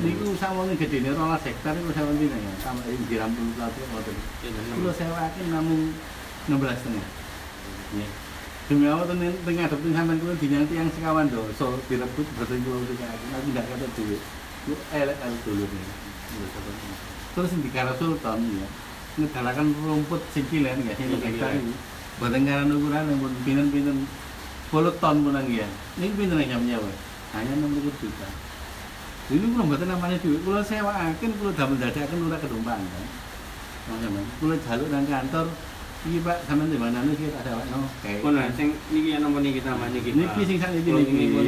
Niku 0.00 0.34
sama 0.40 0.66
nih 0.66 0.76
gede 0.80 0.96
nih 1.04 1.12
rolas 1.14 1.44
hektar 1.44 1.76
itu 1.76 1.90
sama 1.92 2.10
ini 2.16 2.26
ya 2.32 2.52
sama 2.64 2.80
ini 2.88 3.04
dirampung 3.06 3.52
satu 3.56 3.80
motor 3.92 4.14
kalau 4.42 4.92
sewakan 4.96 5.46
namun 5.52 5.78
16 6.48 6.80
setengah. 6.80 7.06
Ya 8.00 8.06
demi 8.70 8.86
Allah 8.86 9.02
tengah 9.10 9.66
adep 9.66 9.82
sampean 9.82 10.22
kuwi 10.22 10.38
dinyanti 10.38 10.78
yang 10.78 10.86
sekawan 10.94 11.26
doso 11.26 11.74
direbut 11.90 12.22
boten 12.38 12.62
kula 12.62 12.86
sing 12.86 13.02
aku 13.02 13.50
ndak 13.50 13.66
kata 13.66 13.86
duwe. 13.98 14.14
Ku 14.62 14.78
elek 14.94 15.18
kali 15.18 15.36
dulu 15.42 15.66
nih 15.66 15.86
terus 17.34 17.50
di 17.58 17.70
Kara 17.74 17.90
Sultan 17.98 18.38
ya 18.46 18.68
ngedalakan 19.18 19.74
rumput 19.74 20.22
sikilen 20.30 20.86
ya 20.86 20.94
sing 20.94 21.10
hektar 21.18 21.58
boten 22.22 22.46
karan 22.46 22.70
ukuran 22.70 23.10
yang 23.10 23.18
pun 23.18 23.34
pinten-pinten 23.42 24.06
10 24.70 25.02
ton 25.02 25.16
pun 25.18 25.34
ya 25.50 25.66
ini 25.98 26.14
pinten 26.14 26.38
yang 26.38 26.62
nyawa 26.62 26.94
hanya 27.34 27.52
60 27.58 27.90
juta. 27.98 28.28
Ini 29.30 29.46
kula 29.54 29.62
mboten 29.66 29.86
namanya 29.90 30.18
duit. 30.22 30.42
Kula 30.46 30.62
sewaaken 30.62 31.30
kula 31.42 31.50
damel 31.58 31.78
dadakan 31.78 32.26
ora 32.30 32.38
kedumpang 32.38 32.82
kan? 32.82 33.06
Kula 34.38 34.54
jaluk 34.62 34.90
nang 34.94 35.06
kantor 35.10 35.46
iki 36.00 36.24
Pak 36.24 36.48
sampean 36.48 36.72
di 36.72 36.80
mana 36.80 37.04
iki 37.12 37.28
tak 37.28 37.44
sewakno 37.44 37.84
kayak 38.00 38.24
Pun 38.24 38.32
lah, 38.32 38.48
sing 38.56 38.72
niki 38.88 39.20
ana 39.20 39.28
niki 39.28 39.60
kita 39.60 39.76
niki. 39.76 40.10
Niki 40.16 40.40
sing 40.48 40.56
sak 40.56 40.72
niki 40.72 40.90
niki. 40.96 41.28
pun 41.28 41.44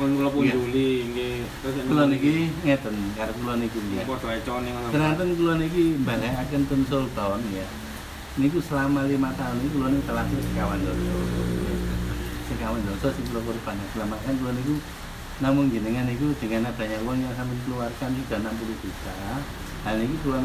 pun 0.00 0.08
kula 0.16 0.28
pun 0.32 0.42
juli 0.48 1.04
nggih. 1.12 1.44
Kula 1.84 2.08
niki 2.08 2.48
ngeten 2.64 2.96
karo 3.12 3.32
kula 3.36 3.54
niki 3.60 3.78
ya 3.92 4.08
padha 4.08 4.28
econe 4.40 4.68
ngono. 4.72 4.88
Ternyata 4.88 5.22
kula 5.36 5.54
niki 5.60 5.82
balekaken 6.00 6.62
ten 6.64 6.80
Sultan 6.88 7.44
ya. 7.52 7.66
Niku 8.40 8.56
selama 8.64 9.04
lima 9.04 9.36
tahun 9.36 9.60
ini 9.60 9.68
kula 9.68 9.86
niku 9.92 10.02
telah 10.08 10.24
sekawan 10.24 10.80
doso. 10.80 11.12
Sekawan 12.48 12.80
doso 12.88 13.08
sing 13.12 13.24
kula 13.28 13.40
korban. 13.44 13.76
Selamatkan 13.92 14.32
kula 14.40 14.52
niku 14.56 14.80
namun 15.44 15.68
jenengan 15.68 16.08
niku 16.08 16.32
dengan 16.40 16.72
adanya 16.72 17.00
uang 17.04 17.20
yang 17.20 17.32
sampai 17.36 17.56
keluarkan 17.68 18.08
sudah 18.16 18.38
60 18.48 18.80
juta. 18.80 19.12
Hal 19.84 19.96
ini 20.00 20.16
kula 20.24 20.40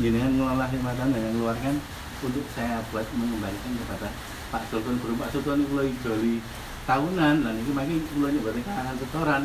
jenengan 0.00 0.32
ngelola 0.40 0.72
lima 0.72 0.90
tahun 0.96 1.12
dan 1.12 1.20
yang 1.20 1.34
keluarkan 1.36 1.74
untuk 2.22 2.44
saya 2.54 2.78
buat 2.92 3.06
mengembalikan 3.16 3.72
kepada 3.82 4.08
Pak 4.54 4.62
Sultan. 4.70 4.94
Guru 5.02 5.14
Pak 5.18 5.34
Sultan 5.34 5.64
niku 5.64 5.74
lagi 5.80 5.94
joli 6.04 6.38
tahunan. 6.86 7.34
Lah 7.42 7.52
niku 7.56 7.70
makin 7.74 7.98
kula 8.12 8.28
nyoba 8.30 8.50
kalangan 8.62 8.96
setoran. 9.00 9.42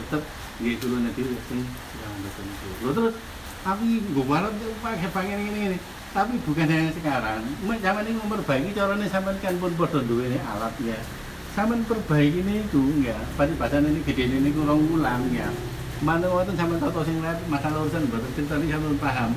Tetep 0.00 0.22
nggih 0.62 0.74
kula 0.80 0.96
nanti 1.04 1.22
sekawan 1.26 2.18
doso 2.24 2.40
niku. 2.40 2.66
Lho 2.80 2.90
terus 2.96 3.14
aku 3.66 3.82
gue 3.84 4.24
balap 4.24 4.52
pakai 4.80 5.10
pengen 5.10 5.40
ini 5.50 5.60
ini 5.74 5.78
tapi 6.16 6.40
bukan 6.46 6.70
yang 6.70 6.94
sekarang. 6.96 7.40
Zaman 7.60 8.02
ini 8.08 8.16
memperbaiki 8.16 8.70
caranya 8.72 9.06
sampean 9.12 9.36
kan 9.44 9.58
pun 9.60 9.74
bodoh 9.76 10.00
duwe 10.00 10.32
ini 10.32 10.38
alat 10.40 10.72
ya. 10.80 10.96
Sampean 11.52 11.84
perbaiki 11.84 12.40
ini 12.40 12.64
itu 12.64 12.80
ya. 13.04 13.16
Pada 13.36 13.52
badan 13.58 13.90
ini 13.90 14.00
gede 14.06 14.30
ini 14.32 14.54
kurang 14.56 14.80
ulang 14.94 15.28
ya 15.34 15.52
mana 16.04 16.26
waktu 16.28 16.52
sampean 16.52 16.80
tahu 16.80 17.00
sing 17.04 17.16
masalah 17.48 17.78
urusan 17.84 18.04
cerita 18.36 18.54
ini 18.60 18.68
sampean 18.68 18.96
paham 19.00 19.30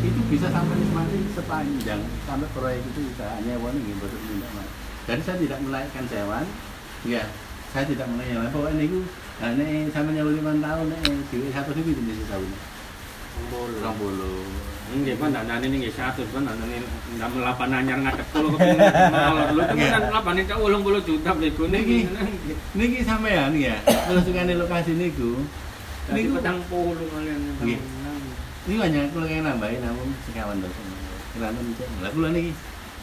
itu 0.00 0.20
bisa 0.32 0.48
sampai 0.50 0.74
nikmati 0.80 1.18
sepanjang 1.36 2.00
sampai 2.26 2.48
proyek 2.56 2.82
itu 2.82 3.00
hanya 3.20 3.54
wan 3.62 3.76
ini 3.76 3.94
bodoh 4.00 4.18
tidak 4.18 4.50
mas 4.56 4.68
jadi 5.06 5.22
saya 5.22 5.36
tidak 5.38 5.58
menaikkan 5.62 6.04
sewan 6.10 6.44
ya 7.06 7.22
saya 7.70 7.84
tidak 7.86 8.06
menaikkan 8.10 8.50
pokoknya 8.50 8.82
itu 8.90 9.00
nah 9.38 9.48
ini 9.54 9.86
sampai 9.94 10.12
nyawa 10.18 10.30
lima 10.34 10.52
tahun 10.58 10.86
nih 10.90 11.00
duit 11.30 11.52
satu 11.54 11.70
ribu 11.76 11.88
itu 11.94 12.02
bisa 12.02 12.24
tahun 12.34 12.50
Rong 13.80 13.96
puluh. 13.96 14.44
Nggih, 14.90 15.16
Pak, 15.16 15.32
dandane 15.32 15.64
nggih 15.64 15.94
satu, 15.96 16.26
Pak, 16.28 16.44
dandane 16.44 16.82
ndak 17.16 17.30
melapan 17.32 17.72
anyar 17.72 17.98
ngadep 18.04 18.26
kula 18.34 18.48
kepengin 18.52 18.78
malor. 19.08 19.48
Lho, 19.54 19.62
Iya. 19.70 19.86
kan 19.96 20.02
lapane 20.12 20.42
tak 20.44 20.58
80 20.60 21.00
juta 21.06 21.30
bego 21.38 21.64
Niki, 21.70 22.10
niki 22.76 23.00
sampean 23.06 23.54
ya. 23.56 23.78
Kalau 23.86 24.20
sukane 24.20 24.52
lokasi 24.58 24.92
niku, 24.98 25.40
Niku 26.08 26.40
petang 26.40 26.58
puluh 26.72 27.04
kalian. 27.12 27.40
Nggih. 27.60 27.80
Ini 28.68 28.76
hanya 28.76 29.00
kalau 29.12 29.28
yang 29.28 29.44
nambahin 29.44 29.80
namun 29.84 30.08
sekawan 30.24 30.60
dosa. 30.60 30.80
Kelihatan 31.36 31.64
cek. 31.76 31.88
Lah 32.00 32.10
kula 32.12 32.28
niki 32.32 32.52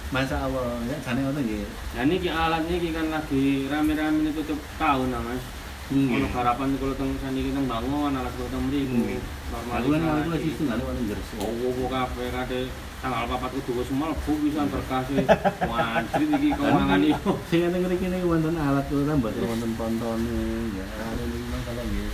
Masya 0.08 0.40
Allah, 0.40 0.80
ya 0.88 0.96
jane 1.04 1.20
ngoten 1.20 1.44
nggih. 1.44 1.68
Nah 1.68 2.04
niki 2.08 2.30
alat 2.32 2.64
niki 2.64 2.90
kan 2.96 3.12
lagi 3.12 3.68
rame-rame 3.68 4.18
ini 4.24 4.32
tutup 4.32 4.60
tahun 4.80 5.12
nah 5.12 5.20
Mas. 5.20 5.44
Ono 5.88 6.28
harapan 6.32 6.76
kalau 6.80 6.96
teng 6.96 7.12
saniki 7.20 7.52
teng 7.52 7.68
bangun 7.68 8.16
alat 8.16 8.32
kula 8.40 8.48
teng 8.54 8.64
mriku. 8.72 8.96
Nggih. 8.96 9.22
Lah 9.52 9.80
kula 9.84 9.98
niki 10.00 10.20
kula 10.28 10.38
sistem 10.40 10.66
ngene 10.72 10.84
wonten 10.88 11.06
jersi. 11.12 11.36
Oh, 11.44 11.52
oh, 11.52 11.88
kabeh 11.92 12.28
kate 12.32 12.60
tanggal 12.98 13.24
papat 13.30 13.50
kudu 13.60 13.72
wis 13.84 13.90
mlebu 13.92 14.32
bisa 14.48 14.62
berkasi. 14.72 15.16
Wajib 15.72 16.28
iki 16.40 16.50
keuangan 16.56 17.02
iki. 17.04 17.32
Sing 17.52 17.60
ngene 17.68 17.78
mriki 17.84 18.08
niku 18.08 18.28
wonten 18.32 18.56
alat 18.56 18.86
kula 18.88 19.14
mboten 19.18 19.44
wonten 19.44 19.72
pontone 19.76 20.40
ya. 20.72 20.86
Ane 20.86 21.24
niku 21.28 21.46
masalah 21.52 21.84
nggih. 21.84 22.12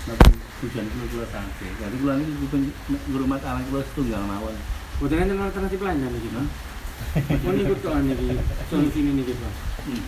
Tujuan 0.00 0.86
kula 0.88 1.04
kula 1.12 1.26
sampe. 1.28 1.66
Jadi 1.76 1.96
kula 2.00 2.16
niki 2.16 2.32
dipun 2.40 2.60
ngrumat 3.12 3.40
alat 3.44 3.64
kula 3.68 3.84
setunggal 3.84 4.22
mawon. 4.24 4.56
Boten 4.96 5.20
enten 5.20 5.40
alternatif 5.40 5.80
lain 5.80 6.00
kan 6.04 6.12
iki, 6.16 6.28
Pak. 6.32 6.46
Mun 7.44 7.56
ikut 7.60 7.78
kok 7.84 7.94
niki 8.04 8.26
solusi 8.68 9.00
ini. 9.04 9.22
Hmm. 9.24 10.02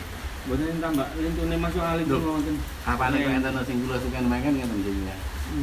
Boten 0.49 0.65
enten 0.73 0.81
tambah 0.81 1.09
lintune 1.17 1.57
masuk 1.61 1.85
alit 1.85 2.05
Loh. 2.09 2.21
kula 2.21 2.33
wonten. 2.41 2.57
Apa 2.89 3.05
nek 3.13 3.21
enten 3.21 3.61
sing 3.69 3.77
kula 3.85 3.97
sukan 4.01 4.25
makan 4.29 4.53
ngeten 4.57 4.79
nggih 4.81 4.97
ya. 5.09 5.17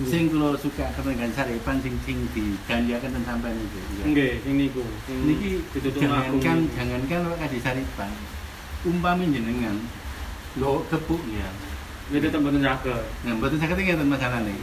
Sing 0.06 0.24
kula 0.30 0.50
suka 0.62 0.86
ketengan 0.94 1.32
saripan 1.34 1.78
sing 1.82 1.94
sing 2.06 2.18
diganjakan 2.34 3.10
ya. 3.14 3.46
nggih 4.06 4.34
sing 4.46 4.54
niku. 4.58 4.86
Sing 5.10 5.18
Niki 5.26 5.66
ditutup 5.74 6.02
jangankan 6.06 6.70
jangankan 6.78 7.34
kasih 7.46 7.62
saripan. 7.62 8.14
Umpami 8.86 9.34
jenengan 9.34 9.78
lo 10.58 10.86
kepuk 10.90 11.22
ya. 11.34 11.50
Tetep 12.10 12.42
boten 12.42 12.62
saged. 12.66 13.02
Nah, 13.26 13.34
mboten 13.38 13.58
saged 13.62 13.78
ngeten 13.78 14.10
masalah 14.10 14.42
nih. 14.42 14.58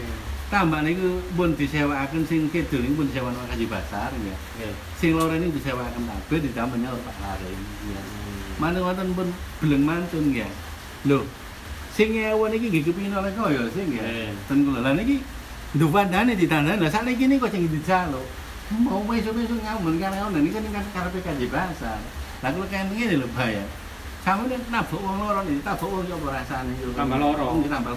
tambah 0.47 0.78
niku 0.86 1.18
pun 1.34 1.51
disewakaken 1.59 2.22
sing 2.22 2.47
kidul 2.55 2.78
niku 2.78 3.03
pun 3.03 3.07
disewakaken 3.11 3.51
Kaji 3.51 3.66
Basar 3.66 4.11
ya. 4.14 4.36
Nggih. 4.59 4.74
Sing 4.94 5.11
loro 5.18 5.34
niku 5.34 5.59
disewakaken 5.59 6.07
kabeh 6.07 6.38
ditambah 6.47 6.78
menyang 6.78 6.94
Pak 7.03 7.16
Laring 7.18 7.62
ya. 7.90 8.03
Manut 8.62 8.86
wonten 8.86 9.11
pun 9.18 9.28
beleng 9.59 9.82
mantun 9.82 10.30
ya. 10.30 10.47
Lho, 11.03 11.26
sing 11.90 12.14
ewon 12.14 12.55
iki 12.55 12.66
nggih 12.70 12.82
kepingin 12.86 13.18
oleh 13.18 13.34
kaya 13.34 13.66
sing 13.74 13.90
ya. 13.90 14.03
Eh. 14.07 14.30
Ten 14.47 14.62
kula 14.62 14.86
lah 14.86 14.94
niki 14.94 15.18
nduvandane 15.74 16.38
ditandani. 16.38 16.78
Lah 16.78 16.90
sakniki 16.94 17.26
niku 17.26 17.51
sing 17.51 17.66
dijaluk. 17.66 18.26
Mau 18.70 19.03
besok-besok 19.03 19.62
ngamen 19.62 19.99
karena 19.99 20.30
niki 20.30 20.55
kan 20.55 20.86
karepe 20.94 21.18
Kaji 21.26 21.47
Basar. 21.51 21.99
Lah 22.42 22.51
kula 22.55 22.70
kan 22.70 22.86
ngene 22.94 23.18
lho 23.18 23.26
bahaya. 23.34 23.66
Sampe 24.27 24.51
nek 24.51 24.59
nabuk 24.74 24.99
wong 25.07 25.22
loro 25.22 25.39
niki 25.47 25.62
tabuk 25.62 25.87
wong 25.87 26.11
yo 26.11 26.18
rasane 26.27 26.74
yo. 26.83 26.91
Tambah 26.99 27.14
loro. 27.14 27.62
Nggih, 27.62 27.70
tambah. 27.70 27.95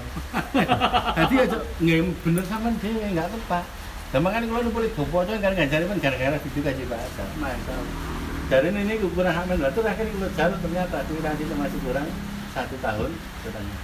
Dadi 1.18 1.36
aja 1.42 1.58
nggih 1.82 2.06
bener 2.22 2.46
sampean 2.46 2.78
dhewe 2.78 3.02
enggak 3.02 3.34
tepat. 3.34 3.66
Lah 4.14 4.20
makane 4.22 4.46
kula 4.46 4.62
nu 4.62 4.70
boleh 4.70 4.94
gopo 4.94 5.26
aja 5.26 5.42
kan 5.42 5.58
ngajari 5.58 5.90
men 5.90 5.98
gara-gara 5.98 6.38
video 6.38 6.62
kaji 6.62 6.84
bahasa. 6.86 7.26
Masa. 7.42 7.74
Dari 8.46 8.70
ini 8.70 9.02
kurang 9.02 9.34
hamil 9.34 9.58
batu 9.58 9.82
akhirnya 9.82 10.14
kula 10.14 10.30
jalur 10.38 10.58
ternyata 10.62 10.98
durasi 11.10 11.42
itu 11.50 11.56
masih 11.58 11.80
kurang 11.82 12.06
satu 12.54 12.76
tahun 12.78 13.12
katanya. 13.42 13.76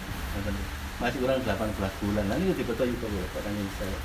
Masih 1.01 1.17
kurang 1.25 1.41
18 1.41 2.01
bulan. 2.05 2.23
Nah 2.29 2.37
ini 2.37 2.53
dibetul 2.53 2.93
juga 2.93 3.09
kula 3.09 3.27
katanya 3.41 3.61
saya. 3.81 3.97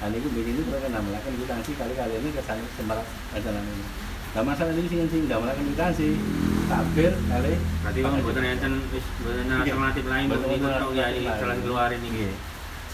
Nah 0.00 0.08
ini 0.08 0.24
gue 0.24 0.40
ini 0.40 0.60
mereka 0.64 0.88
namanya 0.88 1.20
kwitansi 1.20 1.76
kali-kali 1.76 2.16
ini 2.16 2.32
kesan 2.32 2.64
semarak 2.80 3.04
ajaran 3.36 3.60
ini. 3.60 4.03
Nah 4.34 4.42
masalah 4.42 4.74
ini 4.74 4.84
sing 4.84 5.06
sing 5.06 5.22
namanya 5.24 5.54
kwitansi 5.54 6.18
tabir 6.66 7.12
kali 7.24 7.54
Berarti 7.80 7.98
wong 8.02 8.14
mboten 8.18 8.44
enten 8.44 8.72
wis 8.90 9.06
mboten 9.16 9.44
Iya. 9.44 9.54
alternatif 9.62 10.04
lain 10.04 10.26
Mboten 10.26 10.48
ikut 10.50 10.72
tok 10.74 10.90
ya 10.92 11.06
iki 11.08 11.22
lain. 11.22 11.38
jalan 11.38 11.58
keluarin 11.60 12.00
iki. 12.00 12.10
Nggih. 12.10 12.34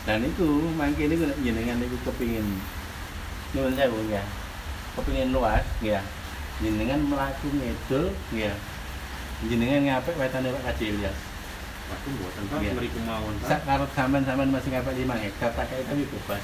Dan 0.01 0.19
itu 0.23 0.49
mangke 0.75 1.03
niku 1.07 1.25
jenengan 1.41 1.77
niku 1.79 1.97
kepingin 2.05 2.47
nyuwun 3.51 3.73
sewu 3.73 3.99
ya. 4.07 4.23
Kepingin 4.95 5.29
luas 5.31 5.65
ya. 5.81 6.01
Jenengan 6.61 7.01
mlaku 7.03 7.49
ngedol 7.51 8.05
ya. 8.31 8.53
Jenengan 9.41 9.81
ngapik 9.83 10.15
wetane 10.15 10.49
Pak 10.51 10.63
Kaji 10.67 10.85
Ilyas. 10.93 11.17
Waduh 11.89 12.11
mboten 12.13 12.43
Pak 12.47 12.59
Iya. 12.61 12.73
mriku 12.77 13.01
mawon 13.03 13.35
Sak 13.41 13.49
Pak. 13.49 13.61
karo 13.65 13.85
sampean-sampean 13.91 14.53
masih 14.53 14.71
ngapik 14.71 14.93
5 14.95 15.17
hektar 15.17 15.51
pakai 15.55 15.81
itu 15.81 16.05
bebas. 16.07 16.43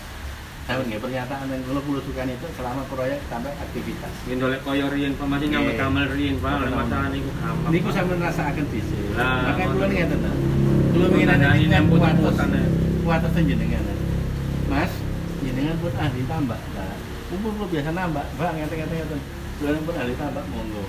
Sampeyan 0.66 0.90
nggih 0.90 0.98
pernyataan 0.98 1.46
yang 1.46 1.62
kula 1.62 1.80
kula 1.86 2.00
sukan 2.02 2.26
itu 2.26 2.46
selama 2.58 2.82
proyek 2.90 3.22
sampai 3.30 3.54
aktivitas. 3.54 4.10
Yen 4.26 4.42
dolek 4.42 4.66
koyo 4.66 4.90
riyen 4.90 5.14
Pak 5.14 5.26
masih 5.30 5.46
nyampe 5.46 5.78
kamel 5.78 6.10
riyen 6.10 6.42
Pak, 6.42 6.58
Betul. 6.58 6.74
masalah 6.74 7.08
niku 7.14 7.30
gampang. 7.38 7.70
Niku 7.70 7.86
Pak. 7.86 7.94
sampean 7.94 8.18
rasakaken 8.18 8.66
dhisik. 8.74 8.98
Lah, 9.14 9.46
Makanya 9.46 9.66
kula 9.70 9.86
ngeten 9.86 10.18
to. 10.18 10.30
Kula 10.90 11.06
nembut 11.70 11.98
kuatos. 12.02 12.18
nembutane. 12.18 12.62
Kuatos 13.06 13.30
jenengan. 13.38 13.84
Mas, 14.66 14.92
jenengan 15.46 15.74
pun 15.78 15.92
ahli 15.94 16.22
tambak. 16.26 16.60
Nah, 16.74 16.94
umur 17.30 17.52
lu 17.54 17.64
biasa 17.70 17.90
nambak, 17.94 18.26
Bang, 18.34 18.54
ngeten-ngeten 18.58 18.96
ngeten. 18.98 19.20
Kula 19.62 19.78
pun 19.86 19.94
ahli 19.94 20.14
tambak 20.18 20.44
monggo. 20.50 20.82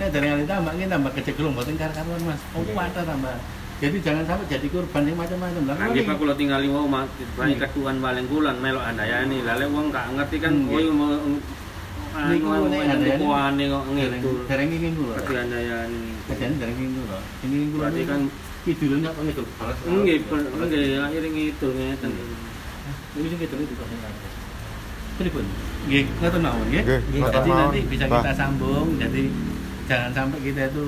Nek 0.00 0.08
dari 0.08 0.26
ahli 0.32 0.44
tambak 0.48 0.72
ini 0.80 0.88
tambah 0.88 1.12
kecegelung 1.12 1.52
mboten 1.52 1.76
kar-karuan 1.76 2.22
Mas. 2.24 2.40
Oh, 2.56 2.64
kuat 2.72 2.96
tambah. 2.96 3.36
Jadi 3.78 3.96
jangan 4.02 4.24
sampai 4.26 4.46
jadi 4.48 4.66
korban 4.68 5.02
yang 5.06 5.16
macam-macam. 5.16 5.62
Lah 5.64 5.76
Nggih 5.78 6.02
Pak 6.02 6.14
kula 6.18 6.34
tinggal 6.34 6.66
wong 6.66 6.90
mak 6.90 7.06
bayi 7.38 7.54
Hmm. 7.54 7.62
ketuan 7.62 7.96
baleng 8.02 8.26
kulan 8.26 8.56
melok 8.58 8.82
andayani. 8.82 9.38
Lah 9.46 9.54
lek 9.54 9.70
wong 9.70 9.86
gak 9.88 10.06
ngerti 10.12 10.36
kan 10.42 10.52
Hmm, 10.52 10.66
kowe 10.66 10.80
nggih. 10.80 10.92
mau 10.92 11.14
Niku 12.18 12.46
nek 12.50 12.58
anu 12.58 12.74
andayani. 12.90 13.22
kuane 13.22 13.64
kok 13.70 13.84
ngedul. 13.86 14.36
dereng 14.50 14.68
iki 14.74 14.88
kula. 14.90 15.14
Berarti 15.14 15.34
andayani. 15.38 16.02
Kejane 16.26 16.54
dereng 16.58 16.76
iki 16.76 16.90
kula. 16.90 17.18
Ini 17.38 17.56
kula 17.70 17.78
Berarti 17.78 18.00
kan 18.02 18.20
kidulun 18.64 18.98
kok 19.00 19.14
ngedul. 19.16 19.46
nggih 19.86 20.18
nggih 20.26 20.84
akhire 20.98 21.28
ngidul 21.30 21.70
ngeten. 21.72 22.10
Ini 23.14 23.26
sing 23.30 23.38
kidul 23.38 23.58
itu 23.62 23.74
kok 23.74 23.86
Pripun? 25.18 25.44
Nggih, 25.86 26.04
ngoten 26.18 26.40
mawon 26.42 26.66
nggih. 26.66 26.82
Jadi 27.10 27.48
nanti 27.48 27.80
bisa 27.86 28.04
kita 28.06 28.32
sambung. 28.34 28.86
Jadi 28.98 29.22
jangan 29.88 30.10
sampai 30.12 30.38
kita 30.44 30.68
itu 30.68 30.84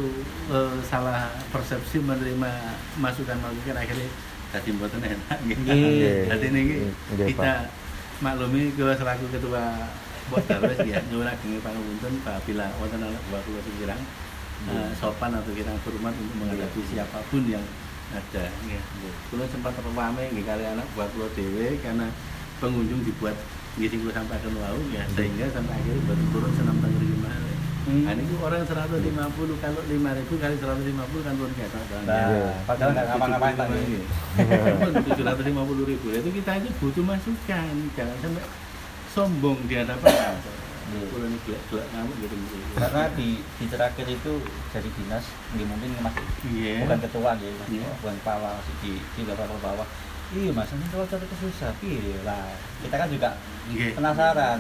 eh, 0.53 0.75
salah 0.85 1.33
persepsi 1.49 2.05
menerima 2.05 2.53
masukan-masukan 3.01 3.77
akhirnya 3.81 4.09
jadi 4.51 4.69
mboten 4.77 5.01
enak. 5.01 5.39
nggih. 5.47 5.57
Nggih. 5.63 6.19
Jadi 6.29 6.45
ini 6.53 6.61
Nggih, 7.15 7.27
kita 7.33 7.71
maklumi 8.21 8.75
kula 8.77 8.93
selaku 8.99 9.25
ketua 9.33 9.89
Bos 10.29 10.45
Darwes 10.47 10.79
ya 10.87 11.01
nyuwun 11.11 11.27
ageng 11.27 11.59
pangapunten 11.65 12.13
apabila 12.23 12.67
wonten 12.79 13.01
anak 13.03 13.23
buah 13.33 13.43
kula 13.47 13.61
sing 13.65 13.77
kirang 13.81 14.03
eh, 14.69 14.91
sopan 15.01 15.33
atau 15.33 15.51
kita 15.57 15.73
hormat 15.87 16.15
untuk 16.15 16.37
menghadapi 16.37 16.81
siapa 16.93 17.19
pun 17.33 17.43
yang 17.49 17.65
ada. 18.11 18.45
nggih. 18.67 18.83
Kula 19.33 19.47
sempat 19.49 19.73
terpamai 19.79 20.29
nggih 20.35 20.45
kali 20.45 20.65
anak 20.67 20.87
buah 20.93 21.09
kula 21.15 21.27
dhewe 21.33 21.79
karena 21.81 22.11
pengunjung 22.61 23.01
dibuat 23.07 23.39
nggih 23.79 23.97
kula 24.03 24.13
sampaikan 24.13 24.53
wau 24.59 24.79
ya 24.93 25.07
sehingga 25.15 25.47
sampai 25.55 25.79
akhirnya 25.79 26.03
baru 26.11 26.25
turun 26.35 26.53
senam 26.59 26.77
malih. 26.83 27.50
Hmm. 27.91 28.07
Nah, 28.07 28.15
ini 28.15 28.35
orang 28.39 28.63
150 28.63 29.03
kalau 29.59 29.81
5000 29.83 29.99
kali 30.39 30.55
150 30.57 31.27
kan 31.27 31.33
luar 31.35 31.51
biasa. 31.51 31.79
kan? 31.83 32.03
Nah, 32.07 32.27
Ya. 32.31 32.51
padahal 32.63 32.91
nggak 32.95 33.07
ngapa-ngapain 33.11 33.57
tadi. 33.57 33.99
Tujuh 35.03 35.25
ratus 35.27 35.45
lima 35.45 35.63
puluh 35.67 35.85
ribu 35.85 36.07
itu 36.09 36.31
kita 36.31 36.51
aja 36.55 36.69
butuh 36.79 37.03
masukan, 37.03 37.75
jangan 37.93 38.17
sampai 38.23 38.45
sombong 39.11 39.59
di 39.67 39.75
hadapan. 39.75 40.39
Iya. 40.91 41.07
Ini 41.19 41.39
gelak-gelak 41.43 41.87
ngamuk 41.91 42.17
gitu. 42.19 42.35
Karena 42.75 43.03
di 43.15 43.29
di 43.43 43.65
terakhir 43.67 44.07
itu 44.07 44.33
dari 44.71 44.91
dinas, 44.95 45.25
nggih 45.51 45.67
mungkin 45.67 45.91
mas 45.99 46.15
Iya. 46.47 46.83
bukan 46.83 46.99
ketua 47.01 47.31
nggih, 47.35 47.51
mas, 47.55 47.69
Iya. 47.71 47.89
bukan 47.99 48.15
kepala 48.19 48.49
masih 48.55 48.75
di 48.83 48.93
di 48.99 49.21
level 49.23 49.59
bawah. 49.59 49.87
Iya 50.31 50.51
mas, 50.51 50.71
ini 50.71 50.87
kalau 50.89 51.07
cari 51.07 51.27
susah, 51.33 51.75
iya 51.83 52.19
lah. 52.23 52.55
Kita 52.83 52.95
kan 52.97 53.09
juga 53.11 53.35
Iya. 53.67 53.99
penasaran. 53.99 54.59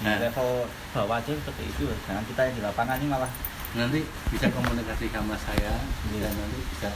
Iya. 0.00 0.08
Di 0.08 0.08
Nah, 0.10 0.16
level 0.22 0.48
bawah 0.90 1.16
aja 1.16 1.30
seperti 1.30 1.62
itu, 1.66 1.84
jangan 2.02 2.24
kita 2.24 2.40
yang 2.42 2.54
di 2.56 2.62
lapangan 2.64 2.96
ini 2.96 3.08
malah 3.08 3.30
nanti 3.70 4.00
bisa 4.32 4.46
komunikasi 4.50 5.06
sama 5.08 5.36
saya 5.38 5.72
Iya. 6.10 6.24
dan 6.24 6.32
nanti 6.34 6.58
bisa 6.66 6.88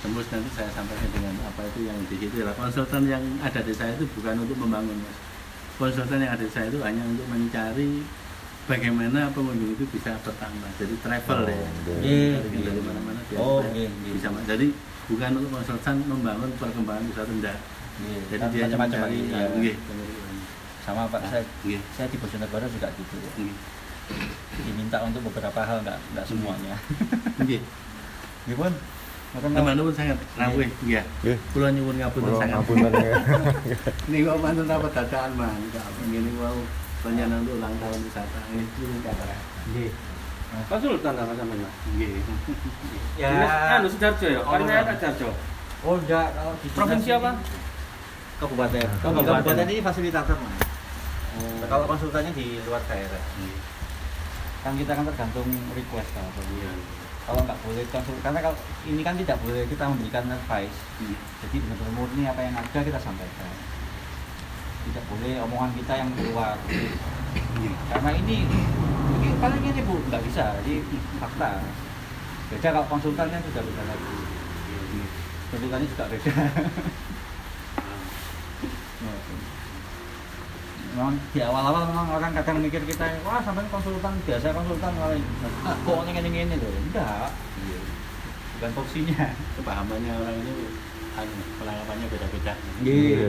tembus 0.00 0.26
nanti 0.28 0.48
saya 0.50 0.70
sampaikan 0.72 1.10
dengan 1.12 1.34
apa 1.44 1.60
itu 1.64 1.80
yang 1.84 1.98
di 2.02 2.16
situ. 2.16 2.42
Lah, 2.42 2.54
Konsultan 2.54 3.04
yang 3.04 3.22
ada 3.38 3.60
di 3.60 3.72
saya 3.72 3.92
itu 3.92 4.08
bukan 4.10 4.40
untuk 4.40 4.56
membangun, 4.56 4.96
mas. 4.98 5.16
Konsultan 5.76 6.18
yang 6.18 6.32
ada 6.32 6.40
di 6.40 6.50
saya 6.50 6.66
itu 6.66 6.80
hanya 6.80 7.04
untuk 7.04 7.26
mencari 7.28 8.00
bagaimana 8.66 9.30
pengunjung 9.30 9.76
itu 9.76 9.84
bisa 9.92 10.16
bertambah. 10.18 10.70
Jadi 10.80 10.94
travel 10.98 11.38
Oh, 11.38 11.46
ya. 11.46 11.70
iya. 12.02 12.40
Dari- 12.40 12.64
dari 12.64 12.80
mana-mana 12.82 13.20
biar 13.28 13.38
Oh, 13.38 13.60
supaya 13.60 13.76
iya, 13.76 13.88
iya. 13.92 14.10
bisa 14.10 14.28
jadi 14.48 14.66
bukan 15.06 15.30
untuk 15.38 15.50
konsultan 15.52 15.96
membangun 16.02 16.50
perkembangan 16.56 17.04
wisata 17.06 17.30
enggak. 17.30 17.58
Iya, 17.96 18.18
Jadi 18.28 18.44
dia 18.50 18.62
macam-macam 18.66 18.98
mencari 19.06 19.18
ya, 19.30 19.40
ya. 19.54 19.74
Sama 20.86 21.02
Pak, 21.04 21.18
Ah, 21.18 21.28
saya 21.28 21.42
nggih, 21.60 21.82
saya 21.90 22.06
di 22.06 22.16
Bojonegoro 22.16 22.66
juga 22.68 22.88
gitu. 22.92 23.16
nggih. 23.34 23.56
Diminta 24.62 25.02
untuk 25.02 25.26
beberapa 25.26 25.60
hal 25.60 25.82
nggak 25.82 25.98
nggak 26.14 26.24
semuanya. 26.24 26.78
Nggih. 27.36 27.58
Nggih 28.46 28.56
pun. 28.56 28.70
Mboten 29.26 29.50
Teman 29.52 29.74
nuwun 29.74 29.90
sangat 29.90 30.14
rawuh 30.32 30.62
iya. 30.86 31.02
Nggih. 31.20 31.34
Kula 31.50 31.68
nyuwun 31.68 31.98
ngapunten 31.98 32.32
sangat. 32.32 32.54
ngapunten 32.54 32.92
ya. 33.02 33.18
Niku 34.06 34.30
mantun 34.38 34.64
dapat 34.64 34.90
dadaan 34.94 35.30
mantap. 35.34 35.90
Ngene 36.06 36.30
wau 36.38 36.62
rencana 37.02 37.34
untuk 37.36 37.58
ulang 37.58 37.74
tahun 37.76 37.98
wisata. 38.00 38.38
Nggih. 38.46 38.66
Nggih. 39.66 39.90
Konsultan 40.70 41.14
apa 41.18 41.32
sampean 41.34 41.58
Mas? 41.58 41.74
Nggih. 41.90 42.10
Ya. 43.16 43.28
Dinas 43.28 43.52
anu 43.74 43.88
Sidarjo 43.88 44.26
ya, 44.28 44.38
Oh, 44.38 44.52
Karena 44.54 44.62
enggak. 44.62 44.80
ada 44.84 44.94
Sidarjo. 44.94 45.28
Oh 45.82 45.96
enggak, 45.96 46.26
kalau 46.30 46.52
di 46.54 46.68
Provinsi 46.70 47.10
apa? 47.10 47.30
ini- 47.32 47.44
Kabupaten. 48.36 48.86
Kabupaten. 49.00 49.32
Kabupaten 49.34 49.66
ini 49.66 49.80
fasilitator 49.80 50.36
mas. 50.36 50.54
Oh. 51.36 51.66
Kalau 51.68 51.84
konsultannya 51.84 52.32
di 52.32 52.60
luar 52.64 52.80
daerah. 52.88 53.22
Nggih. 53.36 53.58
Kan 54.64 54.72
kita 54.80 54.92
kan 54.96 55.04
tergantung 55.04 55.48
request 55.76 56.10
kan. 56.16 56.24
Iya. 56.56 56.72
Kalau 57.26 57.42
nggak 57.42 57.58
boleh 57.66 57.84
konsul, 57.90 58.14
karena 58.22 58.38
kalau 58.38 58.56
ini 58.86 59.02
kan 59.02 59.18
tidak 59.18 59.36
boleh 59.42 59.66
kita 59.66 59.84
memberikan 59.90 60.24
advice. 60.30 60.78
Nggih. 61.02 61.18
Jadi 61.44 61.56
benar-benar 61.60 61.92
murni 61.92 62.22
apa 62.24 62.40
yang 62.40 62.54
ada 62.56 62.78
kita 62.80 63.00
sampaikan. 63.02 63.50
Tidak 64.86 65.04
boleh 65.10 65.32
omongan 65.44 65.70
kita 65.76 65.92
yang 65.98 66.08
keluar. 66.14 66.54
Nggih. 67.34 67.74
Karena 67.90 68.10
ini 68.14 68.36
ini 69.20 69.28
paling 69.42 69.62
ini 69.62 69.80
bu 69.84 70.00
nggak 70.08 70.22
bisa. 70.24 70.56
Jadi 70.62 70.80
fakta. 71.18 71.60
Beda 72.46 72.68
kalau 72.70 72.86
konsultan 72.88 73.26
kan 73.28 73.40
sudah 73.42 73.62
beda 73.62 73.82
lagi. 73.84 74.16
Nggih. 74.94 75.08
Konsultannya 75.52 75.86
juga 75.90 76.04
beda. 76.08 76.32
Memang 80.96 81.12
di 81.36 81.44
awal-awal 81.44 81.92
memang 81.92 82.08
orang 82.08 82.32
kadang 82.32 82.56
mikir 82.64 82.80
kita, 82.88 83.20
wah 83.20 83.44
sampai 83.44 83.68
konsultan 83.68 84.16
biasa 84.24 84.48
konsultan 84.48 84.96
malah 84.96 85.20
ah, 85.68 85.76
kok 85.76 86.08
ini 86.08 86.24
ini 86.24 86.38
ini 86.48 86.54
loh. 86.56 86.72
Enggak, 86.72 87.28
Nggih. 87.36 87.84
bukan 88.56 88.70
porsinya. 88.72 89.28
Kepahamannya 89.60 90.12
orang 90.16 90.36
itu 90.40 90.54
anu, 91.20 91.36
penangkapannya 91.60 92.06
beda-beda. 92.08 92.52
Iya. 92.80 93.28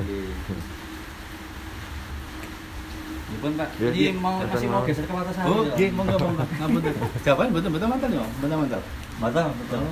Ya 3.28 3.38
pun 3.44 3.52
Pak, 3.60 3.68
Iya, 3.76 3.90
ini 3.92 4.00
iya. 4.00 4.12
mau 4.16 4.40
masih 4.40 4.68
mau 4.72 4.88
geser 4.88 5.04
ke 5.04 5.12
mata 5.12 5.32
saya. 5.36 5.52
Oh, 5.52 5.68
nggih, 5.68 5.92
monggo 5.92 6.16
monggo. 6.16 6.48
Ngapunten. 6.48 6.94
Jawaban 7.28 7.52
betul-betul 7.52 7.88
mantan 7.92 8.10
ya, 8.16 8.24
betul 8.40 8.58
mantap. 8.64 8.84
Mata 9.20 9.42
betul. 9.52 9.84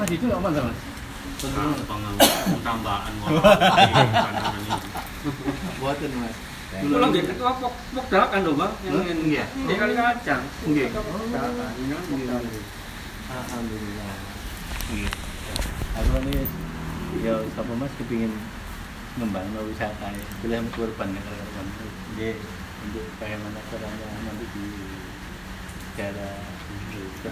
Mas 0.00 0.08
itu 0.08 0.24
nggak 0.24 0.40
mantap, 0.40 0.64
Mas. 0.72 0.80
Betul. 1.42 1.74
pengembangan 1.84 2.58
tambahan 2.64 3.12
Buatan 5.76 6.10
mas. 6.16 6.36
Kulo 6.72 6.96
lagi 7.04 7.20
ketua 7.20 7.52
pok 7.60 7.74
pok 7.92 8.06
dalakan 8.08 8.48
lho, 8.48 8.52
Bang. 8.56 8.72
Yang 8.80 8.96
Hah? 8.96 9.12
ini. 9.12 9.36
Iya. 9.36 9.44
Kali 9.76 9.92
kacang. 9.92 10.42
Nggih. 10.64 10.88
Pok 10.88 11.04
dalakan. 11.28 11.70
Ini 11.76 11.92
kan 11.92 12.04
dalakan. 12.08 12.64
Alhamdulillah. 13.28 14.16
Iya. 14.88 15.10
Aku 15.92 16.16
ini 16.24 16.36
ya 17.20 17.34
sapa 17.52 17.72
Mas 17.76 17.92
kepingin 18.00 18.32
ngembang 19.20 19.52
wisata 19.68 20.08
ya. 20.16 20.26
Bila 20.40 20.64
kurban 20.72 21.12
ya 21.12 21.20
kawan. 21.20 21.66
Nggih. 22.16 22.36
Untuk 22.88 23.04
bagaimana 23.20 23.60
caranya 23.68 24.06
nanti 24.24 24.46
di 24.56 24.64
cara 25.92 26.30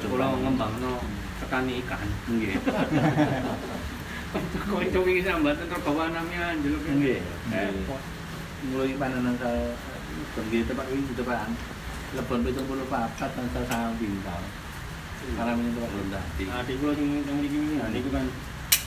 Kulo 0.04 0.26
ngembang 0.36 0.72
no 0.84 1.00
petani 1.40 1.80
ikan. 1.80 2.08
Nggih. 2.28 2.60
Kok 4.70 4.78
itu 4.84 4.98
wingi 5.00 5.24
sambat 5.24 5.58
entar 5.58 5.80
bawa 5.80 6.12
namanya 6.12 6.52
anjlok. 6.52 6.84
Nggih. 6.92 7.24
Mulai 8.60 8.92
panenan 9.00 9.40
sa 9.40 9.48
pergi 10.36 10.68
tempat 10.68 10.86
ini 10.92 11.08
di 11.08 11.14
depan. 11.16 11.48
Lebon 12.12 12.44
pitung 12.44 12.68
puluh 12.68 12.84
papat 12.92 13.32
dan 13.32 13.46
sa 13.56 13.60
sangat 13.64 13.96
bintang. 13.96 14.44
Karena 15.32 15.56
ini 15.56 15.72
tempat 15.72 15.92
rendah. 15.96 16.24
Adik 16.60 16.76
kulo 16.82 16.92
sing 16.92 17.24
yang 17.24 17.36
mriki 17.40 17.56
wingi, 17.56 17.76
adik 17.80 18.04
ku 18.04 18.10
kan 18.12 18.26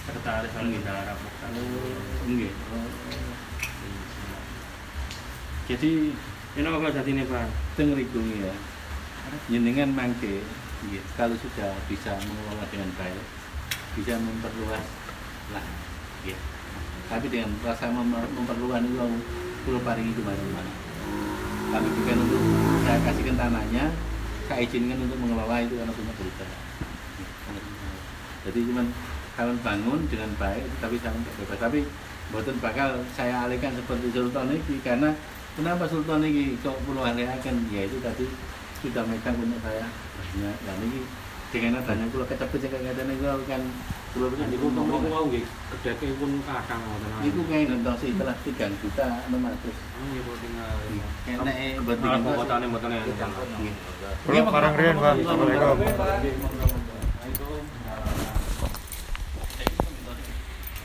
sekretaris 0.06 0.54
bintara 0.54 1.14
pok 1.18 1.34
dalakan. 1.42 1.66
Nggih. 2.30 2.54
Jadi 5.64 5.92
Ini 6.54 6.70
apa 6.70 6.94
jadi 6.94 7.18
nih, 7.18 7.26
Pak? 7.26 7.50
tengeriku 7.74 8.22
ya. 8.38 8.54
Jenengan 9.50 9.90
mangke 9.90 10.46
kalau 11.18 11.34
sudah 11.34 11.74
bisa 11.90 12.14
mengelola 12.22 12.62
dengan 12.70 12.94
baik, 12.94 13.26
bisa 13.98 14.22
memperluas 14.22 14.86
lah. 15.50 15.66
Ya. 16.22 16.38
Tapi 17.10 17.26
dengan 17.34 17.58
rasa 17.66 17.90
mem- 17.90 18.30
memperluas 18.38 18.86
itu 18.86 19.02
perlu 19.64 19.80
paringi 19.82 20.14
ke 20.14 20.22
mana-mana. 20.22 20.72
Tapi 21.74 21.88
bukan 21.90 22.18
untuk 22.30 22.42
saya 22.86 23.00
kasihkan 23.02 23.36
tanahnya, 23.40 23.90
saya 24.46 24.60
izinkan 24.62 25.00
untuk 25.02 25.18
mengelola 25.18 25.58
itu 25.64 25.74
karena 25.80 25.94
punya 25.96 26.14
berusaha. 26.20 26.56
Jadi 28.44 28.60
cuman 28.70 28.86
kalau 29.34 29.56
bangun 29.64 30.00
dengan 30.12 30.30
baik, 30.38 30.68
tapi 30.78 31.00
saya 31.00 31.16
bebas. 31.16 31.58
Tapi 31.58 31.80
buatan 32.30 32.56
bakal 32.60 33.02
saya 33.16 33.48
alihkan 33.48 33.74
seperti 33.74 34.12
Sultan 34.14 34.52
ini 34.54 34.78
karena 34.84 35.10
kenapa 35.56 35.88
Sultan 35.90 36.22
ini 36.28 36.60
kok 36.62 36.78
perlu 36.86 37.02
alihkan? 37.02 37.56
Ya 37.72 37.88
itu 37.88 37.98
tadi 38.04 38.28
sudah 38.84 39.02
megang 39.08 39.40
punya 39.40 39.58
saya 39.64 39.88
banyak. 39.90 40.58
Dan 40.68 40.78
ini 40.92 41.02
dengan 41.54 41.86
adanya 41.86 42.10
kalau 42.10 42.26
kecepet 42.26 42.60
jaga 42.66 42.78
adanya 42.82 43.14
kalau 43.22 43.46
kan 43.46 43.62
kalau 44.14 44.30
Adik 44.30 44.62
ku 44.62 44.70
tong 44.78 44.86
mriku 44.86 45.10
wau 45.10 45.26
nggih, 45.26 45.42
gedheke 45.74 46.14
pun 46.22 46.38
kadang 46.46 46.82
ngoten. 46.86 47.26
itu 47.26 47.42
kayak 47.50 47.66
nonton 47.74 47.94
sih 47.98 48.14
telah 48.14 48.38
tiga 48.46 48.70
juta 48.78 49.08
enam 49.26 49.42
ratus. 49.50 49.74
Nggih, 49.74 50.22
kok 50.22 50.38
tinggal. 50.38 50.74
Mboten 51.82 52.90
enten. 52.94 53.26
Kalau 54.22 54.52
barang 54.54 54.74
rian, 54.78 54.96
Pak. 55.02 55.14
Assalamualaikum. 55.18 55.78
Assalamualaikum. 55.82 56.83